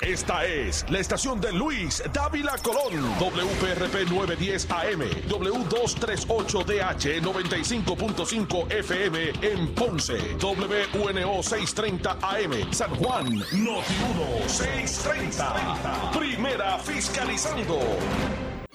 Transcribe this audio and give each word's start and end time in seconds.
Esta 0.00 0.44
es 0.44 0.84
la 0.88 0.98
estación 0.98 1.40
de 1.40 1.52
Luis 1.52 2.02
Dávila 2.12 2.56
Colón, 2.58 2.94
WPRP 3.18 4.08
910 4.10 4.70
AM, 4.70 5.02
W238DH 5.28 7.20
95.5 7.22 8.72
FM 8.72 9.32
en 9.42 9.74
Ponce, 9.74 10.18
WNO 10.40 11.42
630 11.42 12.18
AM, 12.22 12.72
San 12.72 12.94
Juan, 12.96 13.38
Noti 13.38 13.94
1 14.42 14.48
630. 14.48 16.10
Primera 16.18 16.78
fiscalizando. 16.78 17.78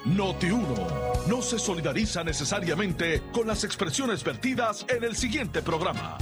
Noti 0.05 0.51
1 0.51 1.23
no 1.27 1.41
se 1.41 1.57
solidariza 1.57 2.23
necesariamente 2.23 3.23
con 3.31 3.47
las 3.47 3.63
expresiones 3.63 4.23
vertidas 4.23 4.85
en 4.89 5.03
el 5.03 5.15
siguiente 5.15 5.61
programa. 5.61 6.17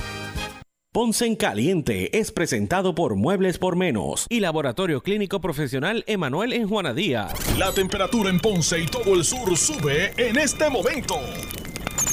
Ponce 0.94 1.26
en 1.26 1.38
Caliente 1.38 2.20
es 2.20 2.34
presentado 2.34 2.94
por 2.94 3.16
Muebles 3.16 3.58
por 3.58 3.78
Menos 3.78 4.26
y 4.28 4.42
Laboratorio 4.42 5.02
Clínico 5.02 5.40
Profesional 5.40 6.04
Emanuel 6.06 6.52
en 6.52 6.68
Juana 6.68 6.94
Díaz. 6.94 7.32
La 7.58 7.72
temperatura 7.72 8.30
en 8.30 8.42
Ponce 8.42 8.78
y 8.78 8.88
todo 8.88 9.14
el 9.14 9.24
sur 9.24 9.56
sube 9.56 10.12
en 10.18 10.38
este 10.38 10.70
momento. 10.70 11.16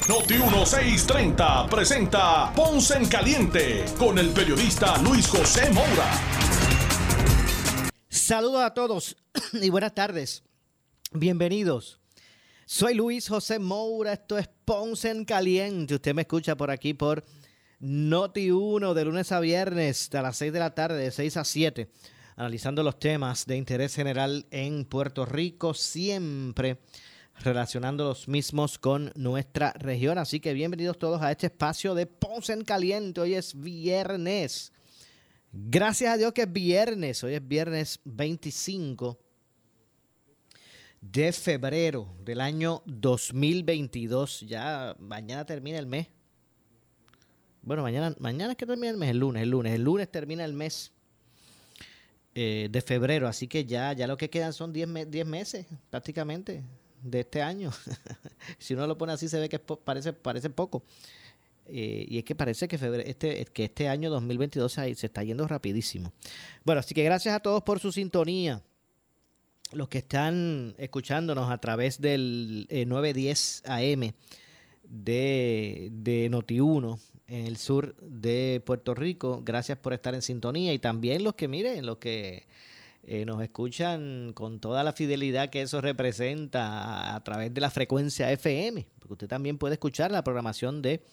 Noti 0.09 0.35
1630 0.35 1.67
presenta 1.69 2.53
Ponce 2.55 2.97
en 2.97 3.09
Caliente 3.09 3.85
con 3.99 4.17
el 4.17 4.29
periodista 4.29 4.97
Luis 5.03 5.27
José 5.27 5.69
Moura. 5.73 6.13
Saludos 8.09 8.63
a 8.63 8.75
todos 8.75 9.17
y 9.55 9.71
buenas 9.71 9.97
tardes. 9.97 10.45
Bienvenidos. 11.11 11.99
Soy 12.65 12.95
Luis 12.95 13.29
José 13.29 13.59
Moura, 13.59 14.13
esto 14.13 14.39
es 14.39 14.49
Ponce 14.65 15.11
en 15.11 15.25
Caliente. 15.25 15.97
Usted 15.97 16.15
me 16.15 16.23
escucha 16.23 16.57
por 16.57 16.71
aquí 16.71 16.95
por 16.95 17.25
Noti 17.81 18.51
1 18.51 18.93
de 18.93 19.05
lunes 19.05 19.31
a 19.31 19.39
viernes 19.39 20.13
a 20.13 20.23
las 20.23 20.37
6 20.39 20.53
de 20.53 20.59
la 20.59 20.75
tarde, 20.75 21.01
de 21.01 21.11
6 21.13 21.37
a 21.37 21.45
7, 21.45 21.89
analizando 22.35 22.83
los 22.83 22.99
temas 22.99 23.47
de 23.47 23.57
interés 23.57 23.95
general 23.95 24.47
en 24.51 24.85
Puerto 24.85 25.25
Rico, 25.25 25.75
siempre 25.75 26.79
relacionando 27.39 28.03
los 28.03 28.27
mismos 28.27 28.81
con 28.81 29.13
nuestra 29.15 29.73
región. 29.75 30.19
Así 30.19 30.41
que 30.41 30.55
bienvenidos 30.55 30.99
todos 30.99 31.23
a 31.23 31.31
este 31.31 31.47
espacio 31.47 31.95
de 31.95 32.07
Ponce 32.07 32.53
en 32.53 32.65
Caliente. 32.65 33.21
Hoy 33.21 33.35
es 33.35 33.55
viernes. 33.61 34.73
Gracias 35.53 36.13
a 36.13 36.17
Dios 36.17 36.33
que 36.33 36.43
es 36.43 36.53
viernes. 36.53 37.23
Hoy 37.23 37.35
es 37.35 37.47
viernes 37.47 38.01
25 38.05 39.21
de 41.01 41.33
febrero 41.33 42.13
del 42.25 42.41
año 42.41 42.83
2022. 42.87 44.41
Ya 44.49 44.97
mañana 44.99 45.47
termina 45.47 45.79
el 45.79 45.87
mes. 45.87 46.09
Bueno, 47.69 47.83
mañana, 47.83 48.17
mañana 48.19 48.53
es 48.53 48.57
que 48.57 48.65
termina 48.65 48.89
el 48.89 48.97
mes, 48.97 49.11
el 49.11 49.19
lunes, 49.19 49.43
el 49.43 49.51
lunes. 49.51 49.75
El 49.75 49.83
lunes 49.83 50.11
termina 50.11 50.43
el 50.43 50.55
mes 50.55 50.91
eh, 52.35 52.69
de 52.71 52.81
febrero, 52.81 53.29
así 53.29 53.47
que 53.47 53.67
ya, 53.67 53.93
ya 53.93 54.07
lo 54.07 54.17
que 54.17 54.31
quedan 54.31 54.55
son 54.55 54.73
10 54.73 54.89
meses 55.27 55.67
prácticamente 55.91 56.65
de 57.03 57.21
este 57.21 57.43
año. 57.43 57.71
si 58.59 58.73
uno 58.73 58.87
lo 58.87 58.97
pone 58.97 59.13
así 59.13 59.29
se 59.29 59.39
ve 59.39 59.51
que 59.51 59.59
parece, 59.59 60.15
parece 60.15 60.49
poco. 60.49 60.83
Eh, 61.67 62.07
y 62.09 62.17
es 62.17 62.25
que 62.25 62.35
parece 62.35 62.69
que, 62.69 62.79
febrero, 62.79 63.07
este, 63.07 63.45
que 63.45 63.65
este 63.65 63.87
año 63.87 64.09
2022 64.09 64.73
se, 64.73 64.91
está 64.93 65.23
yendo 65.23 65.47
rapidísimo. 65.47 66.11
Bueno, 66.65 66.79
así 66.79 66.95
que 66.95 67.05
gracias 67.05 67.35
a 67.35 67.41
todos 67.41 67.63
por 67.65 67.81
su 67.81 67.93
sintonía. 67.93 68.63
Los 69.73 69.89
que 69.89 69.99
están 69.99 70.75
escuchándonos 70.79 71.51
a 71.51 71.59
través 71.59 72.01
del 72.01 72.67
910 72.71 73.63
eh, 73.67 73.93
AM 73.93 74.13
de, 74.85 75.91
de 75.93 76.31
Noti1 76.31 76.99
en 77.29 77.47
el 77.47 77.57
sur 77.59 77.95
de 78.01 78.61
Puerto 78.65 78.95
Rico. 78.95 79.43
Gracias 79.45 79.77
por 79.79 79.93
estar 79.93 80.15
en 80.15 80.23
sintonía 80.23 80.73
y 80.73 80.79
también 80.79 81.23
los 81.23 81.35
que 81.35 81.47
miren, 81.47 81.85
los 81.87 81.99
que 81.99 82.47
eh, 83.05 83.25
nos 83.25 83.41
escuchan 83.43 84.33
con 84.35 84.59
toda 84.61 84.83
la 84.83 84.93
fidelidad 84.93 85.51
que 85.51 85.63
eso 85.63 85.81
representa 85.81 87.15
a, 87.15 87.25
través 87.25 87.55
de 87.55 87.61
la 87.61 87.71
frecuencia 87.71 88.33
FM, 88.33 88.89
porque 88.99 89.13
usted 89.13 89.29
también 89.29 89.59
puede 89.59 89.75
escuchar 89.75 90.11
la 90.11 90.25
programación 90.25 90.83
de 90.83 91.05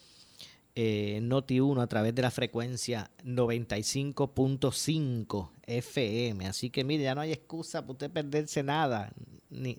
eh, 0.75 1.19
Noti1 1.21 1.79
a 1.81 1.87
través 1.87 2.15
de 2.15 2.21
la 2.21 2.31
frecuencia 2.31 3.11
95.5 3.23 5.49
FM. 5.67 6.47
Así 6.47 6.69
que 6.69 6.83
mire, 6.83 7.03
ya 7.03 7.15
no 7.15 7.21
hay 7.21 7.31
excusa 7.33 7.81
para 7.81 7.93
usted 7.93 8.11
perderse 8.11 8.63
nada, 8.63 9.13
ni, 9.49 9.75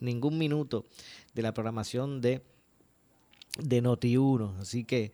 ningún 0.00 0.38
minuto 0.38 0.84
de 1.34 1.42
la 1.42 1.54
programación 1.54 2.20
de, 2.20 2.42
de 3.58 3.82
Noti1. 3.82 4.60
Así 4.60 4.84
que 4.84 5.12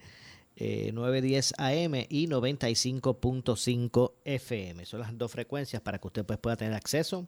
910 0.57 1.53
eh, 1.53 1.55
AM 1.59 1.95
y 2.09 2.27
95.5 2.27 4.13
FM. 4.25 4.85
Son 4.85 5.01
las 5.01 5.17
dos 5.17 5.33
frecuencias 5.33 5.81
para 5.81 5.99
que 5.99 6.07
usted 6.07 6.25
pues, 6.25 6.39
pueda 6.39 6.57
tener 6.57 6.75
acceso 6.75 7.27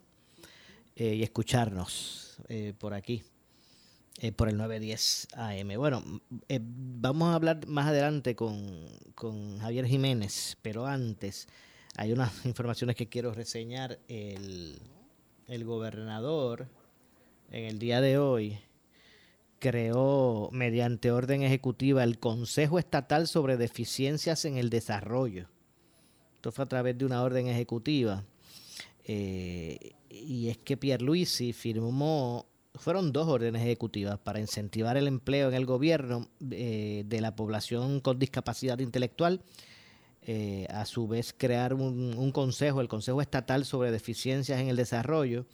eh, 0.96 1.14
y 1.14 1.22
escucharnos 1.22 2.36
eh, 2.48 2.74
por 2.78 2.92
aquí, 2.92 3.22
por 4.36 4.48
el 4.48 4.56
910 4.56 5.28
AM. 5.34 5.76
Bueno, 5.78 6.02
vamos 6.60 7.28
a 7.30 7.34
hablar 7.34 7.66
más 7.66 7.86
adelante 7.88 8.36
con, 8.36 8.86
con, 9.14 9.58
Javier 9.58 9.86
Jiménez, 9.86 10.58
pero 10.60 10.86
antes 10.86 11.48
hay 11.96 12.12
unas 12.12 12.32
informaciones 12.44 12.96
que 12.96 13.08
quiero 13.08 13.32
reseñar. 13.32 13.98
El, 14.08 14.78
el 15.48 15.64
gobernador 15.64 16.68
en 17.50 17.64
el 17.64 17.78
día 17.78 18.00
de 18.00 18.18
hoy 18.18 18.58
creó 19.62 20.48
mediante 20.50 21.12
orden 21.12 21.44
ejecutiva 21.44 22.02
el 22.02 22.18
Consejo 22.18 22.80
Estatal 22.80 23.28
sobre 23.28 23.56
Deficiencias 23.56 24.44
en 24.44 24.56
el 24.56 24.70
Desarrollo. 24.70 25.46
Esto 26.34 26.50
fue 26.50 26.64
a 26.64 26.68
través 26.68 26.98
de 26.98 27.04
una 27.04 27.22
orden 27.22 27.46
ejecutiva. 27.46 28.24
Eh, 29.04 29.92
y 30.10 30.48
es 30.48 30.58
que 30.58 30.76
Pierluisi 30.76 31.52
firmó, 31.52 32.46
fueron 32.74 33.12
dos 33.12 33.28
órdenes 33.28 33.62
ejecutivas 33.62 34.18
para 34.18 34.40
incentivar 34.40 34.96
el 34.96 35.06
empleo 35.06 35.48
en 35.48 35.54
el 35.54 35.64
gobierno 35.64 36.28
eh, 36.50 37.04
de 37.06 37.20
la 37.20 37.36
población 37.36 38.00
con 38.00 38.18
discapacidad 38.18 38.80
intelectual. 38.80 39.42
Eh, 40.22 40.66
a 40.70 40.86
su 40.86 41.06
vez 41.06 41.32
crear 41.32 41.72
un, 41.72 42.14
un 42.18 42.32
consejo, 42.32 42.80
el 42.80 42.88
Consejo 42.88 43.22
Estatal 43.22 43.64
sobre 43.64 43.92
Deficiencias 43.92 44.60
en 44.60 44.66
el 44.66 44.74
Desarrollo, 44.74 45.46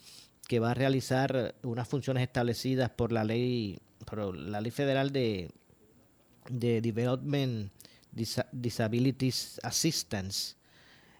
que 0.46 0.60
va 0.60 0.70
a 0.70 0.74
realizar 0.74 1.54
unas 1.62 1.86
funciones 1.86 2.22
establecidas 2.22 2.88
por 2.88 3.12
la 3.12 3.24
ley 3.24 3.78
pero 4.08 4.32
la 4.32 4.60
ley 4.60 4.70
federal 4.70 5.12
de, 5.12 5.50
de 6.48 6.80
Development 6.80 7.70
Disabilities 8.52 9.60
Assistance, 9.62 10.56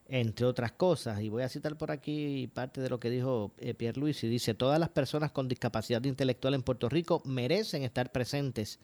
entre 0.08 0.46
otras 0.46 0.72
cosas. 0.72 1.20
Y 1.20 1.28
voy 1.28 1.42
a 1.42 1.48
citar 1.48 1.76
por 1.76 1.90
aquí 1.90 2.50
parte 2.52 2.80
de 2.80 2.88
lo 2.88 2.98
que 2.98 3.10
dijo 3.10 3.52
eh, 3.58 3.74
Pierre 3.74 4.00
Luis 4.00 4.22
y 4.24 4.28
dice, 4.28 4.54
todas 4.54 4.80
las 4.80 4.88
personas 4.88 5.32
con 5.32 5.48
discapacidad 5.48 6.02
intelectual 6.04 6.54
en 6.54 6.62
Puerto 6.62 6.88
Rico 6.88 7.22
merecen 7.24 7.82
estar 7.82 8.10
presentes 8.10 8.78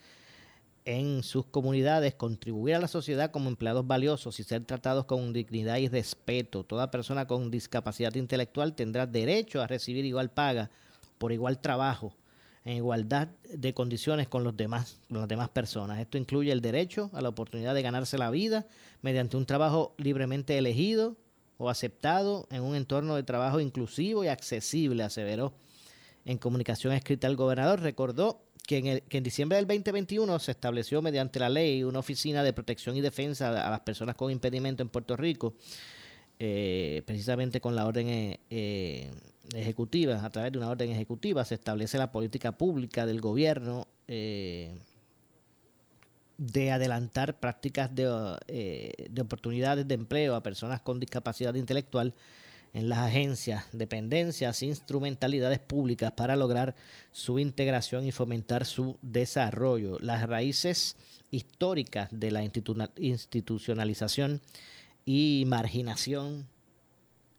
en 0.84 1.22
sus 1.22 1.46
comunidades, 1.46 2.14
contribuir 2.14 2.74
a 2.74 2.78
la 2.80 2.88
sociedad 2.88 3.30
como 3.30 3.48
empleados 3.48 3.86
valiosos 3.86 4.38
y 4.38 4.44
ser 4.44 4.64
tratados 4.66 5.06
con 5.06 5.32
dignidad 5.32 5.78
y 5.78 5.88
respeto. 5.88 6.62
Toda 6.62 6.90
persona 6.90 7.26
con 7.26 7.50
discapacidad 7.50 8.14
intelectual 8.16 8.74
tendrá 8.74 9.06
derecho 9.06 9.62
a 9.62 9.66
recibir 9.66 10.04
igual 10.04 10.30
paga 10.30 10.70
por 11.16 11.32
igual 11.32 11.58
trabajo 11.58 12.14
en 12.64 12.76
igualdad 12.76 13.28
de 13.52 13.74
condiciones 13.74 14.26
con 14.26 14.42
los 14.42 14.56
demás, 14.56 14.98
con 15.08 15.18
las 15.18 15.28
demás 15.28 15.50
personas. 15.50 16.00
Esto 16.00 16.16
incluye 16.16 16.50
el 16.50 16.62
derecho 16.62 17.10
a 17.12 17.20
la 17.20 17.28
oportunidad 17.28 17.74
de 17.74 17.82
ganarse 17.82 18.16
la 18.16 18.30
vida 18.30 18.66
mediante 19.02 19.36
un 19.36 19.44
trabajo 19.44 19.94
libremente 19.98 20.56
elegido 20.56 21.16
o 21.58 21.68
aceptado 21.68 22.48
en 22.50 22.62
un 22.62 22.74
entorno 22.74 23.16
de 23.16 23.22
trabajo 23.22 23.60
inclusivo 23.60 24.24
y 24.24 24.28
accesible, 24.28 25.02
aseveró. 25.02 25.52
En 26.24 26.38
comunicación 26.38 26.94
escrita 26.94 27.26
el 27.26 27.36
gobernador 27.36 27.80
recordó 27.80 28.40
que 28.66 28.78
en, 28.78 28.86
el, 28.86 29.02
que 29.02 29.18
en 29.18 29.24
diciembre 29.24 29.56
del 29.56 29.66
2021 29.66 30.38
se 30.38 30.52
estableció 30.52 31.02
mediante 31.02 31.38
la 31.38 31.50
ley 31.50 31.84
una 31.84 31.98
oficina 31.98 32.42
de 32.42 32.54
protección 32.54 32.96
y 32.96 33.02
defensa 33.02 33.50
a 33.50 33.70
las 33.70 33.80
personas 33.80 34.14
con 34.14 34.30
impedimento 34.30 34.82
en 34.82 34.88
Puerto 34.88 35.18
Rico, 35.18 35.54
eh, 36.38 37.02
precisamente 37.04 37.60
con 37.60 37.76
la 37.76 37.86
orden 37.86 38.08
eh, 38.08 38.40
eh 38.48 39.10
ejecutivas, 39.52 40.24
a 40.24 40.30
través 40.30 40.52
de 40.52 40.58
una 40.58 40.70
orden 40.70 40.90
ejecutiva, 40.90 41.44
se 41.44 41.54
establece 41.54 41.98
la 41.98 42.12
política 42.12 42.52
pública 42.52 43.06
del 43.06 43.20
gobierno 43.20 43.86
eh, 44.08 44.78
de 46.38 46.72
adelantar 46.72 47.38
prácticas 47.38 47.94
de, 47.94 48.38
eh, 48.48 49.08
de, 49.10 49.22
oportunidades 49.22 49.86
de 49.86 49.94
empleo 49.94 50.34
a 50.34 50.42
personas 50.42 50.80
con 50.80 50.98
discapacidad 50.98 51.54
intelectual 51.54 52.14
en 52.72 52.88
las 52.88 52.98
agencias, 52.98 53.66
dependencias, 53.72 54.62
instrumentalidades 54.62 55.60
públicas 55.60 56.10
para 56.12 56.34
lograr 56.34 56.74
su 57.12 57.38
integración 57.38 58.04
y 58.04 58.10
fomentar 58.10 58.64
su 58.64 58.98
desarrollo. 59.00 59.98
Las 60.00 60.28
raíces 60.28 60.96
históricas 61.30 62.08
de 62.10 62.32
la 62.32 62.42
institucionalización 62.42 64.40
y 65.06 65.44
marginación 65.46 66.48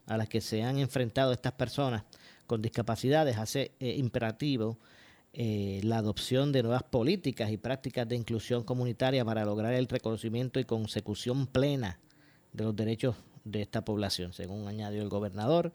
a 0.06 0.16
las 0.16 0.28
que 0.28 0.40
se 0.40 0.62
han 0.62 0.78
enfrentado 0.78 1.32
estas 1.32 1.52
personas 1.52 2.04
con 2.46 2.62
discapacidades 2.62 3.36
hace 3.38 3.72
eh, 3.80 3.96
imperativo 3.96 4.78
eh, 5.32 5.80
la 5.82 5.98
adopción 5.98 6.50
de 6.52 6.62
nuevas 6.62 6.82
políticas 6.82 7.50
y 7.50 7.58
prácticas 7.58 8.08
de 8.08 8.16
inclusión 8.16 8.64
comunitaria 8.64 9.24
para 9.24 9.44
lograr 9.44 9.74
el 9.74 9.86
reconocimiento 9.86 10.58
y 10.60 10.64
consecución 10.64 11.46
plena 11.46 12.00
de 12.52 12.64
los 12.64 12.74
derechos 12.74 13.16
de 13.44 13.62
esta 13.62 13.84
población, 13.84 14.32
según 14.32 14.66
añadió 14.66 15.02
el 15.02 15.08
gobernador. 15.08 15.72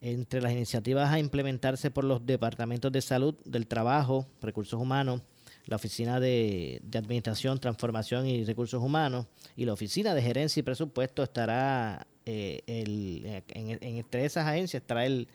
Entre 0.00 0.40
las 0.40 0.52
iniciativas 0.52 1.10
a 1.10 1.18
implementarse 1.18 1.90
por 1.90 2.04
los 2.04 2.24
departamentos 2.24 2.92
de 2.92 3.00
salud, 3.00 3.34
del 3.44 3.66
trabajo, 3.66 4.26
recursos 4.40 4.80
humanos, 4.80 5.22
la 5.66 5.76
Oficina 5.76 6.20
de, 6.20 6.80
Administración, 6.94 7.58
Transformación 7.58 8.26
y 8.26 8.44
Recursos 8.44 8.82
Humanos 8.82 9.26
y 9.56 9.64
la 9.64 9.72
Oficina 9.72 10.14
de 10.14 10.22
Gerencia 10.22 10.60
y 10.60 10.62
Presupuesto 10.62 11.22
estará, 11.22 12.06
eh, 12.26 12.62
el, 12.66 13.42
en, 13.48 13.78
entre 13.82 14.24
esas 14.24 14.46
agencias 14.46 14.82
estará 14.82 15.06
el, 15.06 15.28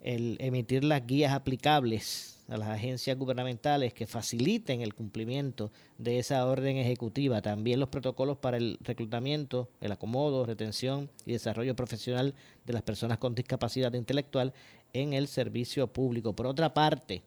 el 0.00 0.36
emitir 0.40 0.84
las 0.84 1.06
guías 1.06 1.32
aplicables 1.32 2.36
a 2.48 2.56
las 2.56 2.68
agencias 2.68 3.18
gubernamentales 3.18 3.92
que 3.92 4.06
faciliten 4.06 4.80
el 4.80 4.94
cumplimiento 4.94 5.72
de 5.98 6.18
esa 6.18 6.46
orden 6.46 6.76
ejecutiva. 6.76 7.42
También 7.42 7.80
los 7.80 7.88
protocolos 7.88 8.38
para 8.38 8.56
el 8.56 8.78
reclutamiento, 8.82 9.68
el 9.80 9.92
acomodo, 9.92 10.46
retención 10.46 11.10
y 11.24 11.32
desarrollo 11.32 11.74
profesional 11.74 12.34
de 12.64 12.72
las 12.72 12.82
personas 12.82 13.18
con 13.18 13.34
discapacidad 13.34 13.92
intelectual 13.94 14.52
en 14.92 15.12
el 15.12 15.26
servicio 15.26 15.88
público. 15.88 16.34
Por 16.34 16.46
otra 16.46 16.72
parte, 16.72 17.22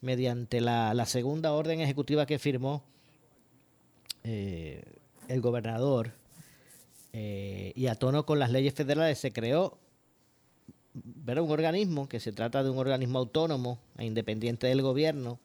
mediante 0.00 0.60
la, 0.60 1.04
segunda 1.04 1.52
orden 1.52 1.80
ejecutiva 1.80 2.24
que 2.24 2.38
firmó 2.38 2.82
eh, 4.24 4.82
el 5.28 5.40
gobernador 5.42 6.12
eh, 7.12 7.72
y 7.74 7.86
a 7.86 7.94
tono 7.94 8.24
con 8.24 8.38
las 8.38 8.50
leyes 8.50 8.74
federales, 8.74 9.18
se 9.18 9.32
creó 9.32 9.78
un 11.38 11.50
organismo 11.50 12.08
que 12.08 12.18
se 12.18 12.32
trata 12.32 12.64
de 12.64 12.70
un 12.70 12.78
organismo 12.78 13.20
autónomo 13.20 13.78
e 13.96 14.04
independiente 14.04 14.66
del 14.66 14.82
gobierno, 14.82 15.38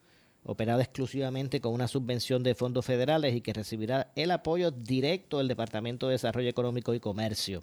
operado 0.44 0.80
exclusivamente 0.80 1.60
con 1.60 1.72
una 1.72 1.88
subvención 1.88 2.42
de 2.42 2.54
fondos 2.54 2.84
federales 2.84 3.34
y 3.34 3.40
que 3.40 3.52
recibirá 3.52 4.12
el 4.16 4.30
apoyo 4.30 4.70
directo 4.70 5.38
del 5.38 5.48
Departamento 5.48 6.06
de 6.06 6.12
Desarrollo 6.12 6.48
Económico 6.48 6.94
y 6.94 7.00
Comercio. 7.00 7.62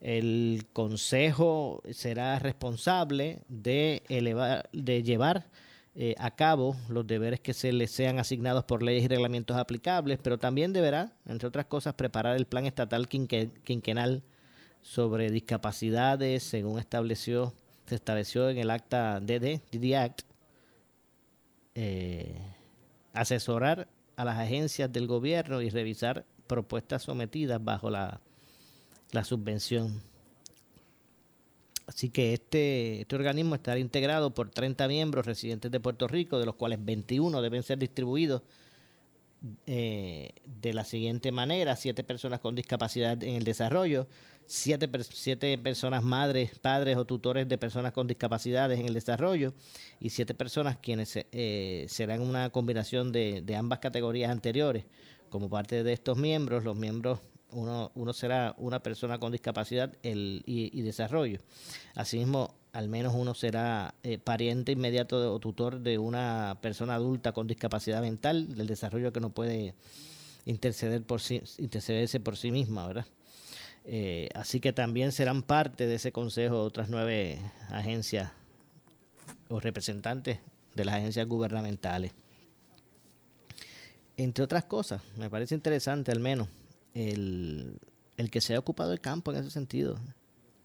El 0.00 0.66
Consejo 0.72 1.82
será 1.90 2.38
responsable 2.38 3.42
de, 3.48 4.02
elevar, 4.08 4.68
de 4.72 5.02
llevar 5.02 5.46
eh, 5.94 6.14
a 6.18 6.30
cabo 6.30 6.76
los 6.88 7.06
deberes 7.06 7.40
que 7.40 7.54
se 7.54 7.72
le 7.72 7.86
sean 7.86 8.18
asignados 8.18 8.64
por 8.64 8.82
leyes 8.82 9.04
y 9.04 9.08
reglamentos 9.08 9.56
aplicables, 9.56 10.18
pero 10.22 10.38
también 10.38 10.72
deberá, 10.72 11.12
entre 11.26 11.48
otras 11.48 11.66
cosas, 11.66 11.94
preparar 11.94 12.36
el 12.36 12.46
plan 12.46 12.66
estatal 12.66 13.08
quinquenal 13.08 14.22
sobre 14.82 15.30
discapacidades, 15.30 16.42
según 16.42 16.78
estableció, 16.78 17.52
se 17.86 17.96
estableció 17.96 18.48
en 18.48 18.58
el 18.58 18.70
acta 18.70 19.20
DD, 19.20 19.60
DD 19.72 19.96
Act, 19.96 20.22
eh, 21.74 22.36
asesorar 23.12 23.88
a 24.16 24.24
las 24.24 24.38
agencias 24.38 24.92
del 24.92 25.06
gobierno 25.06 25.62
y 25.62 25.70
revisar 25.70 26.24
propuestas 26.46 27.02
sometidas 27.02 27.62
bajo 27.62 27.90
la, 27.90 28.20
la 29.12 29.24
subvención. 29.24 30.02
Así 31.88 32.10
que 32.10 32.34
este, 32.34 33.00
este 33.00 33.16
organismo 33.16 33.54
estará 33.54 33.80
integrado 33.80 34.34
por 34.34 34.50
30 34.50 34.86
miembros 34.88 35.24
residentes 35.24 35.70
de 35.70 35.80
Puerto 35.80 36.06
Rico, 36.06 36.38
de 36.38 36.44
los 36.44 36.54
cuales 36.54 36.84
21 36.84 37.40
deben 37.40 37.62
ser 37.62 37.78
distribuidos 37.78 38.42
eh, 39.66 40.32
de 40.44 40.74
la 40.74 40.84
siguiente 40.84 41.32
manera, 41.32 41.76
siete 41.76 42.04
personas 42.04 42.40
con 42.40 42.54
discapacidad 42.54 43.22
en 43.22 43.36
el 43.36 43.44
desarrollo, 43.44 44.06
siete, 44.44 44.86
siete 45.10 45.56
personas 45.56 46.02
madres, 46.04 46.58
padres 46.58 46.98
o 46.98 47.06
tutores 47.06 47.48
de 47.48 47.56
personas 47.56 47.92
con 47.92 48.06
discapacidades 48.06 48.78
en 48.80 48.84
el 48.84 48.92
desarrollo 48.92 49.54
y 49.98 50.10
siete 50.10 50.34
personas 50.34 50.76
quienes 50.76 51.14
eh, 51.16 51.86
serán 51.88 52.20
una 52.20 52.50
combinación 52.50 53.12
de, 53.12 53.40
de 53.40 53.56
ambas 53.56 53.78
categorías 53.78 54.30
anteriores. 54.30 54.84
Como 55.30 55.48
parte 55.48 55.82
de 55.82 55.94
estos 55.94 56.18
miembros, 56.18 56.64
los 56.64 56.76
miembros 56.76 57.20
uno, 57.50 57.90
uno 57.94 58.12
será 58.12 58.54
una 58.58 58.82
persona 58.82 59.18
con 59.18 59.32
discapacidad 59.32 59.92
el, 60.02 60.42
y, 60.46 60.82
desarrollo. 60.82 61.40
Asimismo, 61.94 62.54
al 62.72 62.88
menos 62.88 63.14
uno 63.14 63.34
será 63.34 63.94
eh, 64.02 64.18
pariente 64.18 64.72
inmediato 64.72 65.32
o 65.32 65.38
tutor 65.38 65.80
de 65.80 65.98
una 65.98 66.58
persona 66.60 66.94
adulta 66.94 67.32
con 67.32 67.46
discapacidad 67.46 68.00
mental, 68.02 68.54
del 68.54 68.66
desarrollo 68.66 69.12
que 69.12 69.20
no 69.20 69.30
puede 69.30 69.74
interceder 70.44 71.02
por 71.02 71.20
sí, 71.20 71.42
intercederse 71.58 72.20
por 72.20 72.36
sí 72.36 72.50
misma, 72.50 72.86
¿verdad? 72.86 73.06
Eh, 73.84 74.28
así 74.34 74.60
que 74.60 74.72
también 74.72 75.12
serán 75.12 75.42
parte 75.42 75.86
de 75.86 75.94
ese 75.94 76.12
consejo 76.12 76.62
otras 76.62 76.90
nueve 76.90 77.38
agencias 77.70 78.32
o 79.48 79.60
representantes 79.60 80.40
de 80.74 80.84
las 80.84 80.96
agencias 80.96 81.26
gubernamentales. 81.26 82.12
Entre 84.18 84.44
otras 84.44 84.64
cosas, 84.64 85.00
me 85.16 85.30
parece 85.30 85.54
interesante 85.54 86.12
al 86.12 86.20
menos 86.20 86.48
el, 86.94 87.80
que 88.30 88.40
se 88.40 88.52
haya 88.52 88.60
ocupado 88.60 88.92
el 88.92 89.00
campo 89.00 89.32
en 89.32 89.38
ese 89.38 89.50
sentido 89.50 89.98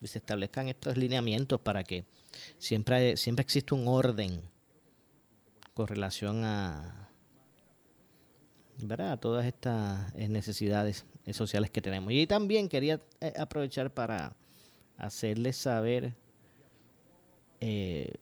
y 0.02 0.08
se 0.08 0.20
establezcan 0.20 0.68
estos 0.68 0.98
lineamientos 0.98 1.60
para 1.62 1.84
que 1.84 2.06
siempre, 2.58 3.18
siempre 3.18 3.44
existe 3.44 3.74
un 3.74 3.88
orden 3.88 4.42
con 5.74 5.88
relación 5.88 6.44
a, 6.44 7.10
¿verdad? 8.80 9.14
a 9.14 9.18
todas 9.18 9.46
estas 9.46 10.14
necesidades 10.16 11.06
sociales 11.32 11.70
que 11.72 11.82
tenemos. 11.82 12.12
Y 12.12 12.28
también 12.28 12.68
quería 12.68 13.02
eh, 13.22 13.34
aprovechar 13.38 13.94
para 13.94 14.36
hacerles 14.98 15.58
saber 15.58 16.14
eh, 17.62 18.14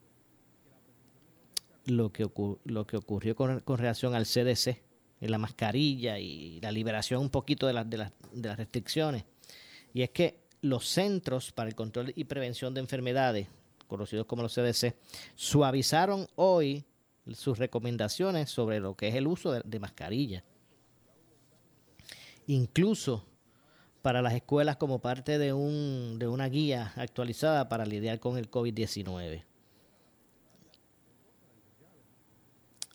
lo, 1.85 2.11
que 2.11 2.29
lo 2.65 2.85
que 2.85 2.97
ocurrió 2.97 3.35
con, 3.35 3.59
con 3.61 3.77
relación 3.77 4.13
al 4.13 4.25
CDC 4.25 4.90
la 5.29 5.37
mascarilla 5.37 6.17
y 6.19 6.59
la 6.61 6.71
liberación 6.71 7.21
un 7.21 7.29
poquito 7.29 7.67
de, 7.67 7.73
de, 7.85 8.09
de 8.31 8.47
las 8.49 8.57
restricciones. 8.57 9.25
Y 9.93 10.01
es 10.01 10.09
que 10.09 10.41
los 10.61 10.87
Centros 10.87 11.51
para 11.51 11.69
el 11.69 11.75
Control 11.75 12.13
y 12.15 12.23
Prevención 12.25 12.73
de 12.73 12.81
Enfermedades, 12.81 13.47
conocidos 13.87 14.25
como 14.25 14.41
los 14.43 14.53
CDC, 14.53 14.95
suavizaron 15.35 16.27
hoy 16.35 16.85
sus 17.33 17.57
recomendaciones 17.57 18.49
sobre 18.49 18.79
lo 18.79 18.95
que 18.95 19.09
es 19.09 19.15
el 19.15 19.27
uso 19.27 19.51
de, 19.51 19.61
de 19.63 19.79
mascarilla. 19.79 20.43
Incluso 22.47 23.25
para 24.01 24.21
las 24.21 24.33
escuelas 24.33 24.77
como 24.77 24.99
parte 24.99 25.37
de, 25.37 25.53
un, 25.53 26.17
de 26.17 26.27
una 26.27 26.47
guía 26.49 26.93
actualizada 26.95 27.69
para 27.69 27.85
lidiar 27.85 28.19
con 28.19 28.37
el 28.37 28.49
COVID-19. 28.49 29.43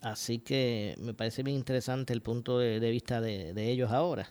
Así 0.06 0.38
que 0.38 0.94
me 1.00 1.14
parece 1.14 1.42
bien 1.42 1.56
interesante 1.56 2.12
el 2.12 2.22
punto 2.22 2.60
de, 2.60 2.78
vista 2.90 3.20
de, 3.20 3.70
ellos 3.72 3.90
ahora. 3.90 4.28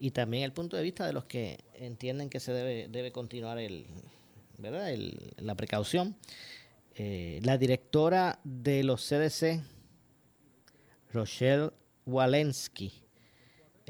Y 0.00 0.10
también 0.10 0.42
el 0.42 0.52
punto 0.52 0.76
de 0.76 0.82
vista 0.82 1.06
de 1.06 1.12
los 1.12 1.26
que 1.26 1.60
entienden 1.74 2.28
que 2.28 2.40
se 2.40 2.52
debe, 2.52 2.88
debe 2.88 3.12
continuar 3.12 3.58
el, 3.58 3.86
¿verdad? 4.58 4.92
la 5.36 5.54
precaución. 5.54 6.16
Eh, 6.96 7.38
la 7.44 7.56
directora 7.56 8.40
de 8.42 8.82
los 8.82 9.08
CDC, 9.08 9.62
Rochelle 11.12 11.70
Walensky, 12.04 12.92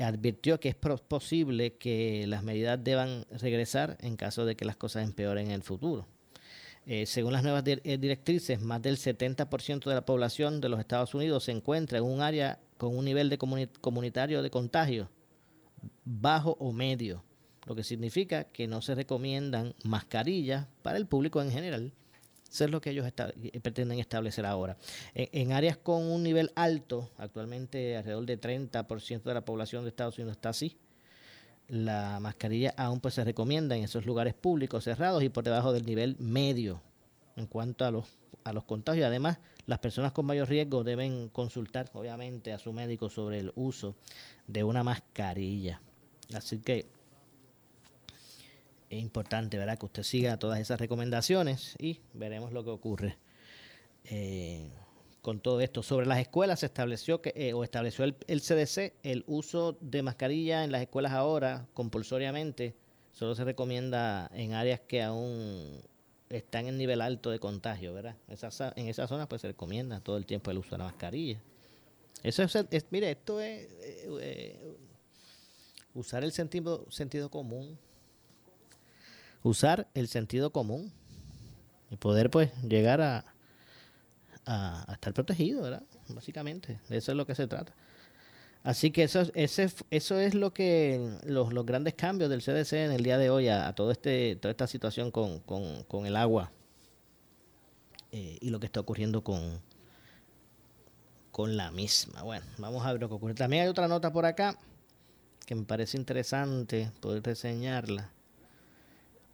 advirtió 0.00 0.60
que 0.60 0.68
es 0.68 0.74
posible 0.74 1.78
que 1.78 2.26
las 2.26 2.42
medidas 2.42 2.78
deban 2.84 3.24
regresar 3.30 3.96
en 4.02 4.16
caso 4.16 4.44
de 4.44 4.54
que 4.54 4.66
las 4.66 4.76
cosas 4.76 5.04
empeoren 5.04 5.46
en 5.46 5.52
el 5.52 5.62
futuro. 5.62 6.06
Eh, 6.86 7.06
según 7.06 7.32
las 7.32 7.42
nuevas 7.42 7.62
eh, 7.66 7.98
directrices, 7.98 8.60
más 8.60 8.80
del 8.82 8.96
70% 8.96 9.84
de 9.84 9.94
la 9.94 10.04
población 10.04 10.60
de 10.60 10.68
los 10.68 10.80
Estados 10.80 11.14
Unidos 11.14 11.44
se 11.44 11.52
encuentra 11.52 11.98
en 11.98 12.04
un 12.04 12.20
área 12.20 12.58
con 12.78 12.96
un 12.96 13.04
nivel 13.04 13.28
de 13.28 13.38
comunitario 13.38 14.42
de 14.42 14.50
contagio 14.50 15.10
bajo 16.04 16.56
o 16.58 16.72
medio, 16.72 17.22
lo 17.66 17.74
que 17.74 17.84
significa 17.84 18.44
que 18.44 18.66
no 18.66 18.80
se 18.82 18.94
recomiendan 18.94 19.74
mascarillas 19.84 20.66
para 20.82 20.96
el 20.96 21.06
público 21.06 21.42
en 21.42 21.50
general. 21.50 21.92
Eso 22.50 22.64
es 22.64 22.70
lo 22.70 22.80
que 22.80 22.90
ellos 22.90 23.06
eh, 23.06 23.60
pretenden 23.60 24.00
establecer 24.00 24.44
ahora. 24.44 24.76
En, 25.14 25.52
áreas 25.52 25.76
con 25.76 26.02
un 26.02 26.22
nivel 26.22 26.50
alto, 26.56 27.10
actualmente 27.18 27.96
alrededor 27.96 28.26
del 28.26 28.40
30% 28.40 29.22
de 29.22 29.34
la 29.34 29.44
población 29.44 29.84
de 29.84 29.90
Estados 29.90 30.18
Unidos 30.18 30.36
está 30.36 30.48
así, 30.48 30.76
la 31.70 32.18
mascarilla 32.20 32.74
aún 32.76 33.00
pues 33.00 33.14
se 33.14 33.24
recomienda 33.24 33.76
en 33.76 33.84
esos 33.84 34.04
lugares 34.04 34.34
públicos 34.34 34.84
cerrados 34.84 35.22
y 35.22 35.28
por 35.28 35.44
debajo 35.44 35.72
del 35.72 35.86
nivel 35.86 36.16
medio 36.18 36.82
en 37.36 37.46
cuanto 37.46 37.84
a 37.84 37.92
los, 37.92 38.18
a 38.42 38.52
los 38.52 38.64
contagios. 38.64 39.06
Además, 39.06 39.38
las 39.66 39.78
personas 39.78 40.10
con 40.10 40.26
mayor 40.26 40.48
riesgo 40.48 40.82
deben 40.82 41.28
consultar 41.28 41.88
obviamente 41.94 42.52
a 42.52 42.58
su 42.58 42.72
médico 42.72 43.08
sobre 43.08 43.38
el 43.38 43.52
uso 43.54 43.94
de 44.48 44.64
una 44.64 44.82
mascarilla. 44.82 45.80
Así 46.34 46.58
que 46.58 46.86
es 48.90 49.00
importante, 49.00 49.56
¿verdad? 49.56 49.78
Que 49.78 49.86
usted 49.86 50.02
siga 50.02 50.38
todas 50.38 50.58
esas 50.58 50.80
recomendaciones 50.80 51.76
y 51.78 52.00
veremos 52.14 52.52
lo 52.52 52.64
que 52.64 52.70
ocurre. 52.70 53.16
Eh, 54.04 54.72
con 55.22 55.40
todo 55.40 55.60
esto. 55.60 55.82
Sobre 55.82 56.06
las 56.06 56.18
escuelas 56.18 56.60
se 56.60 56.66
estableció 56.66 57.20
que, 57.20 57.32
eh, 57.36 57.52
o 57.52 57.64
estableció 57.64 58.04
el, 58.04 58.14
CDC 58.14 58.94
el 59.02 59.24
uso 59.26 59.76
de 59.80 60.02
mascarilla 60.02 60.64
en 60.64 60.72
las 60.72 60.82
escuelas 60.82 61.12
ahora 61.12 61.66
compulsoriamente. 61.74 62.74
Solo 63.12 63.34
se 63.34 63.44
recomienda 63.44 64.30
en 64.34 64.54
áreas 64.54 64.80
que 64.80 65.02
aún 65.02 65.82
están 66.28 66.66
en 66.66 66.78
nivel 66.78 67.00
alto 67.00 67.30
de 67.30 67.40
contagio, 67.40 67.92
¿verdad? 67.92 68.14
en 68.28 68.88
esa 68.88 69.08
zona 69.08 69.28
pues 69.28 69.42
se 69.42 69.48
recomienda 69.48 70.00
todo 70.00 70.16
el 70.16 70.26
tiempo 70.26 70.50
el 70.50 70.58
uso 70.58 70.70
de 70.70 70.78
la 70.78 70.84
mascarilla. 70.84 71.40
Eso 72.22 72.42
es, 72.42 72.86
mire, 72.90 73.10
esto 73.10 73.40
es 73.40 73.62
eh, 73.82 74.08
eh, 74.20 74.76
usar 75.94 76.22
el 76.22 76.32
sentido, 76.32 76.86
sentido 76.90 77.30
común, 77.30 77.78
usar 79.42 79.88
el 79.94 80.06
sentido 80.06 80.50
común 80.50 80.92
y 81.90 81.96
poder 81.96 82.30
pues 82.30 82.52
llegar 82.62 83.00
a, 83.00 83.29
a, 84.46 84.86
estar 84.92 85.12
protegido, 85.12 85.62
¿verdad? 85.62 85.82
Básicamente, 86.08 86.80
de 86.88 86.96
eso 86.96 87.12
es 87.12 87.16
lo 87.16 87.26
que 87.26 87.34
se 87.34 87.46
trata. 87.46 87.74
Así 88.62 88.90
que 88.90 89.04
eso, 89.04 89.22
ese, 89.34 89.72
eso 89.90 90.20
es 90.20 90.34
lo 90.34 90.52
que 90.52 91.18
los, 91.24 91.52
los, 91.52 91.64
grandes 91.64 91.94
cambios 91.94 92.28
del 92.28 92.42
CDC 92.42 92.74
en 92.74 92.92
el 92.92 93.02
día 93.02 93.16
de 93.16 93.30
hoy 93.30 93.48
a, 93.48 93.72
todo 93.74 93.90
este, 93.90 94.36
toda 94.36 94.50
esta 94.50 94.66
situación 94.66 95.10
con, 95.10 95.40
con, 95.40 95.82
con 95.84 96.04
el 96.04 96.14
agua 96.14 96.52
eh, 98.12 98.36
y 98.40 98.50
lo 98.50 98.60
que 98.60 98.66
está 98.66 98.80
ocurriendo 98.80 99.24
con, 99.24 99.62
con 101.30 101.56
la 101.56 101.70
misma. 101.70 102.22
Bueno, 102.22 102.44
vamos 102.58 102.84
a 102.84 102.92
ver 102.92 103.00
lo 103.00 103.08
que 103.08 103.14
ocurre. 103.14 103.34
También 103.34 103.62
hay 103.62 103.68
otra 103.68 103.88
nota 103.88 104.12
por 104.12 104.26
acá 104.26 104.58
que 105.46 105.54
me 105.54 105.64
parece 105.64 105.96
interesante 105.96 106.90
poder 107.00 107.22
reseñarla. 107.22 108.10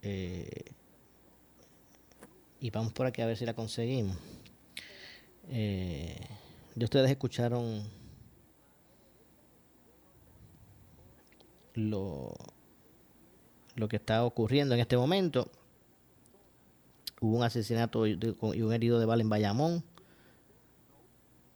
Eh, 0.02 0.72
y 2.60 2.70
vamos 2.70 2.92
por 2.92 3.06
aquí 3.06 3.22
a 3.22 3.26
ver 3.26 3.36
si 3.36 3.44
la 3.44 3.54
conseguimos. 3.54 4.16
Eh, 5.48 6.18
ustedes 6.76 7.10
escucharon 7.10 7.84
lo, 11.74 12.34
lo 13.74 13.88
que 13.88 13.96
está 13.96 14.24
ocurriendo 14.24 14.74
en 14.74 14.80
este 14.80 14.96
momento. 14.96 15.50
Hubo 17.20 17.36
un 17.38 17.44
asesinato 17.44 18.06
y 18.06 18.14
un 18.14 18.72
herido 18.72 18.98
de 18.98 19.06
bala 19.06 19.22
en 19.22 19.28
Bayamón. 19.28 19.84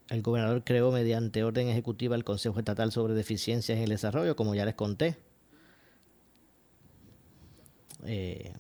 El 0.09 0.23
gobernador 0.23 0.65
creó 0.65 0.91
mediante 0.91 1.45
orden 1.45 1.69
ejecutiva 1.69 2.17
el 2.17 2.25
Consejo 2.25 2.59
Estatal 2.59 2.91
sobre 2.91 3.15
Deficiencias 3.15 3.77
en 3.77 3.85
el 3.85 3.91
Desarrollo, 3.91 4.35
como 4.37 4.55
ya 4.55 4.65
les 4.65 4.75
conté. 4.75 5.19
Eh, 8.05 8.53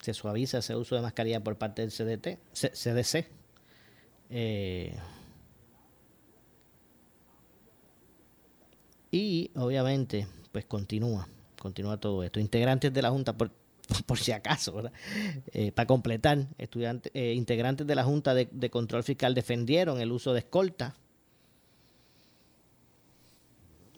se 0.00 0.12
suaviza 0.12 0.58
ese 0.58 0.74
uso 0.76 0.96
de 0.96 1.02
mascarilla 1.02 1.42
por 1.42 1.56
parte 1.56 1.82
del 1.82 1.90
CDT, 1.90 2.38
CDC. 2.52 3.41
Eh, 4.34 4.96
y 9.10 9.50
obviamente, 9.56 10.26
pues 10.50 10.64
continúa, 10.64 11.28
continúa 11.60 11.98
todo 11.98 12.24
esto. 12.24 12.40
Integrantes 12.40 12.94
de 12.94 13.02
la 13.02 13.10
Junta, 13.10 13.36
por, 13.36 13.50
por 14.06 14.18
si 14.18 14.32
acaso, 14.32 14.90
eh, 15.52 15.70
para 15.72 15.86
completar, 15.86 16.46
estudiantes, 16.56 17.12
eh, 17.14 17.34
integrantes 17.34 17.86
de 17.86 17.94
la 17.94 18.04
Junta 18.04 18.34
de, 18.34 18.70
Control 18.70 19.04
Fiscal 19.04 19.34
defendieron 19.34 20.00
el 20.00 20.10
uso 20.10 20.32
de 20.32 20.38
escolta. 20.38 20.96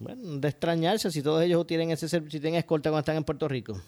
Bueno, 0.00 0.38
de 0.38 0.48
extrañarse 0.48 1.12
si 1.12 1.22
todos 1.22 1.44
ellos 1.44 1.64
tienen 1.68 1.92
ese 1.92 2.08
si 2.08 2.18
tienen 2.18 2.56
escolta 2.56 2.90
cuando 2.90 3.00
están 3.00 3.16
en 3.16 3.24
Puerto 3.24 3.46
Rico. 3.46 3.80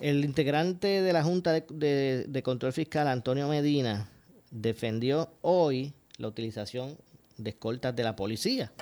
El 0.00 0.22
integrante 0.22 1.00
de 1.00 1.12
la 1.14 1.24
Junta 1.24 1.52
de, 1.52 2.42
Control 2.44 2.74
Fiscal, 2.74 3.08
Antonio 3.08 3.48
Medina, 3.48 4.10
defendió 4.50 5.30
hoy 5.42 5.92
la 6.18 6.28
utilización 6.28 6.96
de 7.36 7.50
escoltas 7.50 7.94
de 7.94 8.02
la 8.02 8.16
policía. 8.16 8.72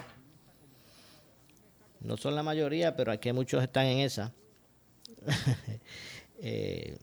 No 2.00 2.16
son 2.16 2.34
la 2.34 2.42
mayoría, 2.42 2.96
pero 2.96 3.12
aquí 3.12 3.32
muchos 3.32 3.62
están 3.62 3.86
en 3.86 3.98
esa. 3.98 4.32
Eh, 6.46 6.98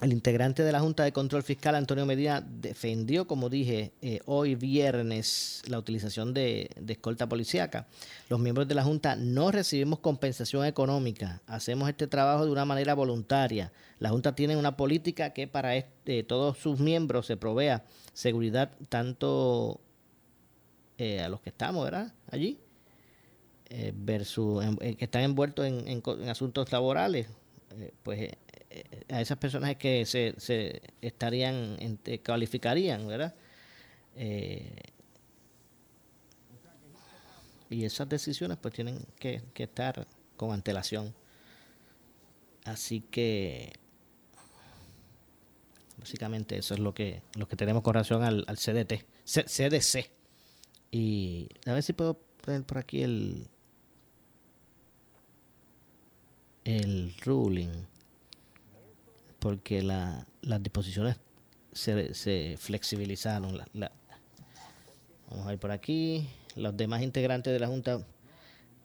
el 0.00 0.12
integrante 0.12 0.62
de 0.62 0.72
la 0.72 0.80
Junta 0.80 1.04
de 1.04 1.12
Control 1.12 1.42
Fiscal, 1.42 1.74
Antonio 1.74 2.06
Medina, 2.06 2.40
defendió, 2.40 3.26
como 3.26 3.50
dije, 3.50 3.92
eh, 4.00 4.20
hoy 4.24 4.54
viernes 4.54 5.62
la 5.66 5.78
utilización 5.78 6.32
de, 6.32 6.70
escolta 6.88 7.28
policíaca. 7.28 7.86
Los 8.28 8.40
miembros 8.40 8.66
de 8.66 8.74
la 8.74 8.82
Junta 8.82 9.14
no 9.16 9.50
recibimos 9.50 9.98
compensación 9.98 10.64
económica. 10.64 11.42
Hacemos 11.46 11.88
este 11.88 12.06
trabajo 12.06 12.46
de 12.46 12.52
una 12.52 12.64
manera 12.64 12.94
voluntaria. 12.94 13.72
La 13.98 14.08
Junta 14.08 14.34
tiene 14.34 14.56
una 14.56 14.76
política 14.76 15.34
que 15.34 15.46
para 15.46 15.76
este, 15.76 16.22
todos 16.22 16.56
sus 16.56 16.80
miembros 16.80 17.26
se 17.26 17.36
provea 17.36 17.84
seguridad 18.14 18.72
tanto 18.88 19.80
eh, 20.96 21.20
a 21.20 21.28
los 21.28 21.42
que 21.42 21.50
estamos, 21.50 21.84
¿verdad? 21.84 22.14
Allí, 22.30 22.58
eh, 23.68 23.92
versus 23.94 24.64
que 24.78 25.04
están 25.04 25.22
envueltos 25.22 25.66
en 25.66 26.02
asuntos 26.28 26.72
laborales, 26.72 27.28
pues 28.02 28.30
a 29.08 29.20
esas 29.20 29.38
personas 29.38 29.76
que 29.76 30.06
se, 30.06 30.34
se 30.38 30.80
estarían, 31.00 31.76
calificarían, 32.22 33.06
¿verdad? 33.06 33.34
Eh, 34.16 34.82
y 37.68 37.84
esas 37.84 38.08
decisiones 38.08 38.58
pues 38.58 38.74
tienen 38.74 39.04
que, 39.18 39.42
estar 39.56 40.06
con 40.36 40.52
antelación. 40.52 41.14
Así 42.64 43.00
que 43.00 43.72
básicamente 45.98 46.58
eso 46.58 46.74
es 46.74 46.80
lo 46.80 46.94
que, 46.94 47.22
lo 47.34 47.48
que 47.48 47.56
tenemos 47.56 47.82
con 47.82 47.94
relación 47.94 48.22
al, 48.22 48.44
al 48.46 48.56
CDT, 48.56 49.04
CDC. 49.24 50.10
Y 50.92 51.48
a 51.66 51.72
ver 51.72 51.82
si 51.82 51.92
puedo 51.92 52.20
poner 52.44 52.64
por 52.64 52.78
aquí 52.78 53.02
el 53.02 53.48
el 56.64 57.14
ruling 57.24 57.86
porque 59.40 59.82
la, 59.82 60.26
las 60.42 60.62
disposiciones 60.62 61.16
se, 61.72 62.14
se 62.14 62.56
flexibilizaron. 62.58 63.58
La, 63.72 63.90
vamos 65.28 65.46
a 65.48 65.52
ir 65.52 65.58
por 65.58 65.72
aquí. 65.72 66.28
Los 66.54 66.76
demás 66.76 67.02
integrantes 67.02 67.52
de 67.52 67.58
la 67.58 67.66
Junta 67.66 68.06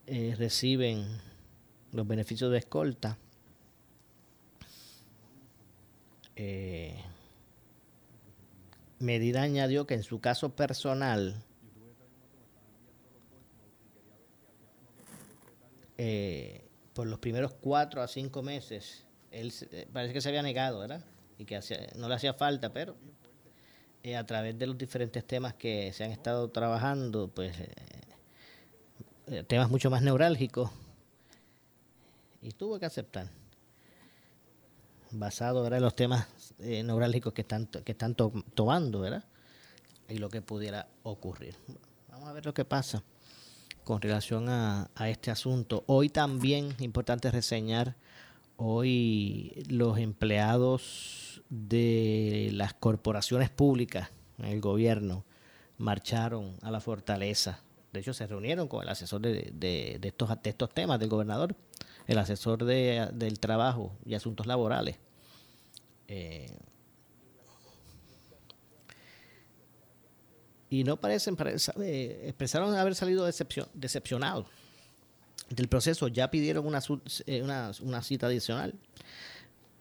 eh, 0.08 0.34
reciben 0.38 1.06
los 1.92 2.08
beneficios 2.08 2.52
de 2.52 2.58
escolta. 2.58 3.18
Eh, 6.36 6.96
Medida 9.00 9.42
añadió 9.42 9.86
que 9.86 9.94
en 9.94 10.04
su 10.04 10.20
caso 10.20 10.56
personal 10.56 11.44
eh, 15.98 16.66
por 16.94 17.08
los 17.08 17.20
primeros 17.20 17.54
cuatro 17.54 18.02
a 18.02 18.08
cinco 18.08 18.42
meses 18.42 19.05
él 19.36 19.54
eh, 19.72 19.88
parece 19.92 20.14
que 20.14 20.22
se 20.22 20.30
había 20.30 20.42
negado, 20.42 20.80
¿verdad? 20.80 21.04
Y 21.38 21.46
que 21.46 21.60
no 21.98 22.08
le 22.08 22.16
hacía 22.16 22.34
falta, 22.34 22.72
pero 22.72 22.96
eh, 24.04 24.16
a 24.16 24.26
través 24.26 24.58
de 24.58 24.66
los 24.66 24.78
diferentes 24.78 25.26
temas 25.26 25.54
que 25.56 25.92
se 25.92 26.06
han 26.06 26.12
estado 26.12 26.50
trabajando, 26.50 27.28
pues 27.28 27.54
eh, 29.28 29.44
temas 29.44 29.70
mucho 29.70 29.90
más 29.90 30.02
neurálgicos, 30.02 30.72
y 32.42 32.52
tuvo 32.52 32.80
que 32.80 32.86
aceptar, 32.86 33.28
basado 35.12 35.66
en 35.68 35.82
los 35.82 35.96
temas 35.96 36.28
neurálgicos 36.60 37.34
que 37.34 37.42
están, 37.42 37.66
que 37.66 37.92
están 37.92 38.16
tomando, 38.16 39.02
¿verdad? 39.02 39.26
Y 40.08 40.20
lo 40.20 40.30
que 40.30 40.42
pudiera 40.42 40.88
ocurrir. 41.04 41.56
Vamos 42.10 42.30
a 42.30 42.34
ver 42.34 42.46
lo 42.46 42.54
que 42.54 42.64
pasa 42.64 43.04
con 43.84 44.00
relación 44.02 44.48
a, 44.48 44.90
a 44.96 45.10
este 45.10 45.32
asunto. 45.32 45.84
Hoy 45.88 46.10
también 46.10 46.76
importante 46.80 47.32
reseñar 47.32 47.96
Hoy 48.58 49.66
los 49.70 49.98
empleados 49.98 51.42
de 51.50 52.50
las 52.54 52.74
corporaciones 52.74 53.50
públicas 53.50 54.12
en 54.38 54.46
el 54.46 54.62
gobierno 54.62 55.26
marcharon 55.78 56.56
a 56.62 56.72
la 56.72 56.80
fortaleza. 56.80 57.60
De 57.92 58.00
hecho, 58.00 58.14
se 58.14 58.28
reunieron 58.28 58.68
con 58.68 58.82
el 58.82 58.90
asesor 58.90 59.22
de, 59.22 59.52
de, 59.54 60.00
estos, 60.02 60.30
estos 60.44 60.74
temas 60.74 61.00
del 61.00 61.10
gobernador, 61.10 61.56
el 62.08 62.18
asesor 62.18 62.64
de, 62.64 63.10
del 63.14 63.40
trabajo 63.40 63.92
y 64.06 64.14
asuntos 64.16 64.46
laborales. 64.48 64.98
Eh, 66.08 66.58
y 70.70 70.84
no 70.84 70.98
parecen, 70.98 71.38
eh, 71.82 72.24
expresaron 72.26 72.74
haber 72.76 72.96
salido 72.96 73.26
decepcionados 73.26 74.48
del 75.50 75.68
proceso 75.68 76.08
ya 76.08 76.32
pidieron 76.32 76.66
eh, 76.66 77.42
una, 77.42 77.72
una, 77.82 78.02
cita 78.02 78.28
adicional. 78.28 78.76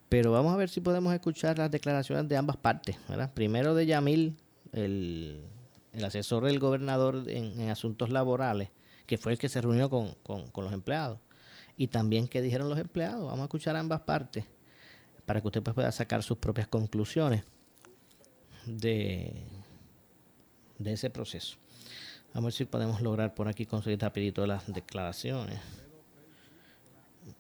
Pero 0.09 0.33
vamos 0.33 0.53
a 0.53 0.57
ver 0.57 0.69
si 0.69 0.81
podemos 0.81 1.13
escuchar 1.15 1.59
las 1.59 1.71
declaraciones 1.71 2.29
de 2.29 2.37
ambas 2.37 2.57
partes. 2.57 2.97
Primero 3.35 3.75
de 3.75 3.87
Yamil, 3.87 4.37
el, 4.73 5.43
asesor 6.05 6.45
del 6.45 6.59
gobernador 6.59 7.25
en, 7.29 7.69
asuntos 7.71 8.11
laborales, 8.11 8.71
que 9.07 9.19
fue 9.19 9.33
el 9.33 9.39
que 9.39 9.49
se 9.49 9.61
reunió 9.61 9.91
con, 9.91 10.15
los 10.55 10.73
empleados. 10.73 11.19
Y 11.77 11.89
también 11.89 12.29
qué 12.29 12.43
dijeron 12.43 12.69
los 12.69 12.79
empleados. 12.79 13.25
Vamos 13.25 13.41
a 13.41 13.45
escuchar 13.45 13.77
ambas 13.77 14.03
partes 14.03 14.45
para 15.27 15.41
que 15.41 15.49
usted 15.49 15.63
pues, 15.63 15.75
pueda 15.75 15.91
sacar 15.91 16.23
sus 16.23 16.39
propias 16.39 16.69
conclusiones 16.69 17.43
de, 18.67 19.43
de 20.79 20.93
ese 20.93 21.11
proceso. 21.11 21.57
A 22.35 22.41
ver 22.41 22.53
si 22.53 22.65
podemos 22.65 23.01
lograr 23.01 23.33
por 23.33 23.47
aquí 23.47 23.65
conseguir 23.65 24.01
rapidito 24.01 24.45
las 24.45 24.67
declaraciones. 24.67 25.61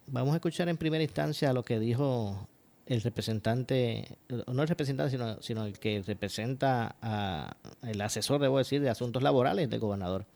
Vamos 0.06 0.32
a 0.32 0.36
escuchar 0.36 0.68
en 0.68 0.76
primera 0.76 1.02
instancia 1.02 1.52
lo 1.52 1.64
que 1.64 1.80
dijo 1.80 2.48
el 2.86 3.02
representante, 3.02 4.18
no 4.28 4.62
el 4.62 4.68
representante, 4.68 5.10
sino, 5.10 5.42
sino 5.42 5.64
el 5.64 5.80
que 5.80 6.00
representa 6.06 6.94
a 7.02 7.56
el 7.82 8.00
asesor, 8.00 8.40
debo 8.40 8.58
decir, 8.58 8.80
de 8.82 8.88
asuntos 8.88 9.20
laborales 9.20 9.68
del 9.68 9.80
gobernador, 9.80 10.26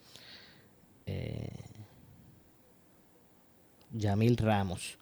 eh, 1.06 1.50
Yamil 3.92 4.36
Ramos. 4.36 4.98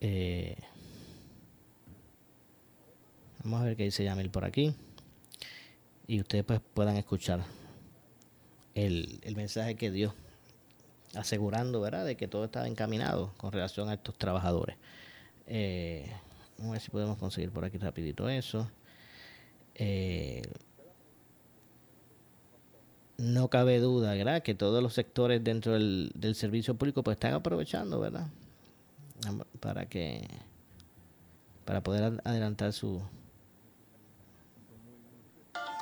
Eh, 0.00 0.56
vamos 3.44 3.60
a 3.60 3.64
ver 3.64 3.76
qué 3.76 3.84
dice 3.84 4.02
Yamil 4.02 4.30
por 4.30 4.46
aquí. 4.46 4.74
Y 6.06 6.20
ustedes 6.20 6.44
pues 6.44 6.60
puedan 6.72 6.96
escuchar 6.96 7.44
el, 8.74 9.20
el 9.22 9.36
mensaje 9.36 9.76
que 9.76 9.90
dio, 9.90 10.14
asegurando, 11.14 11.80
¿verdad?, 11.80 12.04
de 12.04 12.16
que 12.16 12.28
todo 12.28 12.44
estaba 12.44 12.66
encaminado 12.66 13.32
con 13.36 13.52
relación 13.52 13.88
a 13.88 13.94
estos 13.94 14.16
trabajadores. 14.16 14.76
Eh, 15.46 16.10
vamos 16.58 16.70
a 16.70 16.72
ver 16.72 16.80
si 16.80 16.90
podemos 16.90 17.18
conseguir 17.18 17.50
por 17.50 17.64
aquí 17.64 17.78
rapidito 17.78 18.28
eso. 18.28 18.70
Eh, 19.74 20.42
no 23.18 23.48
cabe 23.48 23.78
duda, 23.78 24.14
¿verdad? 24.14 24.42
Que 24.42 24.54
todos 24.54 24.82
los 24.82 24.94
sectores 24.94 25.44
dentro 25.44 25.74
del, 25.74 26.10
del 26.14 26.34
servicio 26.34 26.74
público 26.74 27.02
pues 27.02 27.16
están 27.16 27.34
aprovechando, 27.34 28.00
¿verdad? 28.00 28.26
Para 29.60 29.86
que 29.86 30.26
para 31.64 31.82
poder 31.82 32.20
adelantar 32.24 32.72
su 32.72 33.00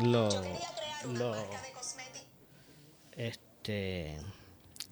lo, 0.00 0.28
lo 1.14 1.34
este 3.26 4.18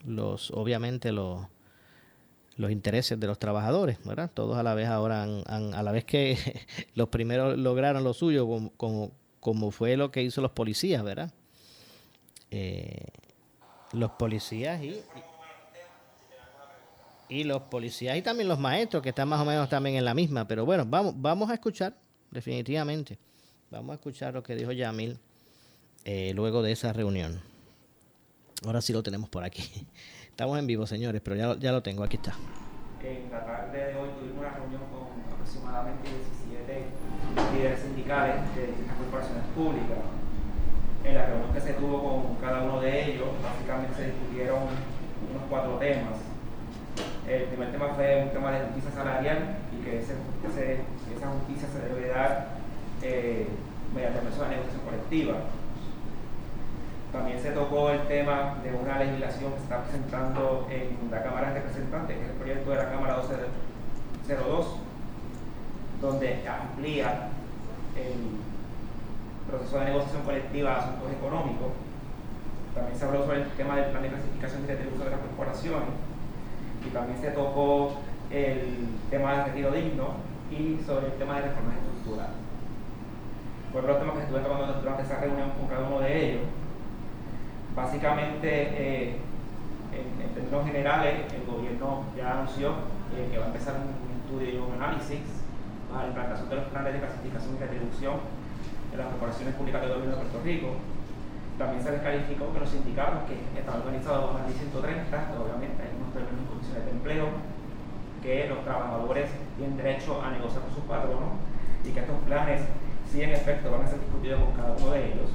los 0.06 0.50
obviamente 0.50 1.12
los 1.12 1.46
los 2.56 2.72
intereses 2.72 3.18
de 3.18 3.26
los 3.28 3.38
trabajadores, 3.38 3.98
¿verdad? 4.04 4.30
Todos 4.34 4.58
a 4.58 4.64
la 4.64 4.74
vez 4.74 4.88
ahora, 4.88 5.22
han, 5.22 5.74
a 5.74 5.82
la 5.82 5.92
vez 5.92 6.04
que 6.04 6.36
los 6.94 7.08
primeros 7.08 7.56
lograron 7.56 8.02
lo 8.02 8.12
suyo, 8.12 8.46
como, 8.46 8.72
como, 8.72 9.12
como 9.38 9.70
fue 9.70 9.96
lo 9.96 10.10
que 10.10 10.24
hizo 10.24 10.40
los 10.40 10.50
policías, 10.50 11.04
¿verdad? 11.04 11.32
Eh, 12.50 13.06
los 13.92 14.10
policías 14.12 14.82
y, 14.82 15.00
y 17.28 17.44
los 17.44 17.62
policías 17.62 18.16
y 18.16 18.22
también 18.22 18.48
los 18.48 18.58
maestros 18.58 19.04
que 19.04 19.10
están 19.10 19.28
más 19.28 19.40
o 19.40 19.44
menos 19.44 19.68
también 19.68 19.94
en 19.94 20.04
la 20.04 20.14
misma. 20.14 20.48
Pero 20.48 20.66
bueno, 20.66 20.84
vamos, 20.84 21.14
vamos 21.16 21.50
a 21.50 21.54
escuchar, 21.54 21.96
definitivamente. 22.32 23.18
Vamos 23.70 23.92
a 23.92 23.94
escuchar 23.94 24.34
lo 24.34 24.42
que 24.42 24.56
dijo 24.56 24.72
Yamil 24.72 25.16
eh, 26.04 26.32
luego 26.34 26.60
de 26.62 26.72
esa 26.72 26.92
reunión. 26.92 27.40
Ahora 28.64 28.80
sí 28.80 28.92
lo 28.92 29.02
tenemos 29.02 29.28
por 29.28 29.44
aquí. 29.44 29.62
Estamos 30.30 30.58
en 30.58 30.66
vivo, 30.66 30.86
señores, 30.86 31.20
pero 31.22 31.36
ya, 31.36 31.56
ya 31.58 31.72
lo 31.72 31.82
tengo, 31.82 32.02
aquí 32.02 32.16
está. 32.16 32.34
En 33.02 33.30
la 33.30 33.44
tarde 33.44 33.78
de 33.78 33.94
hoy 33.94 34.10
tuvimos 34.18 34.38
una 34.40 34.50
reunión 34.50 34.82
con 34.90 35.32
aproximadamente 35.32 36.08
17 36.46 37.54
líderes 37.54 37.80
sindicales 37.80 38.34
de 38.56 38.74
las 38.86 38.96
corporaciones 38.96 39.44
públicas 39.54 39.98
en 41.04 41.14
la 41.14 41.26
reunión 41.26 41.52
que 41.52 41.60
se 41.60 41.72
tuvo 41.74 42.02
con 42.02 42.36
cada 42.36 42.62
uno 42.62 42.80
de 42.80 43.12
ellos, 43.12 43.28
básicamente 43.42 43.94
se 43.94 44.06
discutieron 44.06 44.62
unos 45.30 45.42
cuatro 45.48 45.78
temas. 45.78 46.18
El 47.28 47.44
primer 47.44 47.70
tema 47.70 47.94
fue 47.94 48.24
un 48.24 48.30
tema 48.30 48.50
de 48.52 48.64
justicia 48.66 48.90
salarial 48.90 49.58
y 49.72 49.84
que 49.84 50.00
esa 50.00 50.14
justicia 51.30 51.68
se 51.68 51.94
debe 51.94 52.08
dar 52.08 52.48
eh, 53.02 53.46
mediante 53.94 54.20
proceso 54.20 54.44
de 54.44 54.50
negociación 54.50 54.82
colectiva. 54.82 55.34
También 57.12 57.40
se 57.40 57.52
tocó 57.52 57.90
el 57.90 58.06
tema 58.06 58.56
de 58.62 58.72
una 58.74 58.98
legislación 58.98 59.52
que 59.52 59.58
se 59.58 59.64
está 59.64 59.82
presentando 59.82 60.66
en 60.70 61.10
la 61.10 61.22
Cámara 61.22 61.48
de 61.48 61.60
Representantes, 61.60 62.16
que 62.16 62.22
es 62.22 62.30
el 62.30 62.36
proyecto 62.36 62.70
de 62.70 62.76
la 62.76 62.90
Cámara 62.90 63.16
1202, 63.16 64.76
donde 66.02 66.48
amplía 66.48 67.28
el 67.96 68.38
proceso 69.48 69.78
de 69.78 69.84
negociación 69.86 70.22
colectiva 70.22 70.70
de 70.70 70.76
asuntos 70.76 71.12
económicos. 71.12 71.72
También 72.74 72.98
se 72.98 73.04
habló 73.06 73.24
sobre 73.24 73.42
el 73.42 73.48
tema 73.52 73.76
del 73.76 73.86
plan 73.86 74.02
de 74.02 74.08
clasificación 74.10 74.64
y 74.64 74.66
retribución 74.66 75.04
de 75.04 75.10
las 75.10 75.20
corporaciones. 75.20 75.88
Y 76.86 76.90
también 76.90 77.18
se 77.20 77.30
tocó 77.30 77.94
el 78.30 78.86
tema 79.10 79.32
del 79.32 79.44
retiro 79.46 79.70
digno 79.72 80.08
y 80.50 80.78
sobre 80.84 81.06
el 81.06 81.12
tema 81.14 81.36
de 81.36 81.48
reformas 81.48 81.76
estructurales. 81.76 82.36
Fueron 83.72 83.90
los 83.90 83.98
temas 83.98 84.16
que 84.16 84.22
estuve 84.22 84.40
tocando 84.40 84.72
durante 84.74 85.02
esa 85.02 85.20
reunión 85.20 85.50
con 85.50 85.68
cada 85.68 85.88
uno 85.88 86.00
de 86.00 86.30
ellos. 86.30 86.42
Básicamente, 87.78 88.42
eh, 88.50 89.16
en, 89.94 90.34
términos 90.34 90.66
generales, 90.66 91.30
el 91.30 91.46
gobierno 91.46 92.10
ya 92.18 92.42
anunció 92.42 92.74
eh, 93.14 93.30
que 93.30 93.38
va 93.38 93.44
a 93.46 93.54
empezar 93.54 93.78
un, 93.78 93.94
estudio 94.18 94.50
y 94.50 94.58
un 94.58 94.82
análisis 94.82 95.22
para 95.86 96.02
la 96.02 96.08
implantación 96.10 96.50
de 96.50 96.56
los 96.58 96.66
planes 96.74 96.92
de 96.92 96.98
clasificación 96.98 97.54
y 97.54 97.58
retribución 97.62 98.14
de 98.90 98.96
las 98.98 99.06
corporaciones 99.14 99.54
públicas 99.54 99.80
del 99.80 99.94
gobierno 99.94 100.10
de 100.10 100.22
Puerto 100.26 100.42
Rico. 100.42 100.68
También 101.54 101.80
se 101.80 101.94
descalificó 101.94 102.50
que 102.50 102.58
los 102.58 102.68
sindicatos 102.68 103.30
que 103.30 103.38
están 103.38 103.78
organizados 103.78 104.26
bajo 104.26 104.42
la 104.42 104.50
ley 104.50 104.58
130, 104.58 105.38
obviamente 105.38 105.78
hay 105.78 105.94
unos 105.94 106.10
términos 106.10 106.42
y 106.42 106.48
condiciones 106.50 106.82
de 106.82 106.92
empleo, 106.98 107.26
que 108.26 108.50
los 108.50 108.58
trabajadores 108.66 109.30
tienen 109.54 109.78
derecho 109.78 110.18
a 110.18 110.34
negociar 110.34 110.66
con 110.66 110.74
sus 110.74 110.84
patronos 110.90 111.38
y 111.86 111.94
que 111.94 112.02
estos 112.02 112.18
planes, 112.26 112.58
sí 113.06 113.22
en 113.22 113.38
efecto, 113.38 113.70
van 113.70 113.86
a 113.86 113.88
ser 113.88 114.02
discutidos 114.02 114.42
con 114.42 114.52
cada 114.58 114.74
uno 114.74 114.90
de 114.90 115.14
ellos. 115.14 115.30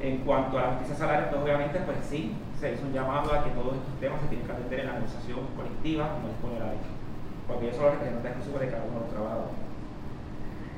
En 0.00 0.18
cuanto 0.18 0.58
a 0.58 0.62
la 0.62 0.68
justicia 0.68 0.96
salarial, 0.96 1.28
pues 1.30 1.42
obviamente, 1.42 1.78
pues 1.80 1.98
sí, 2.08 2.34
se 2.58 2.72
hizo 2.72 2.86
un 2.86 2.92
llamado 2.92 3.32
a 3.34 3.44
que 3.44 3.50
todos 3.50 3.76
estos 3.76 4.00
temas 4.00 4.20
se 4.22 4.28
tienen 4.28 4.46
que 4.46 4.52
atender 4.52 4.80
en 4.80 4.86
la 4.86 4.92
negociación 4.94 5.40
colectiva, 5.56 6.12
como 6.12 6.28
dispone 6.28 6.58
la 6.58 6.72
ley, 6.72 6.80
porque 7.46 7.64
ellos 7.66 7.76
son 7.76 7.84
los 7.84 7.94
representantes 7.94 8.32
exclusivos 8.32 8.60
de 8.60 8.68
cada 8.68 8.84
uno 8.84 8.94
de 8.94 9.00
los 9.00 9.12
trabajadores. 9.12 9.54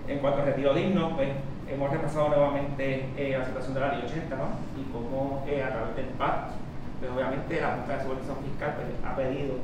En 0.09 0.19
cuanto 0.19 0.39
al 0.41 0.47
retiro 0.47 0.75
digno, 0.75 1.15
pues 1.15 1.31
hemos 1.71 1.91
repasado 1.91 2.29
nuevamente 2.29 3.07
eh, 3.17 3.37
la 3.39 3.45
situación 3.45 3.75
de 3.75 3.81
la 3.81 3.93
ley 3.95 4.03
80 4.05 4.37
¿no? 4.37 4.49
y 4.75 4.83
cómo 4.91 5.45
eh, 5.47 5.63
a 5.63 5.71
través 5.71 5.97
del 5.97 6.07
PAC, 6.19 6.59
pues 6.99 7.11
obviamente 7.11 7.61
la 7.61 7.77
Junta 7.77 7.97
de 7.97 8.03
Supervisión 8.03 8.37
Fiscal 8.43 8.75
pues, 8.75 8.89
ha 9.07 9.17
pedido 9.17 9.55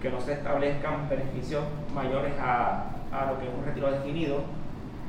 que 0.00 0.10
no 0.10 0.20
se 0.20 0.32
establezcan 0.34 1.08
beneficios 1.08 1.64
mayores 1.94 2.34
a, 2.38 2.86
a, 3.10 3.32
lo 3.32 3.38
que 3.38 3.46
es 3.46 3.54
un 3.54 3.64
retiro 3.64 3.90
definido 3.90 4.42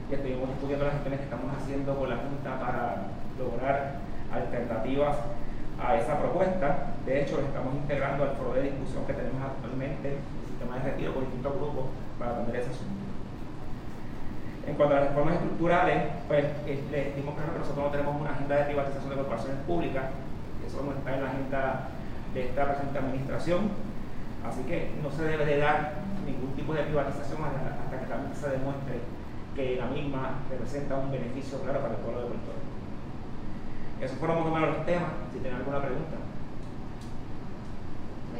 y 0.09 0.13
estuvimos 0.13 0.49
discutiendo 0.49 0.85
las 0.85 0.93
gestiones 0.95 1.19
que 1.19 1.25
estamos 1.25 1.51
haciendo 1.55 1.95
con 1.97 2.09
la 2.09 2.17
Junta 2.17 2.59
para 2.59 2.95
lograr 3.39 3.99
alternativas 4.31 5.17
a 5.79 5.95
esa 5.95 6.19
propuesta. 6.19 6.93
De 7.05 7.21
hecho, 7.21 7.39
estamos 7.39 7.73
integrando 7.75 8.23
al 8.23 8.35
foro 8.35 8.53
de 8.53 8.63
discusión 8.63 9.05
que 9.05 9.13
tenemos 9.13 9.41
actualmente, 9.41 10.09
el 10.09 10.47
sistema 10.49 10.77
de 10.77 10.91
retiro 10.91 11.13
con 11.13 11.25
distintos 11.25 11.55
grupos 11.55 11.85
para 12.19 12.31
atender 12.31 12.55
ese 12.57 12.71
asunto. 12.71 13.07
En 14.67 14.75
cuanto 14.75 14.95
a 14.95 14.99
las 14.99 15.09
reformas 15.09 15.35
estructurales, 15.35 16.11
pues 16.27 16.43
les 16.91 17.15
digo 17.15 17.31
claro 17.35 17.53
que 17.53 17.59
nosotros 17.59 17.85
no 17.85 17.91
tenemos 17.91 18.19
una 18.19 18.31
agenda 18.31 18.55
de 18.57 18.65
privatización 18.65 19.09
de 19.09 19.15
corporaciones 19.15 19.59
públicas, 19.63 20.03
eso 20.65 20.83
no 20.83 20.91
está 20.91 21.15
en 21.15 21.23
la 21.23 21.29
agenda 21.29 21.87
de 22.33 22.45
esta 22.47 22.65
presente 22.65 22.99
administración, 22.99 23.71
así 24.43 24.63
que 24.67 24.91
no 25.01 25.09
se 25.09 25.23
debe 25.23 25.45
de 25.45 25.57
dar 25.59 26.03
ningún 26.25 26.51
tipo 26.51 26.73
de 26.73 26.83
privatización 26.83 27.39
hasta 27.47 27.99
que 27.99 28.05
también 28.07 28.35
se 28.35 28.49
demuestre 28.49 28.99
que 29.55 29.77
la 29.77 29.87
misma 29.87 30.43
representa 30.51 30.97
un 30.97 31.11
beneficio 31.11 31.61
claro 31.61 31.79
para 31.79 31.93
el 31.95 32.01
pueblo 32.01 32.21
de 32.21 32.27
Puerto 32.27 32.51
Rico. 32.51 32.66
Esos 34.01 34.17
fueron 34.19 34.39
más 34.39 34.47
o 34.47 34.53
menos 34.53 34.77
los 34.77 34.85
temas, 34.85 35.11
si 35.33 35.39
tienen 35.39 35.59
alguna 35.59 35.81
pregunta. 35.81 36.17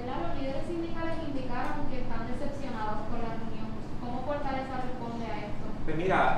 Los 0.07 0.39
líderes 0.39 0.63
sindicales 0.67 1.17
indicaron 1.27 1.89
que 1.89 2.01
están 2.01 2.27
decepcionados 2.27 3.09
con 3.09 3.19
la 3.19 3.35
reunión. 3.35 3.67
¿Cómo 3.99 4.23
Fortaleza 4.23 4.85
responde 4.85 5.25
a 5.25 5.37
esto? 5.51 5.65
Pues 5.83 5.97
mira, 5.97 6.37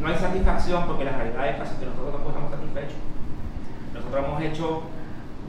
no 0.00 0.08
hay 0.08 0.16
satisfacción 0.16 0.86
porque 0.86 1.04
la 1.04 1.12
realidad 1.12 1.48
es 1.48 1.70
que 1.70 1.86
nosotros 1.86 2.12
tampoco 2.12 2.30
estamos 2.30 2.50
satisfechos. 2.50 2.98
Nosotros 3.94 4.24
hemos 4.24 4.42
hecho 4.42 4.82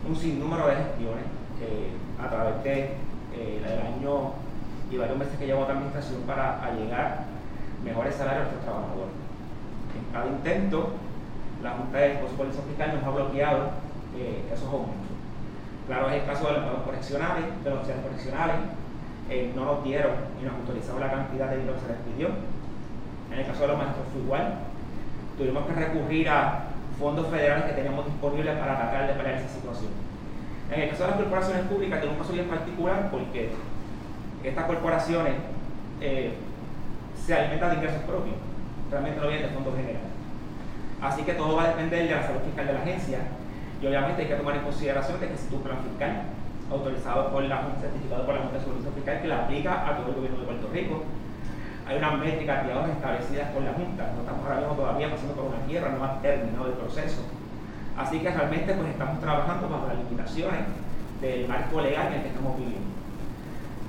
un 0.08 0.16
sinnúmero 0.16 0.68
de 0.68 0.76
gestiones 0.76 1.26
que 1.58 1.96
a 2.22 2.30
través 2.30 2.64
de, 2.64 2.98
eh, 3.34 3.62
del 3.64 3.80
año 3.82 4.34
y 4.92 4.98
varios 4.98 5.18
meses 5.18 5.40
que 5.40 5.46
llevamos 5.46 5.70
la 5.70 5.76
administración 5.76 6.22
para 6.28 6.60
llegar 6.76 7.26
mejores 7.84 8.16
salarios 8.16 8.44
a 8.44 8.52
nuestros 8.52 8.66
trabajadores. 8.66 9.16
En 9.98 10.14
cada 10.14 10.28
intento, 10.28 10.94
la 11.64 11.72
Junta 11.72 11.98
de 11.98 12.20
Supervisión 12.30 12.66
Fiscal 12.66 12.96
nos 12.96 13.04
ha 13.04 13.10
bloqueado 13.10 13.60
eh, 14.18 14.44
esos 14.52 14.68
aumentos. 14.68 15.12
Claro, 15.88 16.10
es 16.10 16.22
el 16.22 16.26
caso 16.26 16.48
de 16.48 16.54
los 16.54 16.64
pagos 16.64 16.84
correccionales, 16.84 17.46
de 17.64 17.70
los 17.70 17.80
correccionales, 17.80 18.56
eh, 19.30 19.52
no 19.56 19.66
nos 19.66 19.84
dieron 19.84 20.12
y 20.42 20.46
nos 20.46 20.56
autorizaron 20.56 21.00
la 21.00 21.12
cantidad 21.12 21.50
de 21.50 21.58
dinero 21.58 21.76
que 21.76 21.82
se 21.82 21.88
les 21.88 22.02
pidió. 22.02 22.30
En 23.32 23.40
el 23.40 23.46
caso 23.46 23.62
de 23.62 23.68
los 23.68 23.78
maestros 23.78 24.06
fue 24.12 24.22
igual. 24.22 24.56
Tuvimos 25.38 25.66
que 25.66 25.74
recurrir 25.74 26.30
a 26.30 26.66
fondos 27.00 27.28
federales 27.28 27.66
que 27.66 27.74
teníamos 27.74 28.06
disponibles 28.06 28.58
para 28.58 28.78
tratar 28.78 29.08
de 29.08 29.14
pelear 29.14 29.40
esa 29.40 29.50
situación. 29.50 29.92
En 30.72 30.82
el 30.82 30.90
caso 30.90 31.04
de 31.04 31.10
las 31.10 31.20
corporaciones 31.20 31.66
públicas 31.66 32.00
tenemos 32.00 32.18
un 32.18 32.24
caso 32.24 32.34
bien 32.34 32.48
particular 32.48 33.10
porque 33.12 33.52
estas 34.44 34.66
corporaciones 34.66 35.34
eh, 36.02 36.34
se 37.16 37.34
alimentan 37.34 37.72
de 37.72 37.76
ingresos 37.78 38.02
propios, 38.04 38.36
realmente 38.90 39.20
no 39.20 39.28
vienen 39.28 39.48
de 39.48 39.54
fondos 39.54 39.76
generales. 39.76 40.11
Así 41.02 41.24
que 41.24 41.34
todo 41.34 41.56
va 41.56 41.64
a 41.64 41.68
depender 41.70 42.08
de 42.08 42.16
la 42.16 42.24
salud 42.24 42.42
fiscal 42.46 42.68
de 42.68 42.74
la 42.74 42.82
agencia 42.82 43.20
y 43.82 43.88
obviamente 43.88 44.22
hay 44.22 44.28
que 44.28 44.36
tomar 44.36 44.56
en 44.56 44.62
consideración 44.62 45.20
de 45.20 45.30
que 45.30 45.38
si 45.38 45.48
tu 45.48 45.62
plan 45.62 45.78
fiscal 45.82 46.22
autorizado 46.72 47.32
por 47.32 47.44
la 47.44 47.62
certificado 47.82 48.26
por 48.26 48.36
la 48.36 48.42
Junta 48.42 48.58
de 48.58 48.64
Supervisión 48.64 48.94
Fiscal 48.94 49.22
que 49.22 49.28
la 49.28 49.40
aplica 49.44 49.88
a 49.88 49.98
todo 49.98 50.10
el 50.10 50.16
gobierno 50.16 50.40
de 50.40 50.46
Puerto 50.46 50.70
Rico. 50.72 51.04
Hay 51.88 51.98
unas 51.98 52.20
métricas, 52.20 52.64
digamos, 52.64 52.90
establecidas 52.90 53.50
por 53.50 53.64
la 53.64 53.74
Junta. 53.74 54.14
No 54.16 54.22
estamos 54.22 54.46
ahora 54.46 54.60
mismo 54.60 54.76
todavía 54.76 55.12
pasando 55.12 55.34
por 55.34 55.46
una 55.46 55.68
guerra, 55.68 55.90
no 55.98 56.06
ha 56.06 56.22
terminado 56.22 56.68
el 56.68 56.74
proceso. 56.74 57.22
Así 57.98 58.20
que 58.20 58.30
realmente 58.30 58.74
pues 58.74 58.88
estamos 58.90 59.20
trabajando 59.20 59.68
bajo 59.68 59.88
las 59.88 59.98
limitaciones 59.98 60.62
del 61.20 61.48
marco 61.48 61.82
legal 61.82 62.08
en 62.08 62.14
el 62.14 62.22
que 62.22 62.30
estamos 62.30 62.56
viviendo. 62.58 62.88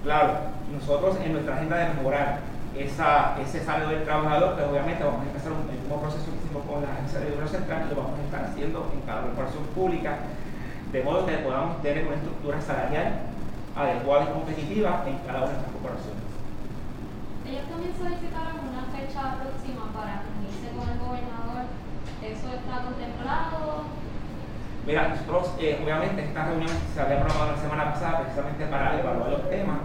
Claro, 0.03 0.33
nosotros 0.73 1.17
en 1.23 1.33
nuestra 1.33 1.55
agenda 1.55 1.77
de 1.77 1.95
mejorar 1.95 2.41
esa, 2.77 3.37
ese 3.41 3.65
salario 3.65 3.89
del 3.89 4.05
trabajador, 4.05 4.55
pues 4.55 4.67
obviamente 4.67 5.05
vamos 5.05 5.21
a 5.21 5.29
empezar 5.29 5.53
un, 5.53 5.69
el 5.69 5.79
mismo 5.79 6.01
proceso 6.01 6.25
que 6.25 6.39
hicimos 6.41 6.65
con 6.65 6.83
la 6.83 6.93
agencia 6.93 7.21
de 7.21 7.27
gobierno 7.27 7.49
central 7.49 7.85
y 7.85 7.95
lo 7.95 8.01
vamos 8.01 8.19
a 8.19 8.23
estar 8.23 8.45
haciendo 8.45 8.91
en 8.93 9.01
cada 9.03 9.23
corporación 9.23 9.65
pública, 9.75 10.19
de 10.93 11.03
modo 11.03 11.27
que 11.27 11.37
podamos 11.39 11.83
tener 11.83 12.07
una 12.07 12.17
estructura 12.17 12.61
salarial 12.61 13.33
adecuada 13.77 14.25
y 14.25 14.33
competitiva 14.33 15.05
en 15.07 15.19
cada 15.25 15.39
una 15.45 15.49
de 15.49 15.53
nuestras 15.53 15.73
corporaciones. 15.73 16.23
Ellos 17.45 17.67
también 17.69 17.93
solicitaron 17.93 18.57
una 18.65 18.85
fecha 18.93 19.37
próxima 19.41 19.93
para 19.93 20.25
reunirse 20.25 20.69
con 20.73 20.89
el 20.89 20.99
gobernador. 21.01 21.69
¿Eso 22.23 22.49
está 22.55 22.87
contemplado? 22.87 23.93
Mira, 24.87 25.09
nosotros, 25.09 25.55
eh, 25.59 25.81
obviamente, 25.83 26.25
esta 26.25 26.45
reunión 26.47 26.71
se 26.95 27.01
había 27.01 27.21
programado 27.21 27.53
la 27.53 27.59
semana 27.59 27.93
pasada 27.93 28.21
precisamente 28.23 28.67
para 28.67 28.99
evaluar 28.99 29.31
los 29.31 29.51
temas. 29.51 29.79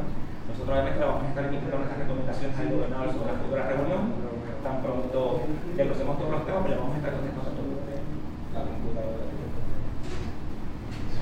Nosotros, 0.68 0.84
obviamente, 0.84 1.08
vamos 1.08 1.24
a 1.24 1.32
estar 1.32 1.46
emitiendo 1.48 1.78
nuestras 1.80 2.00
recomendaciones 2.04 2.60
al 2.60 2.68
gobernador 2.76 3.08
sobre 3.16 3.32
la 3.32 3.40
futura 3.40 3.64
reunión. 3.72 4.04
Tan 4.68 4.84
pronto 4.84 5.48
desglosemos 5.80 6.18
todos 6.20 6.32
los 6.36 6.44
temas, 6.44 6.60
pero 6.60 6.76
le 6.76 6.82
vamos 6.84 6.92
a 6.92 7.00
estar 7.00 7.14
contestando 7.16 7.48
a 7.48 7.56
todos. 7.56 7.88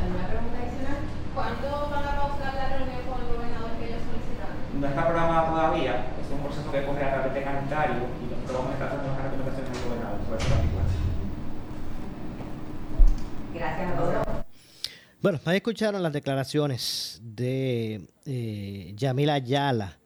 ¿Alguna 0.02 0.26
pregunta 0.26 0.58
adicional? 0.58 0.98
¿Cuándo 1.38 1.70
van 1.94 2.06
a 2.10 2.14
pausar 2.18 2.58
la 2.58 2.68
reunión 2.74 3.06
con 3.06 3.22
el 3.22 3.30
gobernador 3.38 3.70
que 3.78 3.86
ellos 3.86 4.02
solicitaron? 4.02 4.58
No 4.82 4.86
está 4.90 5.02
programada 5.06 5.46
todavía, 5.46 5.94
es 6.18 6.26
un 6.26 6.42
proceso 6.42 6.66
que 6.74 6.82
corre 6.82 7.06
a 7.06 7.14
través 7.14 7.34
de 7.38 7.46
calendario 7.46 8.02
y 8.02 8.26
nosotros 8.26 8.50
vamos 8.50 8.74
a 8.74 8.82
estar 8.82 8.88
haciendo 8.90 9.14
nuestras 9.14 9.30
recomendaciones 9.30 9.70
al 9.70 9.86
gobernador 9.86 10.18
sobre 10.26 10.42
este 10.42 10.50
particular. 10.58 10.90
Gracias 13.54 13.86
a 13.86 13.94
todos. 13.94 14.26
Bueno, 15.26 15.40
ahí 15.46 15.56
escucharon 15.58 16.04
las 16.04 16.14
declaraciones 16.14 17.20
de 17.24 18.10
eh, 18.28 18.94
Yamila 18.96 19.34
Ayala, 19.34 19.98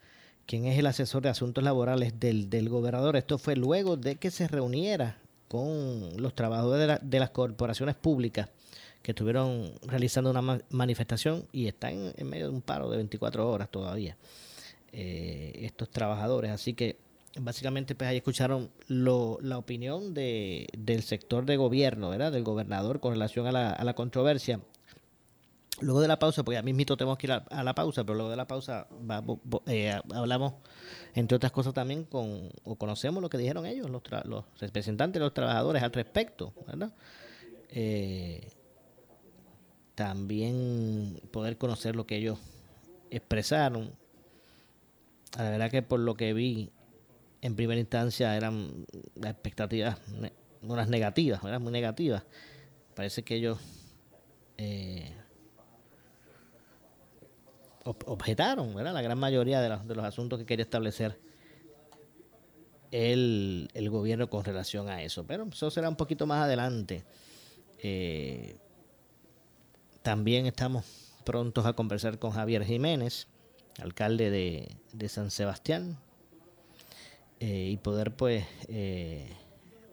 quien 0.46 0.64
es 0.66 0.80
el 0.80 0.86
asesor 0.86 1.22
de 1.22 1.28
asuntos 1.28 1.62
laborales 1.62 2.18
del, 2.22 2.50
del 2.50 2.70
gobernador. 2.70 3.18
Esto 3.18 3.38
fue 3.38 3.58
luego 3.58 3.98
de 3.98 4.16
que 4.16 4.32
se 4.32 4.48
reuniera 4.48 5.18
con 5.50 6.16
los 6.16 6.34
trabajadores 6.36 6.80
de, 6.80 6.88
la- 6.88 7.00
de 7.00 7.20
las 7.20 7.32
corporaciones 7.32 7.96
públicas 7.96 8.48
que 9.02 9.12
estuvieron 9.12 9.74
realizando 9.82 10.32
una 10.32 10.42
ma- 10.42 10.62
manifestación 10.70 11.44
y 11.52 11.68
están 11.68 12.14
en 12.16 12.30
medio 12.30 12.48
de 12.48 12.54
un 12.56 12.62
paro 12.62 12.90
de 12.90 12.96
24 12.96 13.46
horas 13.52 13.70
todavía, 13.70 14.16
eh, 14.94 15.52
estos 15.64 15.90
trabajadores. 15.90 16.50
Así 16.52 16.74
que 16.76 16.96
básicamente 17.38 17.94
pues 17.94 18.10
ahí 18.10 18.16
escucharon 18.16 18.70
lo- 18.88 19.38
la 19.42 19.58
opinión 19.58 20.14
de, 20.14 20.68
del 20.78 21.04
sector 21.04 21.46
de 21.46 21.58
gobierno, 21.58 22.10
¿verdad? 22.10 22.32
Del 22.32 22.46
gobernador 22.46 23.02
con 23.02 23.12
relación 23.12 23.48
a 23.48 23.52
la, 23.52 23.74
a 23.74 23.84
la 23.84 23.96
controversia. 23.96 24.62
Luego 25.82 26.02
de 26.02 26.08
la 26.08 26.20
pausa, 26.20 26.44
porque 26.44 26.56
ya 26.58 26.62
mismito 26.62 26.98
tenemos 26.98 27.18
que 27.18 27.28
ir 27.28 27.32
a, 27.32 27.38
a 27.50 27.63
la 27.63 27.74
pausa, 27.74 28.04
pero 28.04 28.15
luego 28.15 28.30
de 28.30 28.36
la 28.36 28.48
pausa 28.48 28.88
eh, 29.68 30.00
hablamos, 30.13 30.54
entre 31.13 31.36
otras 31.38 31.52
cosas, 31.52 31.74
también 31.74 32.04
con, 32.04 32.50
o 32.63 32.76
conocemos 32.76 33.22
lo 33.22 33.30
que 33.30 33.38
dijeron 33.38 33.65
ellos, 33.65 33.89
los, 33.89 34.04
tra- 34.04 34.26
los 34.26 34.44
representantes 34.60 35.22
los 35.22 35.34
trabajadores 35.34 35.82
al 35.82 35.92
respecto, 35.94 36.54
¿verdad? 36.68 36.94
Eh, 37.70 38.50
también 39.96 41.22
poder 41.32 41.58
conocer 41.58 41.96
lo 41.96 42.06
que 42.06 42.18
ellos 42.18 42.39
expresaron. 43.10 43.92
La 45.38 45.50
verdad 45.50 45.70
que 45.72 45.82
por 45.82 46.00
lo 46.00 46.15
que 46.15 46.34
vi 46.34 46.72
en 47.42 47.56
primera 47.56 47.80
instancia 47.80 48.36
eran 48.36 48.86
expectativas, 49.24 49.98
unas 50.62 50.89
negativas, 50.89 51.44
eran 51.44 51.62
muy 51.62 51.72
negativas. 51.72 52.24
Parece 52.96 53.24
que 53.24 53.36
ellos 53.36 53.60
eh, 54.58 55.13
objetaron, 57.84 58.76
¿verdad? 58.76 58.94
La 58.94 59.02
gran 59.02 59.18
mayoría 59.18 59.62
de, 59.62 59.70
los- 59.70 60.06
asuntos 60.06 60.39
que 60.39 60.46
quería 60.46 60.63
establecer 60.63 61.20
el, 62.92 63.70
gobierno 63.89 64.30
con 64.30 64.44
relación 64.44 64.89
a 64.89 65.02
eso. 65.04 65.26
Pero 65.26 65.48
eso 65.52 65.70
será 65.72 65.89
un 65.89 65.96
poquito 65.96 66.26
más 66.26 66.44
adelante. 66.44 67.04
Eh, 67.82 68.58
también 70.02 70.46
estamos 70.46 70.86
prontos 71.24 71.65
a 71.65 71.74
conversar 71.74 72.20
con 72.20 72.32
Javier 72.32 72.65
Jiménez, 72.65 73.28
alcalde 73.82 74.30
de, 74.30 74.76
de 74.94 75.10
San 75.10 75.32
Sebastián, 75.32 75.98
eh, 77.39 77.70
y 77.72 77.78
poder 77.78 78.13
pues 78.15 78.46
eh, 78.68 79.32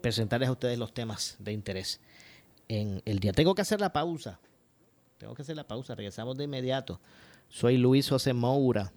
presentarles 0.01 0.49
a 0.49 0.51
ustedes 0.51 0.77
los 0.77 0.93
temas 0.93 1.37
de 1.39 1.53
interés 1.53 2.01
en 2.67 3.01
el 3.05 3.19
día. 3.19 3.31
Tengo 3.31 3.55
que 3.55 3.61
hacer 3.61 3.79
la 3.79 3.93
pausa. 3.93 4.39
Tengo 5.17 5.33
que 5.33 5.43
hacer 5.43 5.55
la 5.55 5.65
pausa. 5.65 5.95
Regresamos 5.95 6.37
de 6.37 6.43
inmediato. 6.43 6.99
Soy 7.49 7.77
Luis 7.77 8.09
José 8.09 8.33
Moura. 8.33 8.91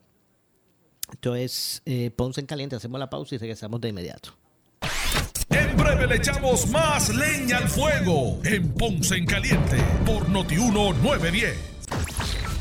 Esto 1.13 1.35
es 1.35 1.83
eh, 1.87 2.11
Ponce 2.11 2.41
en 2.41 2.47
Caliente. 2.47 2.77
Hacemos 2.77 2.99
la 3.01 3.11
pausa 3.11 3.35
y 3.35 3.39
regresamos 3.39 3.81
de 3.81 3.89
inmediato. 3.89 4.37
En 5.51 5.77
breve 5.77 6.07
le 6.07 6.17
echamos 6.17 6.69
más 6.69 7.15
leña 7.15 7.59
al 7.59 7.69
fuego 7.69 8.39
en 8.45 8.73
Ponce 8.73 9.17
en 9.17 9.27
Caliente 9.27 9.79
por 10.07 10.29
Notiuno 10.29 10.93
910. 10.93 11.59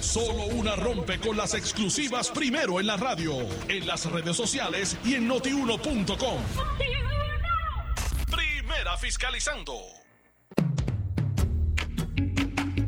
Solo 0.02 0.48
una 0.48 0.76
rompe 0.76 1.20
con 1.20 1.38
las 1.38 1.54
exclusivas 1.54 2.32
primero 2.32 2.80
en 2.80 2.88
la 2.88 2.98
radio, 2.98 3.36
en 3.68 3.86
las 3.86 4.06
redes 4.12 4.36
sociales 4.36 4.98
y 5.06 5.14
en 5.14 5.28
notiuno.com. 5.28 6.42
Primera 8.32 8.98
fiscalizando. 8.98 9.99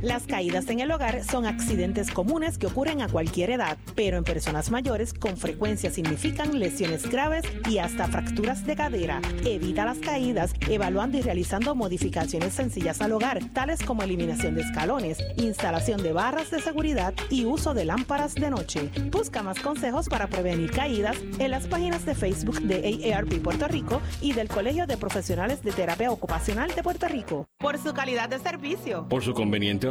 Las 0.01 0.23
caídas 0.23 0.67
en 0.69 0.79
el 0.79 0.91
hogar 0.91 1.23
son 1.23 1.45
accidentes 1.45 2.09
comunes 2.09 2.57
que 2.57 2.65
ocurren 2.65 3.03
a 3.03 3.07
cualquier 3.07 3.51
edad, 3.51 3.77
pero 3.95 4.17
en 4.17 4.23
personas 4.23 4.71
mayores 4.71 5.13
con 5.13 5.37
frecuencia 5.37 5.91
significan 5.91 6.57
lesiones 6.57 7.07
graves 7.07 7.43
y 7.69 7.77
hasta 7.77 8.07
fracturas 8.07 8.65
de 8.65 8.75
cadera. 8.75 9.21
Evita 9.45 9.85
las 9.85 9.99
caídas 9.99 10.53
evaluando 10.67 11.19
y 11.19 11.21
realizando 11.21 11.75
modificaciones 11.75 12.55
sencillas 12.55 12.99
al 12.99 13.11
hogar, 13.11 13.43
tales 13.53 13.83
como 13.83 14.01
eliminación 14.01 14.55
de 14.55 14.61
escalones, 14.61 15.19
instalación 15.37 16.01
de 16.01 16.13
barras 16.13 16.49
de 16.49 16.61
seguridad 16.61 17.13
y 17.29 17.45
uso 17.45 17.75
de 17.75 17.85
lámparas 17.85 18.33
de 18.33 18.49
noche. 18.49 18.89
Busca 19.11 19.43
más 19.43 19.59
consejos 19.59 20.09
para 20.09 20.25
prevenir 20.25 20.71
caídas 20.71 21.15
en 21.37 21.51
las 21.51 21.67
páginas 21.67 22.05
de 22.07 22.15
Facebook 22.15 22.59
de 22.61 23.13
AARP 23.13 23.39
Puerto 23.43 23.67
Rico 23.67 24.01
y 24.19 24.33
del 24.33 24.47
Colegio 24.47 24.87
de 24.87 24.97
Profesionales 24.97 25.61
de 25.61 25.71
Terapia 25.71 26.11
Ocupacional 26.11 26.73
de 26.73 26.81
Puerto 26.81 27.07
Rico. 27.07 27.45
Por 27.59 27.77
su 27.77 27.93
calidad 27.93 28.29
de 28.29 28.39
servicio. 28.39 29.07
Por 29.07 29.21
su 29.21 29.35
conveniente 29.35 29.90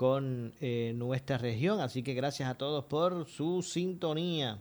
con 0.00 0.54
eh, 0.62 0.94
nuestra 0.96 1.36
región. 1.36 1.78
Así 1.78 2.02
que 2.02 2.14
gracias 2.14 2.48
a 2.48 2.54
todos 2.54 2.86
por 2.86 3.26
su 3.26 3.60
sintonía. 3.60 4.58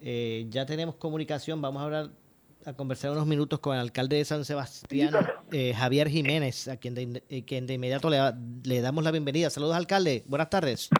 Eh, 0.00 0.46
ya 0.50 0.64
tenemos 0.66 0.94
comunicación. 0.94 1.60
Vamos 1.60 1.82
a 1.82 1.84
hablar, 1.86 2.10
a 2.64 2.72
conversar 2.72 3.10
unos 3.10 3.26
minutos 3.26 3.58
con 3.58 3.74
el 3.74 3.80
alcalde 3.80 4.18
de 4.18 4.24
San 4.24 4.44
Sebastián, 4.44 5.16
eh, 5.50 5.74
Javier 5.74 6.08
Jiménez, 6.08 6.68
a 6.68 6.76
quien 6.76 6.94
de, 6.94 7.44
quien 7.44 7.66
de 7.66 7.74
inmediato 7.74 8.08
le, 8.08 8.20
le 8.62 8.80
damos 8.80 9.02
la 9.02 9.10
bienvenida. 9.10 9.50
Saludos, 9.50 9.74
alcalde. 9.74 10.22
Buenas 10.28 10.48
tardes. 10.48 10.90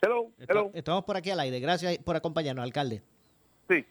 Hello, 0.00 0.30
hello. 0.38 0.70
Estamos 0.74 1.02
por 1.02 1.16
aquí 1.16 1.30
al 1.30 1.40
aire. 1.40 1.58
Gracias 1.58 1.98
por 1.98 2.14
acompañarnos, 2.14 2.62
alcalde. 2.62 3.02
Sí. 3.68 3.84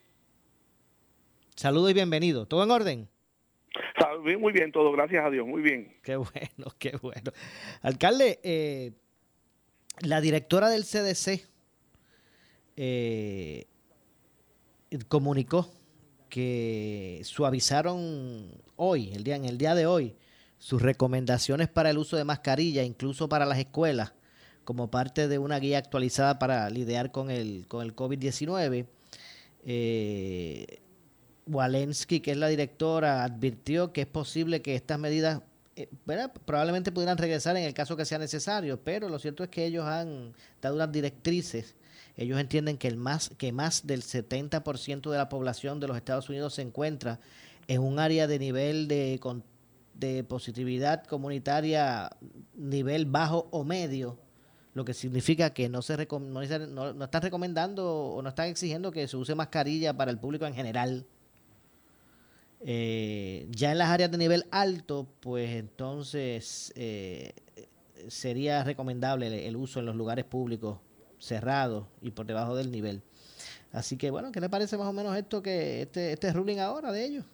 Saludos 1.55 1.91
y 1.91 1.93
bienvenido. 1.93 2.45
¿Todo 2.45 2.63
en 2.63 2.71
orden? 2.71 3.09
Muy 4.35 4.51
bien 4.51 4.71
todo, 4.71 4.91
gracias 4.91 5.25
a 5.25 5.29
Dios, 5.29 5.47
muy 5.47 5.61
bien. 5.61 5.95
Qué 6.03 6.17
bueno, 6.17 6.73
qué 6.79 6.97
bueno. 7.01 7.31
Alcalde, 7.81 8.39
eh, 8.43 8.91
la 10.01 10.19
directora 10.19 10.69
del 10.69 10.83
CDC 10.83 11.47
eh, 12.75 13.65
comunicó 15.07 15.69
que 16.29 17.21
suavizaron 17.23 18.51
hoy, 18.75 19.11
el 19.13 19.23
día, 19.23 19.35
en 19.35 19.45
el 19.45 19.57
día 19.57 19.75
de 19.75 19.85
hoy, 19.85 20.15
sus 20.57 20.81
recomendaciones 20.81 21.69
para 21.69 21.89
el 21.89 21.97
uso 21.97 22.17
de 22.17 22.23
mascarilla, 22.23 22.83
incluso 22.83 23.29
para 23.29 23.45
las 23.45 23.59
escuelas, 23.59 24.13
como 24.63 24.91
parte 24.91 25.27
de 25.27 25.37
una 25.37 25.59
guía 25.59 25.77
actualizada 25.77 26.39
para 26.39 26.69
lidiar 26.69 27.11
con 27.11 27.31
el, 27.31 27.65
con 27.67 27.85
el 27.85 27.95
COVID-19. 27.95 28.87
Eh, 29.65 30.79
Walensky, 31.47 32.19
que 32.19 32.31
es 32.31 32.38
la 32.38 32.47
directora, 32.47 33.23
advirtió 33.23 33.93
que 33.93 34.01
es 34.01 34.07
posible 34.07 34.62
que 34.62 34.75
estas 34.75 34.99
medidas 34.99 35.41
eh, 35.75 35.88
probablemente 36.45 36.91
pudieran 36.91 37.17
regresar 37.17 37.55
en 37.55 37.63
el 37.63 37.73
caso 37.73 37.95
que 37.95 38.05
sea 38.05 38.17
necesario, 38.17 38.81
pero 38.83 39.10
lo 39.10 39.19
cierto 39.19 39.43
es 39.43 39.49
que 39.49 39.65
ellos 39.65 39.86
han 39.86 40.33
dado 40.62 40.75
unas 40.75 40.91
directrices. 40.91 41.75
Ellos 42.15 42.39
entienden 42.39 42.77
que, 42.79 42.88
el 42.88 42.97
más, 42.97 43.29
que 43.38 43.51
más 43.51 43.86
del 43.86 44.01
70% 44.01 45.12
de 45.12 45.17
la 45.17 45.29
población 45.29 45.79
de 45.79 45.88
los 45.88 45.95
Estados 45.97 46.29
Unidos 46.29 46.55
se 46.55 46.63
encuentra 46.63 47.19
en 47.67 47.81
un 47.83 47.99
área 47.99 48.25
de 48.25 48.39
nivel 48.39 48.88
de, 48.88 49.19
positividad 50.27 51.03
comunitaria 51.05 52.10
nivel 52.55 53.05
bajo 53.05 53.47
o 53.51 53.63
medio, 53.63 54.19
lo 54.73 54.83
que 54.83 54.93
significa 54.95 55.51
que 55.53 55.69
no 55.69 55.81
se 55.81 55.95
recom- 55.97 56.29
no 56.29 57.03
están 57.03 57.21
recomendando 57.21 57.88
o 57.88 58.21
no 58.21 58.29
están 58.29 58.47
exigiendo 58.47 58.91
que 58.91 59.07
se 59.07 59.17
use 59.17 59.36
mascarilla 59.36 59.95
para 59.95 60.10
el 60.10 60.17
público 60.19 60.45
en 60.47 60.53
general. 60.55 61.05
Eh, 62.65 63.47
ya 63.51 63.71
en 63.71 63.77
las 63.77 63.89
áreas 63.89 64.11
de 64.11 64.17
nivel 64.17 64.45
alto, 64.51 65.07
pues 65.19 65.51
entonces 65.51 66.73
eh, 66.75 67.33
sería 68.07 68.63
recomendable 68.63 69.27
el, 69.27 69.33
el 69.33 69.55
uso 69.55 69.79
en 69.79 69.85
los 69.85 69.95
lugares 69.95 70.25
públicos 70.25 70.79
cerrados 71.19 71.85
y 72.01 72.11
por 72.11 72.25
debajo 72.25 72.55
del 72.55 72.71
nivel. 72.71 73.01
Así 73.71 73.97
que 73.97 74.09
bueno, 74.09 74.31
¿qué 74.31 74.41
le 74.41 74.49
parece 74.49 74.77
más 74.77 74.87
o 74.87 74.93
menos 74.93 75.15
esto 75.15 75.41
que 75.41 75.83
este, 75.83 76.13
este 76.13 76.33
ruling 76.33 76.59
ahora 76.59 76.91
de 76.91 77.05
ellos? 77.05 77.25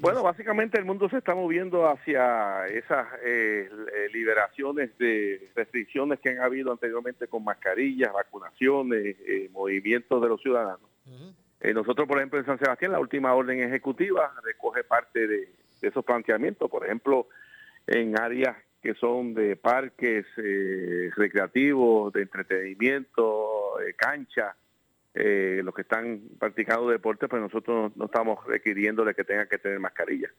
Bueno, 0.00 0.22
básicamente 0.22 0.78
el 0.78 0.86
mundo 0.86 1.08
se 1.10 1.18
está 1.18 1.34
moviendo 1.34 1.86
hacia 1.86 2.66
esas 2.68 3.06
eh, 3.24 3.68
eh, 3.68 4.08
liberaciones 4.12 4.96
de 4.96 5.50
restricciones 5.54 6.18
que 6.20 6.30
han 6.30 6.40
habido 6.40 6.72
anteriormente 6.72 7.26
con 7.26 7.44
mascarillas, 7.44 8.12
vacunaciones, 8.12 9.16
eh, 9.26 9.50
movimientos 9.52 10.22
de 10.22 10.28
los 10.28 10.40
ciudadanos. 10.40 10.88
Eh, 11.62 11.72
nosotros, 11.72 12.08
por 12.08 12.18
ejemplo, 12.18 12.40
en 12.40 12.44
San 12.44 12.58
Sebastián, 12.58 12.90
la 12.90 12.98
última 12.98 13.32
orden 13.34 13.60
ejecutiva 13.60 14.34
recoge 14.42 14.82
parte 14.82 15.28
de, 15.28 15.48
esos 15.80 16.04
planteamientos. 16.04 16.68
Por 16.70 16.84
ejemplo, 16.84 17.28
en 17.86 18.18
áreas 18.18 18.56
que 18.82 18.94
son 18.94 19.32
de 19.32 19.54
parques 19.56 20.26
eh, 20.36 21.10
recreativos, 21.16 22.12
de 22.12 22.22
entretenimiento, 22.22 23.74
de 23.84 23.94
canchas, 23.94 24.56
eh, 25.14 25.60
los 25.62 25.72
que 25.74 25.82
están 25.82 26.20
practicando 26.38 26.88
deporte, 26.88 27.28
pues 27.28 27.40
nosotros 27.40 27.92
no, 27.96 28.06
estamos 28.06 28.44
requiriéndole 28.46 29.14
que 29.14 29.22
tengan 29.24 29.48
que 29.48 29.58
tener 29.58 29.78
mascarilla. 29.78 30.30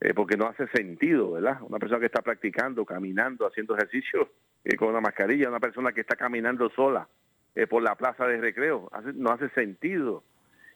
Eh, 0.00 0.12
porque 0.14 0.36
no 0.36 0.46
hace 0.46 0.66
sentido, 0.68 1.32
¿verdad? 1.32 1.58
Una 1.62 1.78
persona 1.78 2.00
que 2.00 2.06
está 2.06 2.22
practicando, 2.22 2.84
caminando, 2.84 3.46
haciendo 3.46 3.76
ejercicio 3.76 4.28
eh, 4.64 4.76
con 4.76 4.88
una 4.88 5.00
mascarilla, 5.00 5.48
una 5.48 5.60
persona 5.60 5.92
que 5.92 6.00
está 6.00 6.16
caminando 6.16 6.68
sola 6.70 7.08
eh, 7.54 7.66
por 7.66 7.82
la 7.82 7.94
plaza 7.96 8.26
de 8.26 8.40
recreo, 8.40 8.88
hace- 8.92 9.12
no 9.14 9.30
hace 9.30 9.48
sentido. 9.50 10.22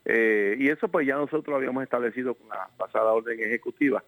Eh, 0.05 0.57
y 0.59 0.69
eso 0.69 0.89
pues 0.89 1.07
ya 1.07 1.17
nosotros 1.17 1.55
habíamos 1.57 1.83
establecido 1.83 2.35
con 2.35 2.49
la 2.49 2.69
pasada 2.77 3.13
orden 3.13 3.39
ejecutiva, 3.41 4.03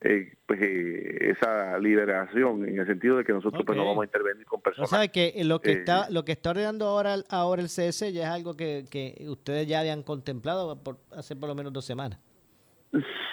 eh, 0.00 0.34
pues 0.46 0.60
eh, 0.62 1.30
esa 1.36 1.78
liberación 1.78 2.66
en 2.68 2.78
el 2.78 2.86
sentido 2.86 3.18
de 3.18 3.24
que 3.24 3.32
nosotros 3.32 3.62
pues 3.66 3.76
no 3.76 3.84
vamos 3.86 4.02
a 4.02 4.06
intervenir 4.06 4.46
con 4.46 4.60
O 4.60 4.62
personas. 4.62 4.90
sea 4.90 5.08
que 5.08 5.34
lo 5.44 5.60
que 5.60 5.70
eh, 5.70 5.74
está 5.74 6.08
lo 6.10 6.24
que 6.24 6.32
está 6.32 6.50
ordenando 6.50 6.86
ahora 6.86 7.16
ahora 7.28 7.60
el 7.62 7.68
CS 7.68 8.12
ya 8.12 8.22
es 8.24 8.28
algo 8.30 8.56
que, 8.56 8.84
que 8.90 9.16
ustedes 9.28 9.66
ya 9.66 9.80
habían 9.80 10.02
contemplado 10.02 10.82
por, 10.82 10.98
hace 11.12 11.36
por 11.36 11.48
lo 11.48 11.54
menos 11.54 11.72
dos 11.72 11.84
semanas. 11.84 12.18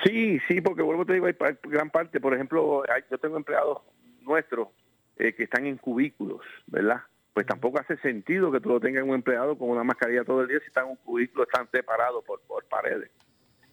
Sí, 0.03 0.39
sí, 0.47 0.59
porque 0.61 0.81
vuelvo 0.81 1.05
te 1.05 1.13
digo, 1.13 1.27
hay 1.27 1.35
gran 1.63 1.89
parte, 1.91 2.19
por 2.19 2.33
ejemplo, 2.33 2.83
hay- 2.91 3.03
yo 3.11 3.17
tengo 3.19 3.37
empleados 3.37 3.79
nuestros 4.21 4.69
eh, 5.17 5.33
que 5.33 5.43
están 5.43 5.65
en 5.67 5.77
cubículos, 5.77 6.41
¿verdad? 6.67 7.01
Pues 7.33 7.45
tampoco 7.45 7.79
hace 7.79 7.97
sentido 7.97 8.51
que 8.51 8.59
tú 8.59 8.69
lo 8.69 8.79
tengas 8.79 9.03
un 9.03 9.13
empleado 9.13 9.57
con 9.57 9.69
una 9.69 9.83
mascarilla 9.83 10.23
todo 10.23 10.41
el 10.41 10.49
día 10.49 10.59
si 10.59 10.67
están 10.67 10.85
en 10.85 10.91
un 10.91 10.97
cubículo, 10.97 11.43
están 11.43 11.69
separados 11.71 12.23
por, 12.25 12.41
por 12.41 12.65
paredes. 12.65 13.09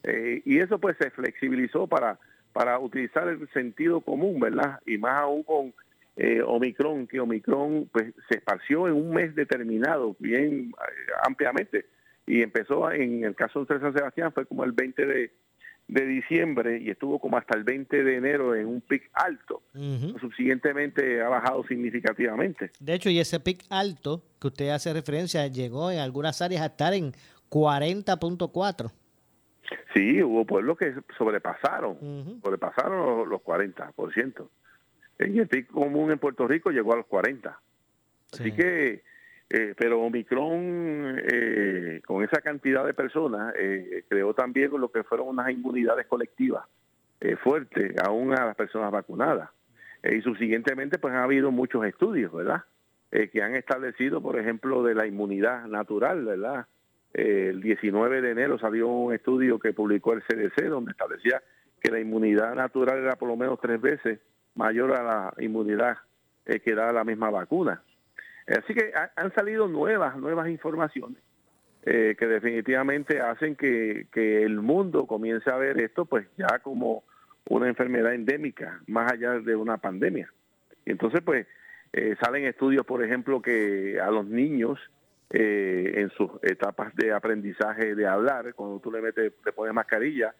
Eh, 0.05 0.42
y 0.44 0.59
eso 0.59 0.79
pues 0.79 0.97
se 0.99 1.11
flexibilizó 1.11 1.87
para, 1.87 2.18
para 2.53 2.79
utilizar 2.79 3.29
el 3.29 3.49
sentido 3.51 4.01
común, 4.01 4.38
¿verdad? 4.38 4.81
Y 4.87 4.97
más 4.99 5.21
aún 5.21 5.42
con 5.42 5.75
eh, 6.16 6.40
Omicron, 6.44 7.07
que 7.07 7.21
Omicron 7.21 7.88
pues 7.92 8.14
se 8.29 8.38
esparció 8.38 8.87
en 8.87 8.94
un 8.94 9.12
mes 9.12 9.35
determinado, 9.35 10.16
bien 10.18 10.71
eh, 10.71 11.12
ampliamente. 11.27 11.87
Y 12.27 12.42
empezó 12.42 12.90
en 12.92 13.25
el 13.25 13.35
caso 13.35 13.64
de 13.64 13.81
San 13.81 13.92
Sebastián, 13.92 14.33
fue 14.33 14.47
como 14.47 14.64
el 14.64 14.73
20 14.73 15.07
de, 15.07 15.33
de 15.88 16.07
diciembre 16.07 16.79
y 16.81 16.90
estuvo 16.90 17.18
como 17.18 17.38
hasta 17.38 17.57
el 17.57 17.64
20 17.64 18.05
de 18.05 18.16
enero 18.16 18.55
en 18.55 18.66
un 18.66 18.81
pic 18.83 19.11
alto. 19.14 19.62
Subsiguientemente 20.20 21.22
ha 21.22 21.29
bajado 21.29 21.64
significativamente. 21.66 22.70
De 22.79 22.94
hecho, 22.94 23.09
y 23.09 23.18
ese 23.18 23.40
pic 23.40 23.64
alto 23.70 24.22
que 24.38 24.48
usted 24.48 24.68
hace 24.68 24.92
referencia 24.92 25.46
llegó 25.46 25.90
en 25.90 25.98
algunas 25.98 26.42
áreas 26.42 26.62
a 26.62 26.66
estar 26.66 26.92
en 26.92 27.12
40.4. 27.51 28.92
Sí, 29.94 30.22
hubo 30.22 30.44
pueblos 30.44 30.77
que 30.79 30.94
sobrepasaron, 31.16 32.40
sobrepasaron 32.42 33.18
los, 33.18 33.29
los 33.29 33.40
40%. 33.40 34.48
En 35.18 35.38
el 35.38 35.48
pic 35.48 35.66
común 35.68 36.12
en 36.12 36.18
Puerto 36.18 36.46
Rico 36.46 36.70
llegó 36.70 36.92
a 36.92 36.96
los 36.96 37.07
40. 37.07 37.59
Así 38.33 38.53
que, 38.53 39.03
eh, 39.51 39.75
pero 39.79 40.03
Omicron, 40.03 41.23
eh, 41.25 42.03
con 42.05 42.23
esa 42.23 42.43
cantidad 42.43 42.85
de 42.85 42.93
personas, 42.93 43.55
eh, 43.59 44.05
creó 44.09 44.35
también 44.35 44.71
lo 44.79 44.91
que 44.91 45.05
fueron 45.05 45.29
unas 45.29 45.51
inmunidades 45.51 46.07
colectivas 46.07 46.65
fuertes, 47.43 47.97
aún 48.07 48.33
a 48.33 48.47
las 48.47 48.55
personas 48.55 48.93
vacunadas. 48.93 49.51
Y 50.05 50.21
subsiguientemente, 50.21 51.01
pues 51.01 51.15
ha 51.15 51.25
habido 51.25 51.51
muchos 51.51 51.85
estudios, 51.85 52.33
¿verdad? 52.33 52.63
Que 53.11 53.43
han 53.43 53.57
establecido, 53.57 54.23
por 54.23 54.39
ejemplo, 54.39 54.85
de 54.85 54.95
la 54.95 55.05
inmunidad 55.05 55.67
natural, 55.67 56.25
¿verdad? 56.25 56.67
El 57.13 57.61
19 57.61 58.21
de 58.21 58.31
enero 58.31 58.57
salió 58.61 58.87
un 58.87 59.13
estudio 59.13 59.59
que 59.59 59.73
publicó 59.73 60.13
el 60.13 60.23
CDC 60.23 60.69
donde 60.69 60.93
establecía 60.93 61.43
que 61.81 61.91
la 61.91 61.99
inmunidad 61.99 62.55
natural 62.55 62.99
era 62.99 63.17
por 63.17 63.29
lo 63.29 63.37
menos 63.37 63.59
tres 63.61 63.81
veces 63.81 64.21
mayor 64.55 64.93
a 64.93 65.03
la 65.03 65.35
inmunidad 65.43 65.99
que 66.45 66.75
da 66.77 66.93
la 66.93 67.03
misma 67.03 67.31
vacuna. 67.31 67.83
Así 68.49 68.75
que 68.75 68.93
ha- 68.95 69.13
han 69.17 69.33
salido 69.35 69.69
nuevas, 69.69 70.17
nuevas 70.17 70.49
informaciones 70.49 71.23
eh, 71.85 72.17
que 72.19 72.27
definitivamente 72.27 73.21
hacen 73.21 73.57
que, 73.57 74.07
el 74.15 74.61
mundo 74.61 75.07
comience 75.07 75.51
a 75.51 75.57
ver 75.57 75.81
esto 75.81 76.05
pues 76.07 76.27
ya 76.37 76.59
como 76.61 77.05
una 77.49 77.69
enfermedad 77.69 78.15
endémica, 78.15 78.81
más 78.87 79.13
allá 79.13 79.39
de 79.41 79.55
una 79.57 79.79
pandemia. 79.79 80.31
Y 80.85 80.91
entonces 80.91 81.21
pues 81.23 81.47
eh, 81.93 82.17
salen 82.21 82.45
estudios, 82.45 82.85
por 82.85 83.03
ejemplo, 83.03 83.41
que 83.41 83.99
a 84.01 84.11
los 84.11 84.27
niños 84.27 84.79
eh, 85.31 85.93
en 85.97 86.11
sus 86.11 86.31
etapas 86.43 86.95
de 86.95 87.13
aprendizaje 87.13 87.95
de 87.95 88.07
hablar, 88.07 88.55
cuando 88.55 88.81
tú 88.81 88.91
le 88.91 89.01
metes, 89.01 89.33
le 89.45 89.53
pones 89.53 89.75
mascarilla, 89.75 90.35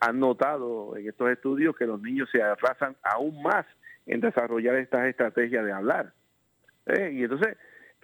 han 0.00 0.20
notado 0.20 0.96
en 0.96 1.08
estos 1.08 1.30
estudios 1.30 1.74
que 1.76 1.86
los 1.86 2.00
niños 2.02 2.28
se 2.30 2.42
atrasan 2.42 2.94
aún 3.02 3.42
más 3.42 3.64
en 4.06 4.20
desarrollar 4.20 4.76
estas 4.76 5.06
estrategias 5.06 5.64
de 5.64 5.72
hablar. 5.72 6.12
Eh, 6.86 7.10
y 7.12 7.22
entonces 7.24 7.56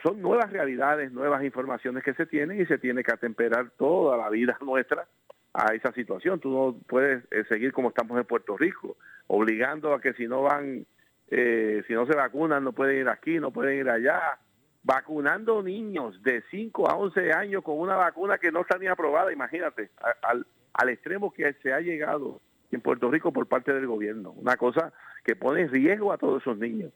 son 0.03 0.23
nuevas 0.23 0.51
realidades, 0.51 1.13
nuevas 1.13 1.43
informaciones 1.45 2.05
que 2.05 2.15
se 2.15 2.27
tienen 2.27 2.61
y 2.61 2.67
se 2.67 2.79
tiene 2.79 3.03
que 3.03 3.13
atemperar 3.13 3.71
toda 3.71 4.17
la 4.17 4.31
vida 4.31 4.57
nuestra 4.65 5.07
a 5.53 5.75
esa 5.75 5.93
situación. 5.93 6.41
Tú 6.41 6.51
no 6.51 6.77
puedes 6.87 7.25
eh, 7.33 7.45
seguir 7.49 7.73
como 7.73 7.89
estamos 7.89 8.19
en 8.19 8.25
Puerto 8.25 8.57
Rico, 8.57 8.97
obligando 9.27 9.93
a 9.93 10.01
que 10.01 10.13
si 10.13 10.27
no 10.27 10.43
van, 10.43 10.87
eh, 11.31 11.83
si 11.87 11.93
no 11.95 12.07
se 12.07 12.15
vacunan, 12.15 12.63
no 12.63 12.73
pueden 12.73 13.01
ir 13.01 13.09
aquí, 13.09 13.39
no 13.39 13.51
pueden 13.51 13.79
ir 13.79 13.91
allá, 13.91 14.39
vacunando 14.85 15.63
niños 15.63 16.23
de 16.23 16.43
5 16.51 16.91
a 16.91 16.97
11 16.97 17.33
años 17.33 17.63
con 17.65 17.79
una 17.79 17.97
vacuna 17.97 18.39
que 18.39 18.53
no 18.53 18.61
está 18.61 18.79
ni 18.79 18.87
aprobada, 18.87 19.33
imagínate, 19.33 19.91
al, 20.23 20.47
al 20.73 20.89
extremo 20.89 21.33
que 21.33 21.53
se 21.55 21.73
ha 21.73 21.81
llegado 21.81 22.41
en 22.71 22.81
Puerto 22.81 23.11
Rico 23.11 23.33
por 23.33 23.47
parte 23.47 23.73
del 23.73 23.87
gobierno. 23.87 24.33
Una 24.33 24.57
cosa 24.57 24.93
que 25.25 25.35
pone 25.35 25.63
en 25.63 25.71
riesgo 25.71 26.13
a 26.13 26.19
todos 26.19 26.43
esos 26.43 26.59
niños. 26.59 26.93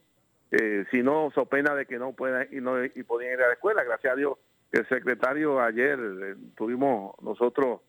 Eh, 0.52 0.84
si 0.90 1.02
no, 1.02 1.30
so 1.34 1.46
pena 1.46 1.74
de 1.74 1.86
que 1.86 1.98
no 1.98 2.12
puedan 2.12 2.46
y 2.52 2.60
no 2.60 2.84
y 2.84 3.02
podían 3.04 3.32
ir 3.32 3.40
a 3.42 3.46
la 3.48 3.54
escuela. 3.54 3.82
Gracias 3.84 4.12
a 4.12 4.16
Dios, 4.16 4.38
el 4.70 4.86
secretario 4.88 5.60
ayer 5.60 5.98
eh, 5.98 6.34
tuvimos 6.56 7.14
nosotros 7.22 7.80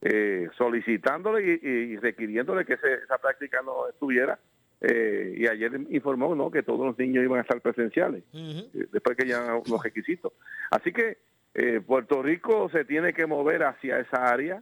eh, 0.00 0.48
solicitándole 0.56 1.58
y, 1.62 1.66
y 1.66 1.96
requiriéndole 1.96 2.64
que 2.64 2.76
se- 2.76 2.94
esa 2.94 3.18
práctica 3.18 3.60
no 3.62 3.88
estuviera. 3.88 4.38
eh, 4.80 5.34
y 5.36 5.46
ayer 5.46 5.72
informó 5.90 6.34
¿no? 6.34 6.50
que 6.50 6.62
todos 6.64 6.84
los 6.86 6.98
niños 6.98 7.22
iban 7.24 7.38
a 7.38 7.42
estar 7.42 7.60
presenciales, 7.60 8.24
después 8.92 9.16
que 9.16 9.26
ya 9.28 9.60
los 9.68 9.80
requisitos. 9.82 10.32
Así 10.72 10.92
que 10.92 11.18
eh, 11.54 11.80
Puerto 11.86 12.20
Rico 12.22 12.68
se 12.70 12.84
tiene 12.84 13.12
que 13.12 13.26
mover 13.26 13.62
hacia 13.62 14.00
esa 14.00 14.28
área. 14.32 14.60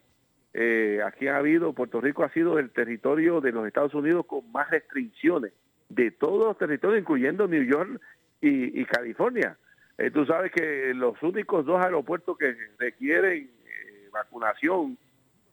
Eh, 0.53 1.01
aquí 1.07 1.29
ha 1.29 1.37
habido, 1.39 1.73
Puerto 1.73 2.01
Rico 2.03 2.23
ha 2.25 2.31
sido 2.33 2.59
el 2.59 2.71
territorio 2.71 3.41
de 3.41 3.53
los 3.53 3.67
Estados 3.67 3.95
Unidos 3.95 4.27
con 4.27 4.51
más 4.53 4.69
restricciones 4.71 5.53
de 5.91 6.13
todos 6.13 6.47
los 6.47 6.57
territorios, 6.57 7.01
incluyendo 7.01 7.47
New 7.47 7.65
York 7.65 8.01
y, 8.41 8.85
California. 8.87 9.59
Eh, 9.99 10.11
tú 10.11 10.25
sabes 10.25 10.51
que 10.51 10.95
los 10.95 11.23
únicos 11.23 11.67
dos 11.67 11.85
aeropuertos 11.85 12.39
que 12.39 12.57
requieren 12.79 13.51
eh, 13.65 14.09
vacunación 14.11 14.97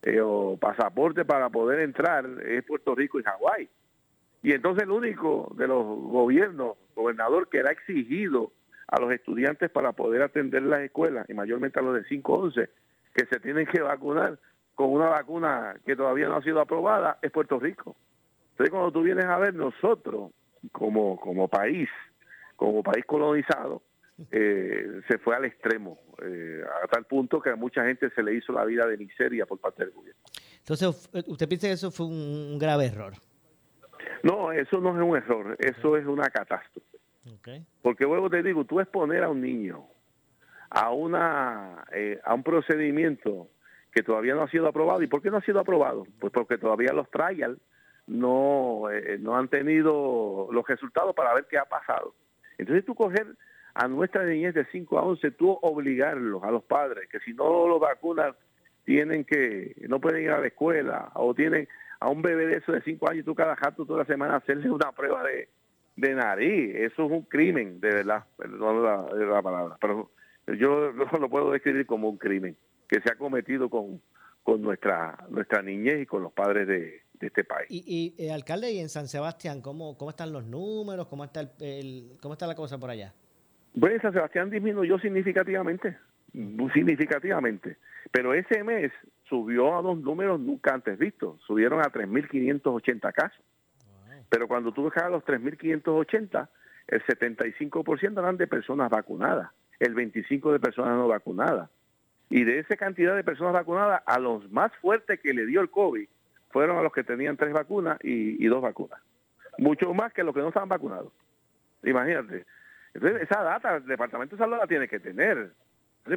eh, 0.04 0.22
o 0.22 0.56
pasaporte 0.58 1.26
para 1.26 1.50
poder 1.50 1.82
entrar 1.82 2.26
es 2.46 2.64
Puerto 2.64 2.96
Rico 2.96 3.20
y 3.20 3.24
Hawái. 3.24 3.70
Y 4.44 4.54
entonces 4.54 4.84
el 4.84 4.92
único 4.92 5.54
de 5.58 5.68
los 5.68 5.84
gobiernos, 5.84 6.78
gobernador, 6.96 7.50
que 7.50 7.58
era 7.58 7.72
exigido 7.72 8.52
a 8.88 9.02
los 9.02 9.12
estudiantes 9.12 9.70
para 9.70 9.92
poder 9.92 10.22
atender 10.22 10.62
las 10.62 10.80
escuelas, 10.80 11.30
y 11.30 11.34
mayormente 11.34 11.80
a 11.80 11.84
los 11.84 11.96
de 11.96 12.06
5-11, 12.06 12.70
que 13.14 13.26
se 13.26 13.40
tienen 13.42 13.66
que 13.66 13.82
vacunar 13.82 14.40
con 14.76 14.94
una 14.94 15.08
vacuna 15.08 15.76
que 15.86 15.96
todavía 15.96 16.28
no 16.30 16.38
ha 16.38 16.44
sido 16.44 16.62
aprobada, 16.62 17.18
es 17.22 17.32
Puerto 17.32 17.60
Rico. 17.60 17.98
Entonces 18.58 18.72
cuando 18.72 18.92
tú 18.92 19.04
vienes 19.04 19.26
a 19.26 19.38
ver 19.38 19.54
nosotros, 19.54 20.32
como, 20.72 21.20
como 21.20 21.48
país, 21.48 21.88
como 22.56 22.82
país 22.82 23.06
colonizado, 23.06 23.84
eh, 24.32 25.02
se 25.08 25.20
fue 25.20 25.36
al 25.36 25.46
extremo, 25.46 26.00
eh, 26.24 26.64
a 26.84 26.88
tal 26.88 27.06
punto 27.06 27.40
que 27.40 27.52
a 27.52 27.56
mucha 27.56 27.86
gente 27.86 28.10
se 28.10 28.24
le 28.24 28.34
hizo 28.34 28.52
la 28.54 28.66
vida 28.66 28.88
de 28.88 28.98
miseria 28.98 29.46
por 29.46 29.60
parte 29.60 29.86
del 29.86 29.94
gobierno. 29.94 30.20
Entonces, 30.58 31.08
¿usted 31.28 31.48
piensa 31.48 31.68
que 31.68 31.74
eso 31.74 31.92
fue 31.92 32.08
un, 32.08 32.14
un 32.54 32.58
grave 32.58 32.88
error? 32.88 33.14
No, 34.24 34.52
eso 34.52 34.82
no 34.82 34.96
es 34.96 35.08
un 35.08 35.18
error, 35.18 35.56
eso 35.60 35.96
es 35.96 36.08
una 36.08 36.28
catástrofe. 36.30 36.98
Porque 37.84 38.06
luego 38.06 38.28
te 38.28 38.42
digo, 38.42 38.66
tú 38.66 38.80
exponer 38.80 39.24
a 39.24 39.30
un 39.30 39.42
niño 39.42 39.86
a 40.70 40.92
una 40.92 41.86
eh, 41.94 42.20
a 42.24 42.34
un 42.34 42.44
procedimiento 42.44 43.50
que 43.92 44.04
todavía 44.04 44.34
no 44.36 44.44
ha 44.44 44.50
sido 44.50 44.68
aprobado. 44.68 45.02
¿Y 45.02 45.08
por 45.08 45.22
qué 45.22 45.30
no 45.30 45.38
ha 45.38 45.42
sido 45.42 45.60
aprobado? 45.60 46.06
Pues 46.20 46.34
porque 46.34 46.58
todavía 46.58 46.92
los 46.94 47.10
trials 47.10 47.60
no, 48.08 48.90
eh, 48.90 49.18
no 49.20 49.38
han 49.38 49.50
tenido 49.50 50.48
los 50.52 50.68
resultados 50.68 51.14
para 51.16 51.34
ver 51.34 51.46
qué 51.50 51.58
ha 51.58 51.66
pasado. 51.66 52.16
Entonces 52.58 52.86
tú 52.86 52.96
coger 52.96 53.28
a 53.74 53.88
nuestra 53.88 54.26
niñez 54.26 54.56
de 54.56 54.66
5 54.66 54.98
a 54.98 55.04
11, 55.04 55.32
tú 55.32 55.58
obligarlos 55.62 56.44
a 56.44 56.52
los 56.52 56.64
padres 56.64 57.08
que 57.10 57.20
si 57.20 57.34
no 57.34 57.68
lo 57.68 57.80
vacunan 57.80 58.34
tienen 58.86 59.26
que, 59.26 59.76
no 59.90 60.00
pueden 60.00 60.24
ir 60.24 60.32
a 60.32 60.40
la 60.40 60.48
escuela 60.48 61.12
o 61.16 61.34
tienen, 61.34 61.68
a 62.00 62.10
un 62.10 62.22
bebé 62.22 62.48
de 62.48 62.58
eso 62.58 62.72
de 62.72 62.82
cinco 62.84 63.10
años, 63.10 63.26
tú 63.26 63.36
cada 63.36 63.54
rato, 63.54 63.86
toda 63.86 64.00
la 64.00 64.06
semana, 64.06 64.38
hacerle 64.38 64.72
una 64.72 64.94
prueba 64.94 65.24
de, 65.24 65.50
de 65.98 66.16
nariz. 66.16 66.74
Eso 66.74 67.06
es 67.06 67.12
un 67.12 67.24
crimen, 67.24 67.82
de 67.82 67.90
verdad, 67.90 68.24
perdón 68.38 68.84
la, 68.84 69.10
la 69.14 69.42
palabra. 69.42 69.78
Pero 69.82 70.10
yo 70.58 70.94
lo 70.94 71.30
puedo 71.30 71.52
describir 71.52 71.86
como 71.86 72.08
un 72.08 72.18
crimen 72.18 72.56
que 72.88 73.02
se 73.02 73.12
ha 73.12 73.18
cometido 73.18 73.70
con, 73.70 74.02
con 74.44 74.62
nuestra, 74.62 75.18
nuestra 75.30 75.62
niñez 75.62 76.04
y 76.04 76.06
con 76.06 76.24
los 76.24 76.32
padres 76.32 76.66
de, 76.68 77.02
este 77.26 77.44
país. 77.44 77.68
Y, 77.70 78.14
y 78.18 78.24
eh, 78.24 78.32
alcalde, 78.32 78.72
y 78.72 78.80
en 78.80 78.90
San 78.90 79.08
Sebastián, 79.08 79.62
¿cómo, 79.62 79.98
cómo 79.98 80.12
están 80.12 80.32
los 80.32 80.46
números? 80.46 81.08
¿Cómo 81.08 81.24
está, 81.26 81.42
el, 81.60 82.18
¿Cómo 82.22 82.34
está 82.34 82.46
la 82.46 82.56
cosa 82.56 82.78
por 82.78 82.90
allá? 82.90 83.14
Bueno, 83.74 83.96
en 83.96 84.02
San 84.02 84.14
Sebastián 84.14 84.50
disminuyó 84.50 85.00
significativamente, 85.00 85.98
significativamente. 86.74 87.78
Pero 88.12 88.34
ese 88.34 88.64
mes 88.64 88.92
subió 89.28 89.78
a 89.78 89.82
dos 89.82 90.00
números 90.00 90.40
nunca 90.40 90.74
antes 90.74 90.98
vistos. 90.98 91.40
Subieron 91.46 91.80
a 91.82 91.92
3.580 91.92 93.14
casos. 93.14 93.44
Pero 94.30 94.48
cuando 94.48 94.72
tú 94.72 94.86
dejas 94.86 95.10
los 95.10 95.24
3.580, 95.24 96.50
el 96.88 97.04
75% 97.06 98.20
eran 98.20 98.38
de 98.38 98.48
personas 98.48 98.90
vacunadas, 98.90 99.52
el 99.80 99.96
25% 99.96 100.52
de 100.52 100.60
personas 100.60 100.98
no 100.98 101.08
vacunadas. 101.08 101.70
Y 102.30 102.44
de 102.44 102.60
esa 102.60 102.76
cantidad 102.76 103.16
de 103.16 103.24
personas 103.24 103.54
vacunadas, 103.54 104.02
a 104.06 104.20
los 104.20 104.52
más 104.52 104.76
fuertes 104.78 105.20
que 105.22 105.34
le 105.34 105.46
dio 105.46 105.62
el 105.62 105.70
COVID 105.70 106.08
fueron 106.50 106.78
a 106.78 106.82
los 106.82 106.94
que 106.94 107.04
tenían 107.04 107.38
tres 107.38 107.54
vacunas 107.54 107.98
y, 108.02 108.46
dos 108.48 108.62
vacunas. 108.62 109.00
Mucho 109.58 109.94
más 109.94 110.14
que 110.14 110.24
los 110.24 110.34
que 110.34 110.42
no 110.42 110.50
estaban 110.50 110.70
vacunados. 110.70 111.12
Imagínate. 111.84 112.46
Entonces, 112.94 113.24
esa 113.24 113.44
data 113.44 113.78
el 113.78 113.86
Departamento 113.86 114.36
de 114.36 114.40
Salud 114.40 114.58
la 114.58 114.68
tiene 114.68 114.88
que 114.88 115.00
tener. 115.00 115.52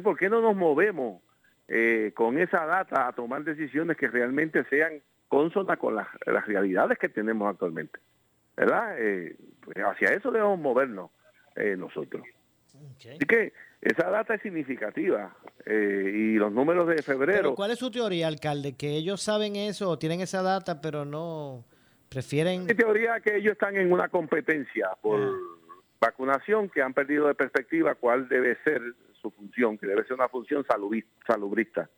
¿por 0.03 0.17
qué 0.17 0.29
no 0.29 0.41
nos 0.41 0.55
movemos 0.55 1.21
eh, 1.67 2.13
con 2.15 2.37
esa 2.37 2.65
data 2.65 3.07
a 3.07 3.11
tomar 3.11 3.43
decisiones 3.43 3.97
que 3.97 4.07
realmente 4.07 4.63
sean 4.69 5.01
consonas 5.27 5.77
con 5.77 5.95
las, 5.95 6.07
realidades 6.45 6.97
que 6.97 7.09
tenemos 7.09 7.49
actualmente? 7.49 7.99
¿Verdad? 8.55 8.95
Eh, 8.99 9.35
pues 9.61 9.77
hacia 9.77 10.13
eso 10.13 10.31
debemos 10.31 10.59
movernos 10.59 11.11
eh, 11.55 11.75
nosotros. 11.77 12.23
Así 12.97 13.25
que 13.27 13.53
esa 13.81 14.09
data 14.09 14.35
es 14.35 14.41
significativa 14.41 15.35
y 15.65 16.35
los 16.35 16.51
números 16.51 16.87
de 16.87 17.01
febrero... 17.01 17.55
¿Cuál 17.55 17.71
es 17.71 17.79
su 17.79 17.89
teoría, 17.91 18.27
alcalde? 18.27 18.75
¿Que 18.75 18.89
ellos 18.89 19.21
saben 19.21 19.55
eso 19.55 19.89
o 19.89 19.97
tienen 19.97 20.21
esa 20.21 20.41
data 20.43 20.81
pero 20.81 21.05
no 21.05 21.65
prefieren...? 22.09 22.65
Mi 22.65 22.75
teoría 22.75 23.17
es 23.17 23.23
que 23.23 23.37
ellos 23.37 23.53
están 23.53 23.75
en 23.77 23.91
una 23.91 24.07
competencia 24.09 24.89
por 25.01 25.19
ah. 25.19 25.31
vacunación 25.99 26.69
que 26.69 26.81
han 26.81 26.93
perdido 26.93 27.27
de 27.27 27.35
perspectiva 27.35 27.95
cuál 27.95 28.27
debe 28.27 28.57
ser 28.63 28.81
su 29.21 29.31
función, 29.31 29.77
que 29.77 29.87
debe 29.87 30.03
ser 30.03 30.13
una 30.13 30.27
función 30.27 30.65
salubrista, 30.65 31.89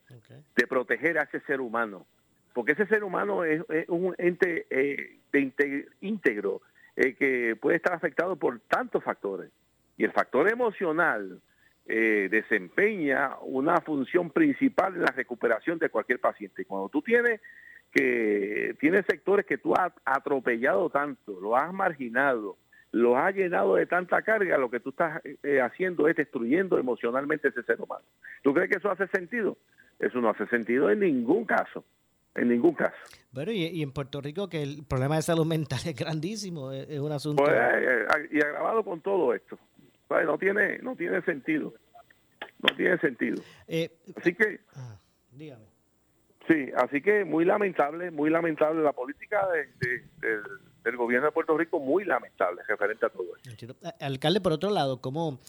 de 0.56 0.66
proteger 0.66 1.18
a 1.18 1.22
ese 1.22 1.40
ser 1.40 1.60
humano. 1.60 2.06
Porque 2.52 2.72
ese 2.72 2.86
ser 2.86 3.02
humano 3.02 3.44
es, 3.44 3.62
un 3.88 4.14
ente 4.18 4.66
eh, 4.70 5.18
de 5.32 5.86
íntegro 6.00 6.62
eh, 6.94 7.14
que 7.14 7.56
puede 7.56 7.76
estar 7.76 7.94
afectado 7.94 8.36
por 8.36 8.60
tantos 8.60 9.02
factores. 9.02 9.50
Y 9.96 10.04
el 10.04 10.12
factor 10.12 10.48
emocional 10.48 11.40
eh, 11.86 12.28
desempeña 12.30 13.36
una 13.42 13.80
función 13.80 14.30
principal 14.30 14.94
en 14.94 15.02
la 15.02 15.12
recuperación 15.12 15.78
de 15.78 15.90
cualquier 15.90 16.18
paciente. 16.18 16.64
Cuando 16.64 16.88
tú 16.88 17.02
tienes 17.02 17.40
que 17.92 18.74
tienes 18.80 19.04
sectores 19.06 19.46
que 19.46 19.58
tú 19.58 19.74
has 19.74 19.92
atropellado 20.04 20.90
tanto, 20.90 21.38
lo 21.40 21.56
has 21.56 21.72
marginado, 21.72 22.56
lo 22.90 23.16
ha 23.16 23.30
llenado 23.30 23.76
de 23.76 23.86
tanta 23.86 24.22
carga, 24.22 24.56
lo 24.56 24.70
que 24.70 24.80
tú 24.80 24.90
estás 24.90 25.20
eh, 25.42 25.60
haciendo 25.60 26.08
es 26.08 26.16
destruyendo 26.16 26.78
emocionalmente 26.78 27.48
ese 27.48 27.62
ser 27.62 27.80
humano. 27.80 28.04
¿Tú 28.42 28.54
crees 28.54 28.70
que 28.70 28.78
eso 28.78 28.90
hace 28.90 29.06
sentido? 29.08 29.58
Eso 29.98 30.20
no 30.20 30.30
hace 30.30 30.46
sentido 30.46 30.90
en 30.90 31.00
ningún 31.00 31.44
caso, 31.44 31.84
en 32.34 32.48
ningún 32.48 32.74
caso. 32.74 32.96
Bueno, 33.30 33.52
y, 33.52 33.82
en 33.82 33.92
Puerto 33.92 34.20
Rico 34.20 34.48
que 34.48 34.62
el 34.62 34.84
problema 34.88 35.16
de 35.16 35.22
salud 35.22 35.46
mental 35.46 35.80
es 35.84 35.96
grandísimo, 35.96 36.72
es, 36.72 36.98
un 36.98 37.12
asunto... 37.12 37.44
Pues, 37.44 37.54
eh, 37.54 38.06
eh, 38.08 38.28
y 38.32 38.40
agravado 38.40 38.84
con 38.84 39.00
todo 39.00 39.34
esto. 39.34 39.58
No 40.10 40.38
tiene, 40.38 40.78
no 40.78 40.94
tiene 40.94 41.22
sentido, 41.22 41.74
no 42.60 42.76
tiene 42.76 42.98
sentido. 42.98 43.42
así 44.16 44.34
que... 44.34 44.60
Ah, 44.74 44.98
dígame. 45.32 45.64
Sí, 46.46 46.70
así 46.76 47.00
que 47.00 47.24
muy 47.24 47.44
lamentable, 47.44 48.10
muy 48.10 48.30
lamentable 48.30 48.82
la 48.82 48.92
política 48.92 49.48
de 49.48 50.42
del 50.84 50.96
gobierno 50.96 51.26
de 51.26 51.32
Puerto 51.32 51.56
Rico 51.56 51.80
muy 51.80 52.04
lamentable 52.04 52.62
referente 52.68 53.06
a 53.06 53.08
todo 53.08 53.24
esto. 53.36 53.74
Alcalde, 54.00 54.40
por 54.40 54.52
otro 54.52 54.70
lado, 54.70 55.00
¿cómo, 55.00 55.40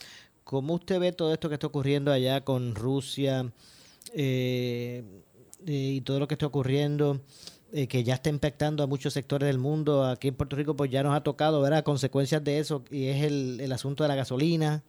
cómo 0.43 0.73
usted 0.75 0.99
ve 0.99 1.11
todo 1.11 1.33
esto 1.33 1.49
que 1.49 1.55
está 1.55 1.67
ocurriendo 1.67 2.11
allá 2.11 2.41
con 2.41 2.73
Rusia 2.73 3.45
eh, 4.13 5.03
y 5.65 6.01
todo 6.01 6.19
lo 6.19 6.27
que 6.27 6.35
está 6.35 6.47
ocurriendo? 6.47 7.21
Eh, 7.77 7.89
que 7.89 8.05
ya 8.05 8.13
está 8.13 8.29
impactando 8.29 8.83
a 8.83 8.87
muchos 8.87 9.11
sectores 9.11 9.47
del 9.47 9.59
mundo. 9.59 10.05
Aquí 10.05 10.29
en 10.29 10.35
Puerto 10.35 10.55
Rico 10.55 10.77
pues 10.77 10.89
ya 10.89 11.03
nos 11.03 11.13
ha 11.13 11.23
tocado 11.23 11.61
ver 11.61 11.83
consecuencias 11.83 12.41
de 12.41 12.59
eso 12.59 12.85
y 12.89 13.09
es 13.09 13.21
el, 13.25 13.59
el 13.59 13.69
asunto 13.73 14.03
de 14.05 14.07
la 14.07 14.15
gasolina. 14.15 14.81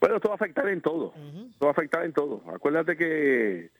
Bueno, 0.00 0.16
esto 0.16 0.28
va 0.28 0.32
a 0.32 0.36
afectar 0.36 0.66
en 0.70 0.80
todo. 0.80 1.12
Esto 1.50 1.66
va 1.66 1.68
a 1.68 1.72
afectar 1.72 2.06
en 2.06 2.14
todo. 2.14 2.40
Acuérdate 2.50 2.96
que 2.96 3.70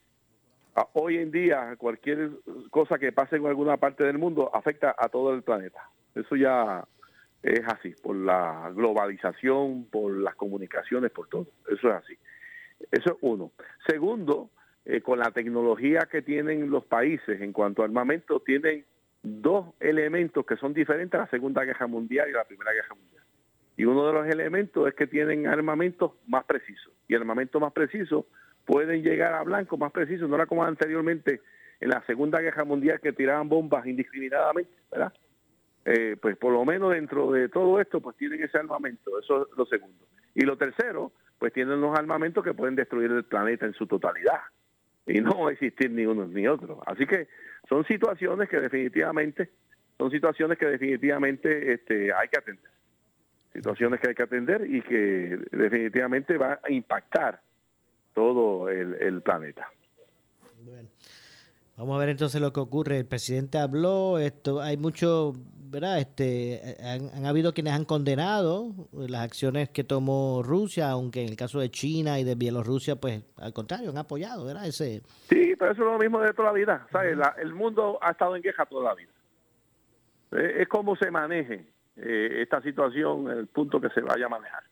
hoy 0.93 1.17
en 1.17 1.31
día 1.31 1.75
cualquier 1.79 2.33
cosa 2.69 2.99
que 2.99 3.13
pase 3.13 3.37
en 3.37 3.47
alguna 3.47 3.79
parte 3.79 4.05
del 4.05 4.19
mundo 4.19 4.51
afecta 4.55 4.95
a 4.99 5.09
todo 5.09 5.33
el 5.33 5.43
planeta. 5.43 5.89
Eso 6.15 6.37
ya 6.37 6.87
es 7.43 7.63
así, 7.67 7.95
por 8.03 8.15
la 8.15 8.71
globalización, 8.75 9.87
por 9.87 10.15
las 10.15 10.35
comunicaciones, 10.35 11.11
por 11.13 11.29
todo. 11.29 11.47
Eso 11.67 11.89
es 11.89 11.95
así. 11.95 12.19
Eso 12.93 13.13
es 13.13 13.19
uno. 13.23 13.53
Segundo, 13.89 14.51
eh, 14.91 15.03
con 15.03 15.19
la 15.19 15.31
tecnología 15.33 16.09
que 16.11 16.23
tienen 16.23 16.71
los 16.71 16.83
países 16.83 17.43
en 17.43 17.53
cuanto 17.53 17.83
a 17.83 17.85
armamento, 17.85 18.41
tienen 18.41 18.87
dos 19.23 19.75
elementos 19.81 20.47
que 20.47 20.57
son 20.57 20.73
diferentes 20.73 21.13
a 21.21 21.25
la 21.25 21.31
Segunda 21.31 21.63
Guerra 21.63 21.87
Mundial 21.87 22.27
y 22.31 22.33
a 22.33 22.39
la 22.39 22.45
Primera 22.45 22.73
Guerra 22.73 22.95
Mundial. 22.95 23.23
Y 23.77 23.85
uno 23.85 24.07
de 24.07 24.15
los 24.15 24.27
elementos 24.27 24.89
es 24.89 24.95
que 24.95 25.07
tienen 25.07 25.47
armamentos 25.47 26.13
más 26.27 26.45
precisos. 26.45 26.91
Y 27.07 27.15
armamento 27.15 27.61
más 27.61 27.75
preciso 27.75 28.29
pueden 28.65 29.03
llegar 29.03 29.35
a 29.35 29.43
blanco 29.43 29.77
más 29.77 29.93
preciso, 29.93 30.27
no 30.27 30.37
era 30.37 30.47
como 30.47 30.65
anteriormente 30.65 31.43
en 31.81 31.91
la 31.91 32.03
Segunda 32.07 32.41
Guerra 32.41 32.65
Mundial 32.65 32.99
que 32.99 33.13
tiraban 33.13 33.47
bombas 33.47 33.87
indiscriminadamente, 33.87 34.73
¿verdad? 34.91 35.13
Eh, 35.85 36.17
pues 36.19 36.39
por 36.39 36.55
lo 36.55 36.65
menos 36.65 36.95
dentro 36.95 37.31
de 37.31 37.51
todo 37.51 37.79
esto, 37.79 38.01
pues 38.01 38.17
tienen 38.17 38.43
ese 38.43 38.57
armamento, 38.57 39.19
eso 39.21 39.43
es 39.43 39.59
lo 39.59 39.67
segundo. 39.67 40.07
Y 40.35 40.47
lo 40.47 40.57
tercero, 40.57 41.13
pues 41.39 41.53
tienen 41.53 41.79
los 41.79 41.95
armamentos 41.99 42.43
que 42.43 42.55
pueden 42.55 42.75
destruir 42.75 43.11
el 43.11 43.25
planeta 43.25 43.67
en 43.67 43.75
su 43.75 43.87
totalidad 43.87 44.41
y 45.09 45.21
no 45.21 45.49
existir 45.49 45.91
ni 45.91 46.05
uno 46.05 46.27
ni 46.27 46.47
otro. 46.47 46.83
Así 46.87 47.07
que 47.07 47.29
son 47.69 47.85
situaciones 47.87 48.49
que 48.49 48.61
definitivamente, 48.61 49.51
son 49.97 50.11
situaciones 50.11 50.59
que 50.59 50.67
definitivamente 50.67 51.73
este, 51.73 52.13
hay 52.13 52.29
que 52.29 52.39
atender. 52.39 52.71
Situaciones 53.53 54.01
que 54.01 54.09
hay 54.11 54.15
que 54.15 54.23
atender 54.23 54.67
y 54.69 54.83
que 54.83 55.39
definitivamente 55.51 56.37
va 56.37 56.61
a 56.63 56.71
impactar 56.71 57.41
todo 58.15 58.69
el, 58.69 59.23
planeta. 59.23 59.69
Vamos 61.79 61.95
a 61.95 62.01
ver 62.01 62.09
entonces 62.09 62.41
lo 62.41 62.53
que 62.53 62.59
ocurre. 62.59 62.99
El 62.99 63.07
presidente 63.07 63.57
habló, 63.57 64.19
esto, 64.19 64.61
hay 64.61 64.77
mucho, 64.77 65.33
¿verdad? 65.71 66.01
Este, 66.01 66.77
han, 66.83 67.25
habido 67.25 67.55
quienes 67.55 67.73
han 67.73 67.85
condenado 67.85 68.73
las 68.93 69.23
acciones 69.23 69.69
que 69.69 69.85
tomó 69.85 70.43
Rusia, 70.43 70.91
aunque 70.91 71.23
en 71.23 71.29
el 71.29 71.37
caso 71.37 71.61
de 71.61 71.71
China 71.71 72.19
y 72.19 72.25
de 72.25 72.35
Bielorrusia, 72.35 72.97
pues 72.97 73.23
al 73.37 73.53
contrario, 73.53 73.91
han 73.91 73.99
apoyado, 73.99 74.45
¿verdad? 74.45 74.67
Ese... 74.67 75.03
Sí, 75.29 75.55
pero 75.57 75.71
eso 75.71 75.83
es 75.83 75.93
lo 75.93 75.99
mismo 75.99 76.19
de 76.19 76.33
toda 76.33 76.49
la 76.49 76.55
vida. 76.55 76.85
¿sabes? 76.91 77.17
el 77.41 77.55
mundo 77.55 78.01
ha 78.03 78.11
estado 78.11 78.35
en 78.35 78.43
queja 78.43 78.67
toda 78.67 78.89
la 78.89 78.95
vida. 78.97 79.13
Es, 80.33 80.67
como 80.67 80.97
se 80.97 81.13
maneje 81.13 81.65
eh, 81.97 82.43
esta 82.43 82.61
situación, 82.61 83.31
el 83.31 83.47
punto 83.47 83.81
que 83.81 83.91
se 83.91 84.01
vaya 84.01 84.27
a 84.27 84.29
manejar. 84.29 84.65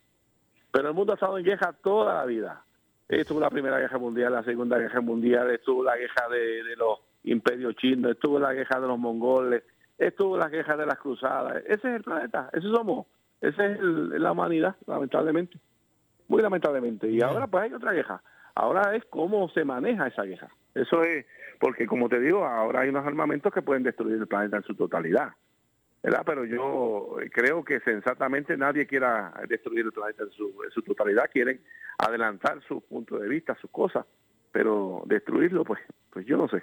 Pero 0.72 0.88
el 0.88 0.94
mundo 0.94 1.12
ha 1.12 1.14
estado 1.14 1.38
en 1.38 1.44
queja 1.44 1.72
toda 1.72 2.14
la 2.14 2.24
vida 2.24 2.65
estuvo 3.08 3.40
la 3.40 3.50
Primera 3.50 3.78
Guerra 3.78 3.98
Mundial, 3.98 4.32
la 4.32 4.42
Segunda 4.42 4.78
Guerra 4.78 5.00
Mundial, 5.00 5.50
estuvo 5.50 5.84
la 5.84 5.96
guerra 5.96 6.28
de, 6.30 6.76
los 6.76 7.00
imperios 7.24 7.74
chinos, 7.76 8.12
estuvo 8.12 8.38
la 8.38 8.52
guerra 8.52 8.80
de 8.80 8.88
los 8.88 8.98
mongoles, 8.98 9.62
estuvo 9.98 10.36
la 10.36 10.48
guerra 10.48 10.76
de 10.76 10.86
las 10.86 10.98
cruzadas. 10.98 11.62
Ese 11.66 11.88
es 11.88 11.96
el 11.96 12.02
planeta, 12.02 12.50
ese 12.52 12.68
somos, 12.68 13.06
esa 13.40 13.66
es 13.66 13.80
la 13.80 14.32
humanidad, 14.32 14.76
lamentablemente, 14.86 15.58
muy 16.28 16.42
lamentablemente. 16.42 17.08
Y 17.08 17.20
ahora 17.22 17.46
pues 17.46 17.64
hay 17.64 17.72
otra 17.72 17.92
guerra, 17.92 18.22
ahora 18.54 18.94
es 18.94 19.04
cómo 19.06 19.48
se 19.50 19.64
maneja 19.64 20.08
esa 20.08 20.22
guerra. 20.22 20.48
Eso 20.74 21.02
es, 21.02 21.26
porque 21.58 21.86
como 21.86 22.08
te 22.08 22.20
digo, 22.20 22.44
ahora 22.44 22.80
hay 22.80 22.90
unos 22.90 23.06
armamentos 23.06 23.52
que 23.52 23.62
pueden 23.62 23.82
destruir 23.82 24.16
el 24.16 24.26
planeta 24.26 24.58
en 24.58 24.62
su 24.64 24.74
totalidad. 24.74 25.30
¿Verdad? 26.06 26.22
Pero 26.24 26.44
yo 26.44 27.16
creo 27.32 27.64
que 27.64 27.80
sensatamente 27.80 28.56
nadie 28.56 28.86
quiera 28.86 29.34
destruir 29.48 29.86
el 29.86 29.92
planeta 29.92 30.22
en 30.22 30.30
su, 30.30 30.54
en 30.62 30.70
su 30.70 30.80
totalidad, 30.82 31.24
quieren 31.32 31.60
adelantar 31.98 32.62
su 32.68 32.80
punto 32.80 33.18
de 33.18 33.28
vista, 33.28 33.56
sus 33.60 33.70
cosas, 33.70 34.06
pero 34.52 35.02
destruirlo, 35.06 35.64
pues, 35.64 35.80
pues 36.12 36.24
yo 36.24 36.36
no 36.36 36.48
sé. 36.48 36.62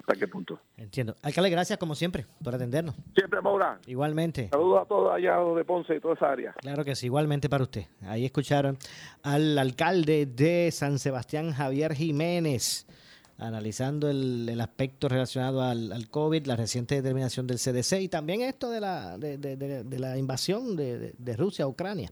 ¿Hasta 0.00 0.16
qué 0.16 0.28
punto? 0.28 0.60
Entiendo. 0.76 1.14
Alcalde, 1.22 1.48
gracias 1.48 1.78
como 1.78 1.94
siempre 1.94 2.26
por 2.44 2.54
atendernos. 2.54 2.94
Siempre, 3.16 3.40
Maura. 3.40 3.78
Igualmente. 3.86 4.48
Saludos 4.48 4.82
a 4.82 4.84
todos 4.84 5.14
allá 5.14 5.38
de 5.38 5.64
Ponce 5.64 5.96
y 5.96 6.00
toda 6.00 6.14
esa 6.14 6.30
área. 6.30 6.52
Claro 6.52 6.84
que 6.84 6.94
sí, 6.94 7.06
igualmente 7.06 7.48
para 7.48 7.64
usted. 7.64 7.84
Ahí 8.02 8.26
escucharon 8.26 8.76
al 9.22 9.56
alcalde 9.56 10.26
de 10.26 10.70
San 10.72 10.98
Sebastián, 10.98 11.52
Javier 11.52 11.94
Jiménez 11.94 12.86
analizando 13.38 14.10
el, 14.10 14.60
aspecto 14.60 15.08
relacionado 15.08 15.62
al, 15.62 16.08
COVID, 16.10 16.46
la 16.46 16.56
reciente 16.56 16.96
determinación 16.96 17.46
del 17.46 17.58
CDC 17.58 18.00
y 18.02 18.08
también 18.08 18.42
esto 18.42 18.70
de 18.70 18.80
la, 18.80 19.16
de, 19.16 19.98
la 19.98 20.18
invasión 20.18 20.76
de, 20.76 21.36
Rusia 21.36 21.64
a 21.64 21.68
Ucrania. 21.68 22.10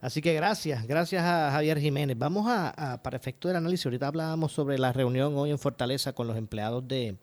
Así 0.00 0.20
que 0.20 0.34
gracias, 0.34 0.86
gracias 0.86 1.22
a 1.24 1.50
Javier 1.52 1.78
Jiménez. 1.80 2.18
Vamos 2.18 2.46
a, 2.48 3.00
para 3.02 3.16
efecto 3.16 3.48
del 3.48 3.56
análisis, 3.56 3.86
ahorita 3.86 4.08
hablábamos 4.08 4.52
sobre 4.52 4.78
la 4.78 4.92
reunión 4.92 5.34
hoy 5.36 5.50
en 5.50 5.58
Fortaleza 5.58 6.12
con 6.12 6.26
los 6.26 6.36
empleados 6.36 6.86
de, 6.86 7.16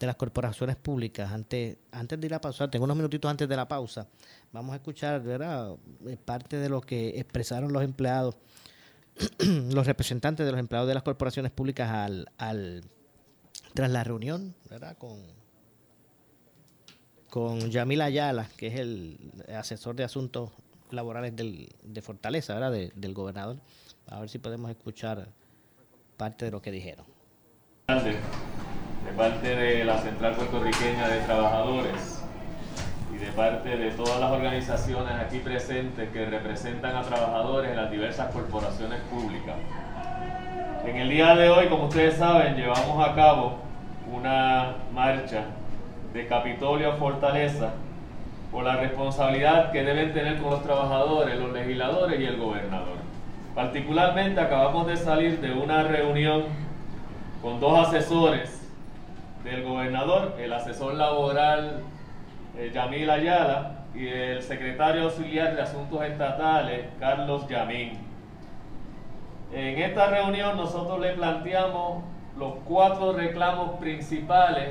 las 0.00 0.16
corporaciones 0.16 0.76
públicas. 0.76 1.30
Antes, 1.30 1.76
antes 1.92 2.20
de 2.20 2.26
ir 2.26 2.34
a 2.34 2.40
pausa, 2.40 2.68
tengo 2.68 2.84
unos 2.84 2.96
minutitos 2.96 3.30
antes 3.30 3.48
de 3.48 3.56
la 3.56 3.68
pausa, 3.68 4.08
vamos 4.50 4.72
a 4.72 4.76
escuchar 4.76 5.22
¿verdad? 5.22 5.76
Eh, 6.06 6.16
parte 6.22 6.56
de 6.56 6.68
lo 6.68 6.80
que 6.80 7.20
expresaron 7.20 7.72
los 7.72 7.84
empleados 7.84 8.36
los 9.38 9.86
representantes 9.86 10.46
de 10.46 10.52
los 10.52 10.60
empleados 10.60 10.88
de 10.88 10.94
las 10.94 11.02
corporaciones 11.02 11.52
públicas 11.52 11.90
al, 11.90 12.30
al 12.38 12.84
tras 13.74 13.90
la 13.90 14.04
reunión 14.04 14.54
¿verdad? 14.68 14.96
con 14.98 15.18
con 17.30 17.70
Yamil 17.70 18.02
Ayala, 18.02 18.48
que 18.56 18.66
es 18.66 18.74
el 18.74 19.32
asesor 19.56 19.94
de 19.94 20.04
asuntos 20.04 20.50
laborales 20.90 21.34
del, 21.34 21.68
de 21.82 22.02
Fortaleza, 22.02 22.54
¿verdad? 22.54 22.90
del 22.94 23.14
gobernador. 23.14 23.56
A 24.08 24.20
ver 24.20 24.28
si 24.28 24.38
podemos 24.38 24.70
escuchar 24.70 25.28
parte 26.16 26.46
de 26.46 26.50
lo 26.50 26.60
que 26.60 26.72
dijeron. 26.72 27.06
De 27.86 29.12
parte 29.16 29.48
de 29.48 29.84
la 29.84 30.02
Central 30.02 30.34
Puertorriqueña 30.34 31.08
de 31.08 31.20
Trabajadores, 31.20 32.19
de 33.20 33.26
parte 33.32 33.76
de 33.76 33.90
todas 33.90 34.18
las 34.18 34.30
organizaciones 34.30 35.12
aquí 35.12 35.40
presentes 35.40 36.08
que 36.08 36.24
representan 36.24 36.96
a 36.96 37.02
trabajadores 37.02 37.70
en 37.70 37.76
las 37.76 37.90
diversas 37.90 38.32
corporaciones 38.32 38.98
públicas. 39.10 39.56
En 40.86 40.96
el 40.96 41.10
día 41.10 41.34
de 41.34 41.50
hoy, 41.50 41.68
como 41.68 41.84
ustedes 41.84 42.16
saben, 42.16 42.56
llevamos 42.56 43.06
a 43.06 43.14
cabo 43.14 43.58
una 44.10 44.76
marcha 44.94 45.44
de 46.14 46.26
Capitolio 46.26 46.92
a 46.92 46.96
Fortaleza 46.96 47.72
por 48.50 48.64
la 48.64 48.76
responsabilidad 48.76 49.70
que 49.70 49.84
deben 49.84 50.14
tener 50.14 50.38
con 50.40 50.52
los 50.52 50.62
trabajadores, 50.62 51.38
los 51.38 51.52
legisladores 51.52 52.18
y 52.18 52.24
el 52.24 52.38
gobernador. 52.38 52.96
Particularmente 53.54 54.40
acabamos 54.40 54.86
de 54.86 54.96
salir 54.96 55.40
de 55.40 55.52
una 55.52 55.82
reunión 55.82 56.44
con 57.42 57.60
dos 57.60 57.86
asesores 57.86 58.66
del 59.44 59.62
gobernador, 59.62 60.36
el 60.40 60.52
asesor 60.54 60.94
laboral 60.94 61.82
eh, 62.60 62.70
Yamil 62.74 63.08
Ayala, 63.08 63.84
y 63.94 64.06
el 64.06 64.42
secretario 64.42 65.04
auxiliar 65.04 65.56
de 65.56 65.62
Asuntos 65.62 66.02
Estatales, 66.02 66.86
Carlos 66.98 67.48
Yamín. 67.48 67.98
En 69.52 69.78
esta 69.78 70.08
reunión 70.08 70.56
nosotros 70.56 71.00
le 71.00 71.14
planteamos 71.14 72.04
los 72.38 72.54
cuatro 72.66 73.14
reclamos 73.14 73.78
principales 73.80 74.68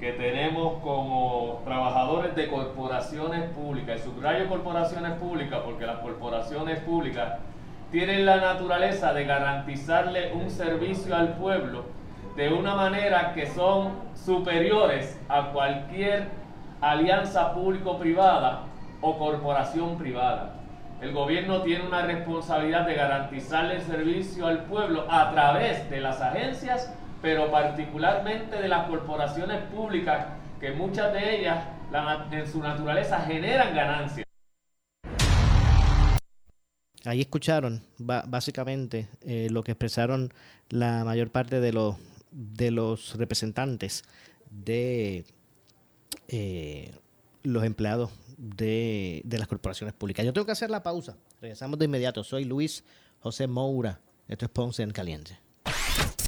que 0.00 0.12
tenemos 0.12 0.82
como 0.82 1.60
trabajadores 1.64 2.34
de 2.34 2.48
corporaciones 2.48 3.50
públicas. 3.50 4.00
Y 4.00 4.02
subrayo 4.02 4.48
corporaciones 4.48 5.12
públicas 5.12 5.60
porque 5.64 5.86
las 5.86 5.98
corporaciones 5.98 6.80
públicas 6.80 7.34
tienen 7.92 8.26
la 8.26 8.36
naturaleza 8.36 9.12
de 9.12 9.24
garantizarle 9.24 10.32
un 10.32 10.50
servicio 10.50 11.14
al 11.14 11.34
pueblo 11.34 11.84
de 12.34 12.52
una 12.52 12.74
manera 12.74 13.32
que 13.32 13.46
son 13.46 13.92
superiores 14.14 15.20
a 15.28 15.50
cualquier 15.52 16.43
alianza 16.90 17.54
público-privada 17.54 18.64
o 19.00 19.18
corporación 19.18 19.96
privada. 19.96 20.54
El 21.00 21.12
gobierno 21.12 21.62
tiene 21.62 21.86
una 21.86 22.02
responsabilidad 22.02 22.86
de 22.86 22.94
garantizarle 22.94 23.76
el 23.76 23.82
servicio 23.82 24.46
al 24.46 24.64
pueblo 24.64 25.06
a 25.10 25.30
través 25.32 25.88
de 25.90 26.00
las 26.00 26.20
agencias, 26.20 26.92
pero 27.20 27.50
particularmente 27.50 28.56
de 28.56 28.68
las 28.68 28.86
corporaciones 28.86 29.62
públicas, 29.64 30.26
que 30.60 30.72
muchas 30.72 31.12
de 31.12 31.40
ellas 31.40 31.64
en 32.30 32.46
su 32.46 32.60
naturaleza 32.60 33.20
generan 33.20 33.74
ganancias. 33.74 34.26
Ahí 37.04 37.20
escucharon 37.20 37.82
básicamente 37.98 39.08
eh, 39.20 39.48
lo 39.50 39.62
que 39.62 39.72
expresaron 39.72 40.32
la 40.70 41.04
mayor 41.04 41.30
parte 41.30 41.60
de 41.60 41.72
los 42.70 43.18
representantes 43.18 44.04
de 44.50 45.26
eh, 46.28 46.92
los 47.42 47.64
empleados 47.64 48.10
de, 48.36 49.22
de, 49.24 49.38
las 49.38 49.48
corporaciones 49.48 49.94
públicas. 49.94 50.24
Yo 50.24 50.32
tengo 50.32 50.46
que 50.46 50.52
hacer 50.52 50.70
la 50.70 50.82
pausa. 50.82 51.16
Regresamos 51.40 51.78
de 51.78 51.84
inmediato. 51.84 52.24
Soy 52.24 52.44
Luis 52.44 52.84
José 53.20 53.46
Moura. 53.46 54.00
Esto 54.28 54.46
es 54.46 54.50
Ponce 54.50 54.82
en 54.82 54.90
Caliente. 54.90 55.38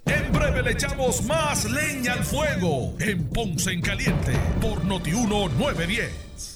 En 0.04 0.32
breve 0.32 0.62
le 0.62 0.72
echamos 0.72 1.24
más 1.24 1.68
leña 1.70 2.12
al 2.12 2.24
fuego 2.24 2.94
en 3.00 3.28
Ponce 3.28 3.72
en 3.72 3.80
Caliente 3.80 4.32
por 4.60 4.84
Notiuno 4.84 5.48
910 5.48 6.55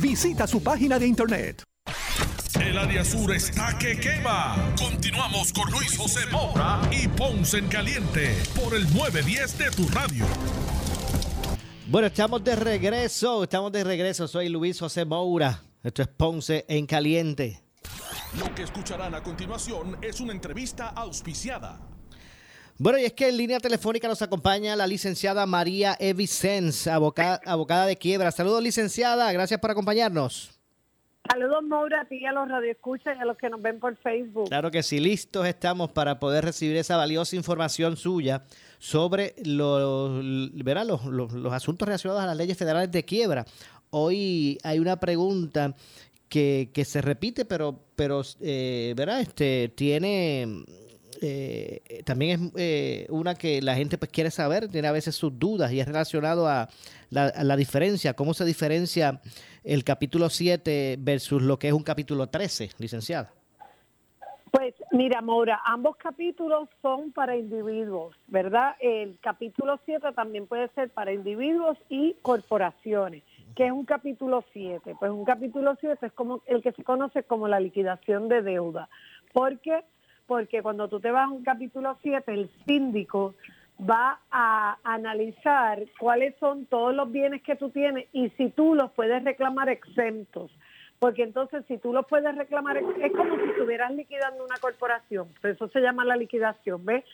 Visita 0.00 0.46
su 0.46 0.62
página 0.62 0.98
de 0.98 1.06
internet. 1.06 1.62
El 2.60 2.78
área 2.78 3.04
sur 3.04 3.32
está 3.34 3.76
que 3.78 3.98
quema. 3.98 4.56
Continuamos 4.78 5.52
con 5.52 5.70
Luis 5.70 5.96
José 5.96 6.20
Moura 6.30 6.80
y 6.92 7.08
Ponce 7.08 7.58
en 7.58 7.68
Caliente 7.68 8.36
por 8.54 8.74
el 8.74 8.84
910 8.94 9.58
de 9.58 9.70
tu 9.70 9.88
radio. 9.88 10.24
Bueno, 11.88 12.06
estamos 12.06 12.42
de 12.42 12.56
regreso, 12.56 13.42
estamos 13.42 13.72
de 13.72 13.84
regreso. 13.84 14.28
Soy 14.28 14.48
Luis 14.48 14.78
José 14.78 15.04
Moura. 15.04 15.62
Esto 15.82 16.02
es 16.02 16.08
Ponce 16.08 16.64
en 16.68 16.86
Caliente. 16.86 17.60
Lo 18.38 18.54
que 18.54 18.62
escucharán 18.62 19.14
a 19.14 19.22
continuación 19.22 19.98
es 20.02 20.20
una 20.20 20.32
entrevista 20.32 20.88
auspiciada. 20.88 21.80
Bueno, 22.76 22.98
y 22.98 23.04
es 23.04 23.12
que 23.12 23.28
en 23.28 23.36
línea 23.36 23.60
telefónica 23.60 24.08
nos 24.08 24.20
acompaña 24.20 24.74
la 24.74 24.88
licenciada 24.88 25.46
María 25.46 25.96
Evicens, 26.00 26.88
abogada, 26.88 27.40
abogada 27.46 27.86
de 27.86 27.96
quiebra. 27.96 28.32
Saludos, 28.32 28.62
licenciada. 28.64 29.30
Gracias 29.30 29.60
por 29.60 29.70
acompañarnos. 29.70 30.50
Saludos, 31.30 31.62
Maura, 31.62 32.00
a 32.00 32.04
ti 32.04 32.16
y 32.16 32.26
a 32.26 32.32
los 32.32 32.48
radioescuchas 32.48 33.16
y 33.16 33.22
a 33.22 33.24
los 33.24 33.38
que 33.38 33.48
nos 33.48 33.62
ven 33.62 33.78
por 33.78 33.96
Facebook. 33.96 34.48
Claro 34.48 34.72
que 34.72 34.82
sí, 34.82 34.98
listos 34.98 35.46
estamos 35.46 35.92
para 35.92 36.18
poder 36.18 36.44
recibir 36.44 36.76
esa 36.76 36.96
valiosa 36.96 37.36
información 37.36 37.96
suya 37.96 38.42
sobre 38.78 39.34
los, 39.44 40.22
los, 40.22 41.32
los, 41.32 41.52
asuntos 41.52 41.86
relacionados 41.86 42.24
a 42.24 42.26
las 42.26 42.36
leyes 42.36 42.58
federales 42.58 42.90
de 42.90 43.04
quiebra. 43.04 43.46
Hoy 43.90 44.58
hay 44.64 44.80
una 44.80 44.96
pregunta 44.96 45.74
que, 46.28 46.70
que 46.74 46.84
se 46.84 47.00
repite, 47.00 47.44
pero, 47.44 47.78
pero 47.94 48.22
eh, 48.40 48.92
¿verdad? 48.96 49.20
Este, 49.20 49.72
tiene 49.74 50.64
eh, 51.26 52.02
también 52.04 52.30
es 52.32 52.52
eh, 52.56 53.06
una 53.08 53.34
que 53.34 53.62
la 53.62 53.74
gente 53.74 53.96
pues 53.96 54.10
quiere 54.10 54.30
saber, 54.30 54.68
tiene 54.68 54.88
a 54.88 54.92
veces 54.92 55.14
sus 55.14 55.38
dudas 55.38 55.72
y 55.72 55.80
es 55.80 55.86
relacionado 55.86 56.46
a 56.46 56.68
la, 57.08 57.56
diferencia, 57.56 58.12
cómo 58.12 58.34
se 58.34 58.44
diferencia 58.44 59.20
el 59.62 59.84
capítulo 59.84 60.28
7 60.28 60.96
versus 60.98 61.40
lo 61.40 61.58
que 61.58 61.68
es 61.68 61.72
un 61.72 61.82
capítulo 61.82 62.26
13, 62.26 62.70
licenciada. 62.78 63.32
Pues 64.50 64.74
mira, 64.92 65.22
Maura, 65.22 65.62
ambos 65.64 65.96
capítulos 65.96 66.68
son 66.82 67.10
para 67.12 67.36
individuos, 67.36 68.14
¿verdad? 68.26 68.76
El 68.78 69.16
capítulo 69.20 69.80
7 69.86 70.08
también 70.14 70.46
puede 70.46 70.68
ser 70.74 70.90
para 70.90 71.12
individuos 71.12 71.78
y 71.88 72.16
corporaciones. 72.20 73.22
que 73.56 73.66
es 73.66 73.72
un 73.72 73.84
capítulo 73.84 74.44
7? 74.52 74.96
Pues 74.98 75.10
un 75.10 75.24
capítulo 75.24 75.76
7 75.80 76.06
es 76.06 76.12
como 76.12 76.42
el 76.46 76.60
que 76.60 76.72
se 76.72 76.82
conoce 76.82 77.22
como 77.22 77.48
la 77.48 77.60
liquidación 77.60 78.28
de 78.28 78.42
deuda, 78.42 78.88
porque 79.32 79.84
porque 80.26 80.62
cuando 80.62 80.88
tú 80.88 81.00
te 81.00 81.10
vas 81.10 81.24
a 81.28 81.32
un 81.32 81.42
capítulo 81.44 81.98
7, 82.02 82.32
el 82.32 82.50
síndico 82.66 83.34
va 83.78 84.20
a 84.30 84.78
analizar 84.84 85.82
cuáles 85.98 86.34
son 86.38 86.66
todos 86.66 86.94
los 86.94 87.10
bienes 87.10 87.42
que 87.42 87.56
tú 87.56 87.70
tienes 87.70 88.06
y 88.12 88.30
si 88.30 88.50
tú 88.50 88.74
los 88.74 88.90
puedes 88.92 89.22
reclamar 89.24 89.68
exentos. 89.68 90.50
Porque 91.00 91.24
entonces 91.24 91.64
si 91.66 91.76
tú 91.78 91.92
los 91.92 92.06
puedes 92.06 92.34
reclamar, 92.36 92.76
es 92.78 93.12
como 93.12 93.36
si 93.36 93.50
estuvieras 93.50 93.90
liquidando 93.92 94.44
una 94.44 94.56
corporación. 94.58 95.28
Por 95.40 95.50
eso 95.50 95.68
se 95.68 95.80
llama 95.80 96.04
la 96.04 96.16
liquidación, 96.16 96.84
¿ves? 96.84 97.04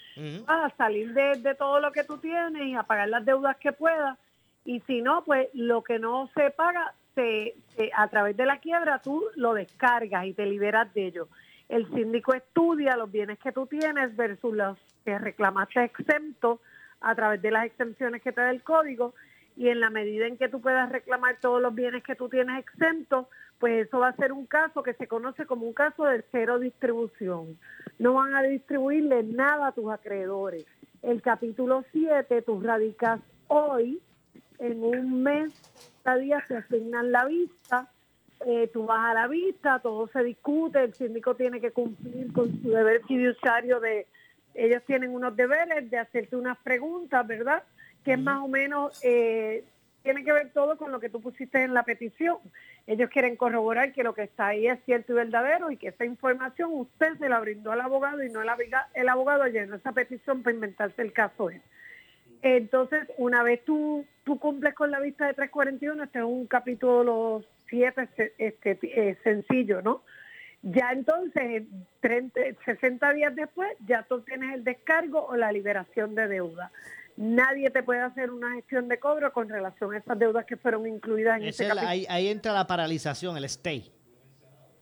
Vas 0.47 0.73
a 0.73 0.77
salir 0.77 1.13
de, 1.15 1.37
de 1.37 1.55
todo 1.55 1.81
lo 1.81 1.91
que 1.91 2.05
tú 2.05 2.19
tienes 2.19 2.63
y 2.67 2.75
a 2.75 2.83
pagar 2.85 3.09
las 3.09 3.25
deudas 3.25 3.57
que 3.57 3.73
puedas. 3.73 4.19
Y 4.65 4.81
si 4.81 5.01
no, 5.03 5.25
pues 5.25 5.49
lo 5.55 5.83
que 5.83 5.99
no 5.99 6.29
se 6.37 6.51
paga, 6.51 6.93
se, 7.15 7.55
se- 7.75 7.91
a 7.97 8.07
través 8.09 8.37
de 8.37 8.47
la 8.47 8.59
quiebra 8.59 9.01
tú 9.03 9.25
lo 9.35 9.55
descargas 9.55 10.27
y 10.27 10.35
te 10.35 10.47
liberas 10.47 10.93
de 10.95 11.07
ello. 11.07 11.29
El 11.71 11.89
síndico 11.95 12.35
estudia 12.35 12.97
los 12.97 13.13
bienes 13.13 13.39
que 13.39 13.53
tú 13.53 13.65
tienes 13.67 14.17
versus 14.17 14.57
los 14.57 14.77
que 15.05 15.17
reclamaste 15.17 15.85
exento 15.85 16.61
a 17.01 17.15
través 17.15 17.41
de 17.41 17.53
las 17.53 17.65
exenciones 17.65 18.21
que 18.23 18.33
te 18.33 18.41
da 18.41 18.51
el 18.51 18.65
código 18.65 19.15
y 19.57 19.69
en 19.69 19.79
la 19.79 19.89
medida 19.89 20.27
en 20.27 20.37
que 20.37 20.49
tú 20.49 20.61
puedas 20.61 20.91
reclamar 20.91 21.37
todos 21.41 21.63
los 21.63 21.73
bienes 21.73 22.03
que 22.03 22.17
tú 22.17 22.29
tienes 22.29 22.59
exentos, 22.59 23.29
pues 23.61 23.87
eso 23.87 24.01
va 24.01 24.09
a 24.09 24.17
ser 24.17 24.33
un 24.33 24.47
caso 24.47 24.83
que 24.83 24.95
se 24.95 25.07
conoce 25.07 25.47
como 25.47 25.65
un 25.65 25.73
caso 25.73 26.07
de 26.07 26.25
cero 26.33 26.59
distribución. 26.59 27.57
No 28.01 28.15
van 28.15 28.35
a 28.35 28.43
distribuirle 28.43 29.23
nada 29.23 29.69
a 29.69 29.73
tus 29.73 29.93
acreedores. 29.93 30.67
El 31.03 31.23
capítulo 31.23 31.85
7, 31.93 32.43
tú 32.43 32.61
radicas 32.61 33.21
hoy, 33.47 34.03
en 34.59 34.83
un 34.83 35.23
mes, 35.23 35.53
cada 36.03 36.17
día 36.17 36.45
se 36.49 36.57
asignan 36.57 37.13
la 37.13 37.27
vista, 37.27 37.89
eh, 38.47 38.71
tú 38.73 38.87
vas 38.87 39.11
a 39.11 39.15
la 39.15 39.29
vista, 39.29 39.81
todo 39.81 40.09
se 40.09 40.23
discute, 40.25 40.83
el 40.83 40.95
síndico 40.95 41.35
tiene 41.35 41.61
que 41.61 41.73
cumplir 41.73 42.33
con 42.33 42.61
su 42.63 42.71
deber 42.71 43.03
fiduciario 43.07 43.81
de, 43.81 44.07
ellos 44.55 44.83
tienen 44.87 45.15
unos 45.15 45.37
deberes 45.37 45.91
de 45.91 45.99
hacerte 45.99 46.37
unas 46.37 46.59
preguntas, 46.59 47.27
¿verdad? 47.27 47.63
Que 48.05 48.13
es 48.15 48.19
más 48.19 48.43
o 48.43 48.49
menos, 48.49 48.99
eh, 49.05 49.65
tiene 50.03 50.25
que 50.25 50.33
ver 50.33 50.51
todo 50.53 50.77
con 50.77 50.91
lo 50.91 51.01
que 51.01 51.11
tú 51.11 51.21
pusiste 51.21 51.63
en 51.63 51.75
la 51.75 51.83
petición. 51.83 52.39
Ellos 52.87 53.11
quieren 53.11 53.37
corroborar 53.37 53.93
que 53.93 54.03
lo 54.03 54.15
que 54.15 54.23
está 54.23 54.49
ahí 54.49 54.67
es 54.67 54.79
cierto 54.85 55.13
y 55.13 55.17
verdadero 55.17 55.71
y 55.71 55.77
que 55.77 55.89
esa 55.89 56.05
información 56.05 56.71
usted 56.73 57.19
se 57.19 57.29
la 57.29 57.39
brindó 57.41 57.73
al 57.73 57.81
abogado 57.81 58.23
y 58.25 58.31
no 58.31 58.41
el, 58.43 58.49
el 58.95 59.09
abogado 59.09 59.47
llenó 59.47 59.77
esa 59.77 59.93
petición 59.93 60.43
para 60.43 60.55
inventarse 60.55 61.03
el 61.03 61.13
caso 61.13 61.51
él. 61.51 61.63
Entonces, 62.43 63.07
una 63.19 63.43
vez 63.43 63.63
tú, 63.67 64.07
tú 64.25 64.39
cumples 64.39 64.75
con 64.75 64.91
la 64.91 64.99
vista 64.99 65.27
de 65.27 65.35
341, 65.35 66.05
este 66.05 66.21
es 66.21 66.25
un 66.25 66.47
capítulo 66.47 67.45
7 67.71 68.09
se- 68.17 68.35
este, 68.39 68.79
eh, 68.83 69.17
sencillo, 69.25 69.81
¿no? 69.83 70.03
Ya 70.63 70.91
entonces, 70.93 71.43
en 71.43 71.87
30, 72.01 72.39
60 72.67 73.13
días 73.15 73.35
después, 73.35 73.71
ya 73.87 74.03
tú 74.03 74.21
tienes 74.21 74.53
el 74.55 74.63
descargo 74.65 75.25
o 75.25 75.37
la 75.37 75.51
liberación 75.53 76.15
de 76.15 76.29
deuda. 76.29 76.71
Nadie 77.17 77.71
te 77.71 77.83
puede 77.83 78.01
hacer 78.01 78.31
una 78.31 78.53
gestión 78.55 78.89
de 78.89 78.99
cobro 78.99 79.33
con 79.33 79.49
relación 79.49 79.95
a 79.95 79.99
esas 79.99 80.19
deudas 80.19 80.45
que 80.45 80.57
fueron 80.57 80.87
incluidas 80.87 81.37
en 81.39 81.45
Ese 81.45 81.49
ese 81.49 81.65
es 81.65 81.69
capítulo. 81.71 81.91
ahí, 81.91 82.07
ahí 82.11 82.29
entra 82.29 82.53
la 82.53 82.67
paralización, 82.67 83.37
el 83.39 83.45
stay. 83.45 83.91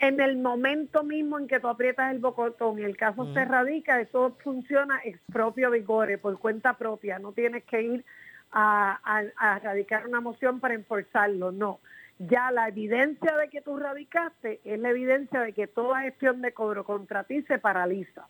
En 0.01 0.21
el 0.21 0.37
momento 0.37 1.03
mismo 1.03 1.39
en 1.39 1.49
que 1.49 1.59
tú 1.59 1.67
aprietas 1.69 2.13
el 2.13 2.21
botón 2.21 2.79
y 2.79 2.83
el 2.83 2.97
caso 2.97 3.33
se 3.35 3.45
radica, 3.45 4.01
eso 4.01 4.37
funciona 4.45 5.01
ex 5.05 5.19
propio 5.33 5.71
vigore, 5.73 6.19
por 6.19 6.39
cuenta 6.39 6.75
propia. 6.75 7.19
No 7.19 7.33
tienes 7.33 7.65
que 7.65 7.83
ir 7.83 8.05
a, 8.53 8.99
a- 9.03 9.25
a 9.55 9.59
radicar 9.59 10.07
una 10.07 10.21
moción 10.21 10.61
para 10.61 10.75
enforzarlo, 10.75 11.51
no. 11.51 11.81
Ya 12.19 12.51
la 12.51 12.69
evidencia 12.69 13.37
de 13.37 13.49
que 13.49 13.61
tú 13.61 13.77
radicaste 13.77 14.61
es 14.65 14.79
la 14.81 14.91
evidencia 14.91 15.41
de 15.41 15.53
que 15.53 15.69
toda 15.69 16.03
gestión 16.03 16.43
de 16.43 16.53
cobro 16.53 16.85
contra 16.85 17.23
ti 17.25 17.43
se 17.43 17.59
paraliza. 17.59 18.27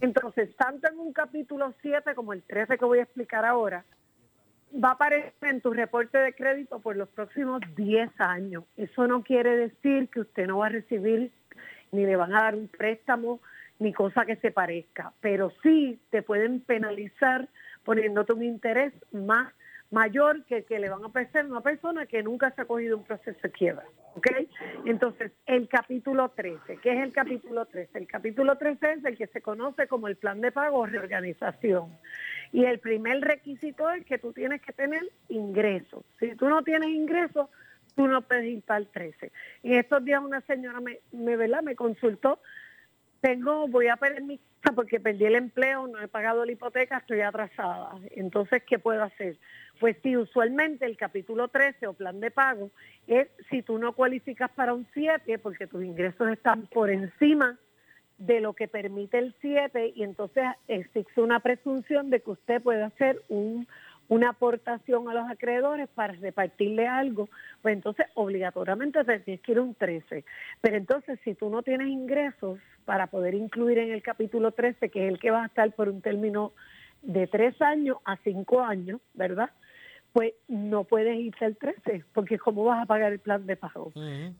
Entonces, 0.00 0.54
tanto 0.56 0.90
en 0.90 0.98
un 0.98 1.12
capítulo 1.12 1.72
7 1.80 2.14
como 2.14 2.34
el 2.34 2.42
13 2.42 2.76
que 2.76 2.84
voy 2.84 2.98
a 2.98 3.04
explicar 3.04 3.46
ahora, 3.46 3.84
va 4.72 4.90
a 4.90 4.92
aparecer 4.92 5.32
en 5.40 5.60
tu 5.60 5.72
reporte 5.72 6.18
de 6.18 6.34
crédito 6.34 6.80
por 6.80 6.96
los 6.96 7.08
próximos 7.08 7.60
10 7.74 8.10
años. 8.20 8.64
Eso 8.76 9.06
no 9.06 9.22
quiere 9.22 9.56
decir 9.56 10.08
que 10.08 10.20
usted 10.20 10.46
no 10.46 10.58
va 10.58 10.66
a 10.66 10.70
recibir 10.70 11.32
ni 11.90 12.04
le 12.04 12.16
van 12.16 12.34
a 12.34 12.42
dar 12.42 12.54
un 12.54 12.68
préstamo 12.68 13.40
ni 13.78 13.92
cosa 13.92 14.24
que 14.24 14.36
se 14.36 14.50
parezca, 14.50 15.12
pero 15.20 15.52
sí 15.62 16.00
te 16.10 16.22
pueden 16.22 16.60
penalizar 16.60 17.48
poniéndote 17.84 18.32
un 18.32 18.44
interés 18.44 18.92
más 19.10 19.52
mayor 19.92 20.42
que 20.46 20.56
el 20.56 20.64
que 20.64 20.78
le 20.78 20.88
van 20.88 21.04
a 21.04 21.06
ofrecer 21.06 21.44
a 21.44 21.48
una 21.48 21.60
persona 21.60 22.06
que 22.06 22.22
nunca 22.22 22.50
se 22.50 22.62
ha 22.62 22.64
cogido 22.64 22.96
un 22.96 23.04
proceso 23.04 23.38
de 23.42 23.50
quiebra. 23.50 23.84
¿ok? 24.14 24.26
Entonces, 24.86 25.32
el 25.46 25.68
capítulo 25.68 26.30
13, 26.30 26.78
¿qué 26.78 26.92
es 26.94 27.02
el 27.02 27.12
capítulo 27.12 27.66
13? 27.66 27.98
El 27.98 28.06
capítulo 28.06 28.56
13 28.56 28.92
es 28.92 29.04
el 29.04 29.16
que 29.18 29.26
se 29.26 29.42
conoce 29.42 29.86
como 29.86 30.08
el 30.08 30.16
plan 30.16 30.40
de 30.40 30.50
pago 30.50 30.78
o 30.78 30.86
reorganización. 30.86 31.96
Y 32.52 32.64
el 32.64 32.78
primer 32.80 33.20
requisito 33.20 33.90
es 33.90 34.04
que 34.06 34.18
tú 34.18 34.32
tienes 34.32 34.62
que 34.62 34.72
tener 34.72 35.02
ingresos. 35.28 36.04
Si 36.18 36.34
tú 36.36 36.48
no 36.48 36.62
tienes 36.62 36.88
ingresos, 36.88 37.48
tú 37.94 38.08
no 38.08 38.22
puedes 38.22 38.46
ir 38.46 38.62
para 38.62 38.80
el 38.80 38.88
13. 38.88 39.30
Y 39.62 39.74
estos 39.76 40.02
días 40.04 40.22
una 40.22 40.40
señora 40.40 40.80
me, 40.80 41.00
me, 41.12 41.36
¿verdad? 41.36 41.62
me 41.62 41.76
consultó, 41.76 42.40
tengo, 43.20 43.68
voy 43.68 43.88
a 43.88 43.96
perder 43.96 44.22
porque 44.74 45.00
perdí 45.00 45.24
el 45.24 45.34
empleo, 45.34 45.86
no 45.86 46.00
he 46.00 46.08
pagado 46.08 46.44
la 46.44 46.52
hipoteca, 46.52 46.98
estoy 46.98 47.20
atrasada. 47.20 47.94
Entonces, 48.10 48.62
¿qué 48.66 48.78
puedo 48.78 49.02
hacer? 49.02 49.36
Pues 49.80 49.96
sí, 50.02 50.16
usualmente 50.16 50.86
el 50.86 50.96
capítulo 50.96 51.48
13 51.48 51.86
o 51.86 51.94
plan 51.94 52.20
de 52.20 52.30
pago 52.30 52.70
es 53.06 53.28
si 53.50 53.62
tú 53.62 53.78
no 53.78 53.94
cualificas 53.94 54.50
para 54.50 54.74
un 54.74 54.86
7 54.94 55.38
porque 55.38 55.66
tus 55.66 55.82
ingresos 55.84 56.28
están 56.28 56.66
por 56.66 56.90
encima 56.90 57.58
de 58.18 58.40
lo 58.40 58.52
que 58.52 58.68
permite 58.68 59.18
el 59.18 59.34
7 59.40 59.94
y 59.96 60.04
entonces 60.04 60.44
existe 60.68 61.20
una 61.20 61.40
presunción 61.40 62.10
de 62.10 62.20
que 62.20 62.30
usted 62.30 62.62
puede 62.62 62.82
hacer 62.82 63.20
un, 63.28 63.66
una 64.12 64.28
aportación 64.28 65.08
a 65.08 65.14
los 65.14 65.30
acreedores 65.30 65.88
para 65.88 66.12
repartirle 66.12 66.86
algo, 66.86 67.30
pues 67.62 67.72
entonces 67.72 68.04
obligatoriamente 68.12 69.02
te 69.04 69.20
tienes 69.20 69.40
que 69.40 69.52
ir 69.52 69.58
a 69.58 69.62
un 69.62 69.74
13. 69.74 70.24
Pero 70.60 70.76
entonces 70.76 71.18
si 71.24 71.34
tú 71.34 71.48
no 71.48 71.62
tienes 71.62 71.88
ingresos 71.88 72.58
para 72.84 73.06
poder 73.06 73.32
incluir 73.32 73.78
en 73.78 73.90
el 73.90 74.02
capítulo 74.02 74.52
13, 74.52 74.90
que 74.90 75.06
es 75.06 75.12
el 75.14 75.18
que 75.18 75.30
va 75.30 75.44
a 75.44 75.46
estar 75.46 75.72
por 75.72 75.88
un 75.88 76.02
término 76.02 76.52
de 77.00 77.26
tres 77.26 77.60
años 77.62 77.96
a 78.04 78.18
cinco 78.18 78.60
años, 78.60 79.00
¿verdad? 79.14 79.48
Pues 80.12 80.34
no 80.46 80.84
puedes 80.84 81.18
irse 81.18 81.46
al 81.46 81.56
13, 81.56 82.04
porque 82.12 82.38
¿cómo 82.38 82.64
vas 82.64 82.82
a 82.82 82.86
pagar 82.86 83.14
el 83.14 83.18
plan 83.18 83.46
de 83.46 83.56
pago? 83.56 83.92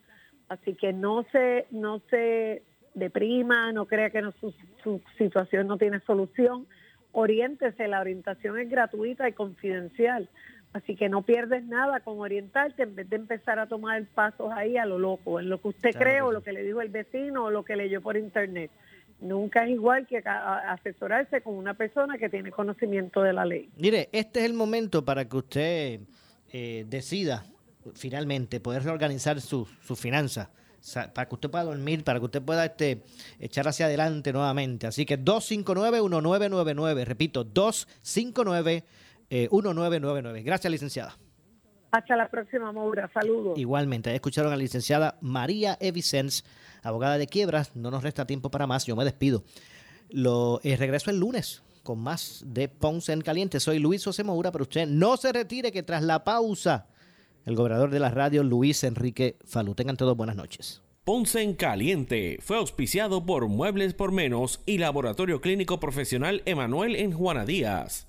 Así 0.48 0.74
que 0.74 0.92
no 0.92 1.24
se, 1.32 1.66
no 1.70 2.00
se 2.10 2.62
deprima, 2.94 3.72
no 3.72 3.86
crea 3.86 4.10
que 4.10 4.22
no- 4.22 4.32
su, 4.32 4.54
su 4.82 5.00
situación 5.18 5.66
no 5.66 5.76
tiene 5.78 6.00
solución. 6.00 6.66
Oriéntese, 7.12 7.88
la 7.88 8.00
orientación 8.00 8.58
es 8.58 8.68
gratuita 8.68 9.28
y 9.28 9.32
confidencial. 9.32 10.28
Así 10.72 10.94
que 10.94 11.08
no 11.08 11.22
pierdes 11.22 11.64
nada 11.64 12.00
con 12.00 12.18
orientarte 12.20 12.82
en 12.82 12.94
vez 12.94 13.08
de 13.08 13.16
empezar 13.16 13.58
a 13.58 13.66
tomar 13.66 14.04
pasos 14.14 14.52
ahí 14.52 14.76
a 14.76 14.84
lo 14.84 14.98
loco, 14.98 15.40
en 15.40 15.48
lo 15.48 15.60
que 15.60 15.68
usted 15.68 15.90
Claro 15.92 16.04
cree 16.04 16.20
o 16.20 16.32
lo 16.32 16.42
que 16.42 16.52
le 16.52 16.62
dijo 16.62 16.82
el 16.82 16.90
vecino 16.90 17.44
o 17.44 17.50
lo 17.50 17.64
que 17.64 17.76
leyó 17.76 18.02
por 18.02 18.16
internet. 18.16 18.70
Nunca 19.18 19.64
es 19.64 19.70
igual 19.70 20.06
que 20.06 20.18
asesorarse 20.26 21.40
con 21.40 21.54
una 21.54 21.72
persona 21.72 22.18
que 22.18 22.28
tiene 22.28 22.50
conocimiento 22.50 23.22
de 23.22 23.32
la 23.32 23.46
ley. 23.46 23.70
Mire, 23.78 24.10
este 24.12 24.40
es 24.40 24.46
el 24.46 24.52
momento 24.52 25.02
para 25.02 25.26
que 25.26 25.36
usted 25.38 26.00
eh, 26.52 26.84
decida 26.86 27.46
finalmente 27.94 28.60
poder 28.60 28.82
reorganizar 28.82 29.40
sus 29.40 29.68
su 29.84 29.96
finanzas. 29.96 30.48
para 31.14 31.28
que 31.28 31.34
usted 31.34 31.50
pueda 31.50 31.64
dormir, 31.64 32.04
para 32.04 32.18
que 32.18 32.24
usted 32.26 32.42
pueda 32.42 32.64
este, 32.64 33.02
echar 33.40 33.66
hacia 33.68 33.86
adelante 33.86 34.32
nuevamente. 34.32 34.86
Así 34.86 35.04
que 35.04 35.18
259-1999, 35.18 37.04
repito, 37.04 37.44
259-1999. 37.44 40.44
Gracias, 40.44 40.70
licenciada. 40.70 41.16
Hasta 41.90 42.16
la 42.16 42.28
próxima, 42.28 42.72
Maura. 42.72 43.10
Saludos. 43.12 43.58
Igualmente, 43.58 44.14
escucharon 44.14 44.52
a 44.52 44.56
la 44.56 44.62
licenciada 44.62 45.18
María 45.20 45.76
Evicens, 45.80 46.44
abogada 46.82 47.18
de 47.18 47.26
quiebras. 47.26 47.74
No 47.74 47.90
nos 47.90 48.02
resta 48.02 48.26
tiempo 48.26 48.50
para 48.50 48.66
más. 48.66 48.86
Yo 48.86 48.96
me 48.96 49.04
despido. 49.04 49.44
Lo, 50.10 50.60
eh, 50.62 50.76
regreso 50.76 51.10
el 51.10 51.18
lunes 51.18 51.62
con 51.82 52.00
más 52.00 52.42
de 52.44 52.68
Ponce 52.68 53.12
en 53.12 53.22
Caliente. 53.22 53.60
Soy 53.60 53.78
Luis 53.78 54.04
José 54.04 54.24
Moura, 54.24 54.52
pero 54.52 54.64
usted 54.64 54.86
no 54.86 55.16
se 55.16 55.32
retire 55.32 55.72
que 55.72 55.82
tras 55.82 56.02
la 56.02 56.24
pausa, 56.24 56.86
el 57.46 57.56
gobernador 57.56 57.90
de 57.90 58.00
la 58.00 58.10
radio, 58.10 58.42
Luis 58.42 58.84
Enrique 58.84 59.38
Falú. 59.44 59.74
Tengan 59.74 59.96
todos 59.96 60.16
buenas 60.16 60.36
noches. 60.36 60.82
Ponce 61.04 61.40
en 61.40 61.54
Caliente 61.54 62.38
fue 62.42 62.56
auspiciado 62.58 63.24
por 63.24 63.46
Muebles 63.46 63.94
por 63.94 64.10
Menos 64.10 64.60
y 64.66 64.78
Laboratorio 64.78 65.40
Clínico 65.40 65.78
Profesional 65.78 66.42
Emanuel 66.44 66.96
en 66.96 67.12
Juana 67.12 67.46
Díaz. 67.46 68.08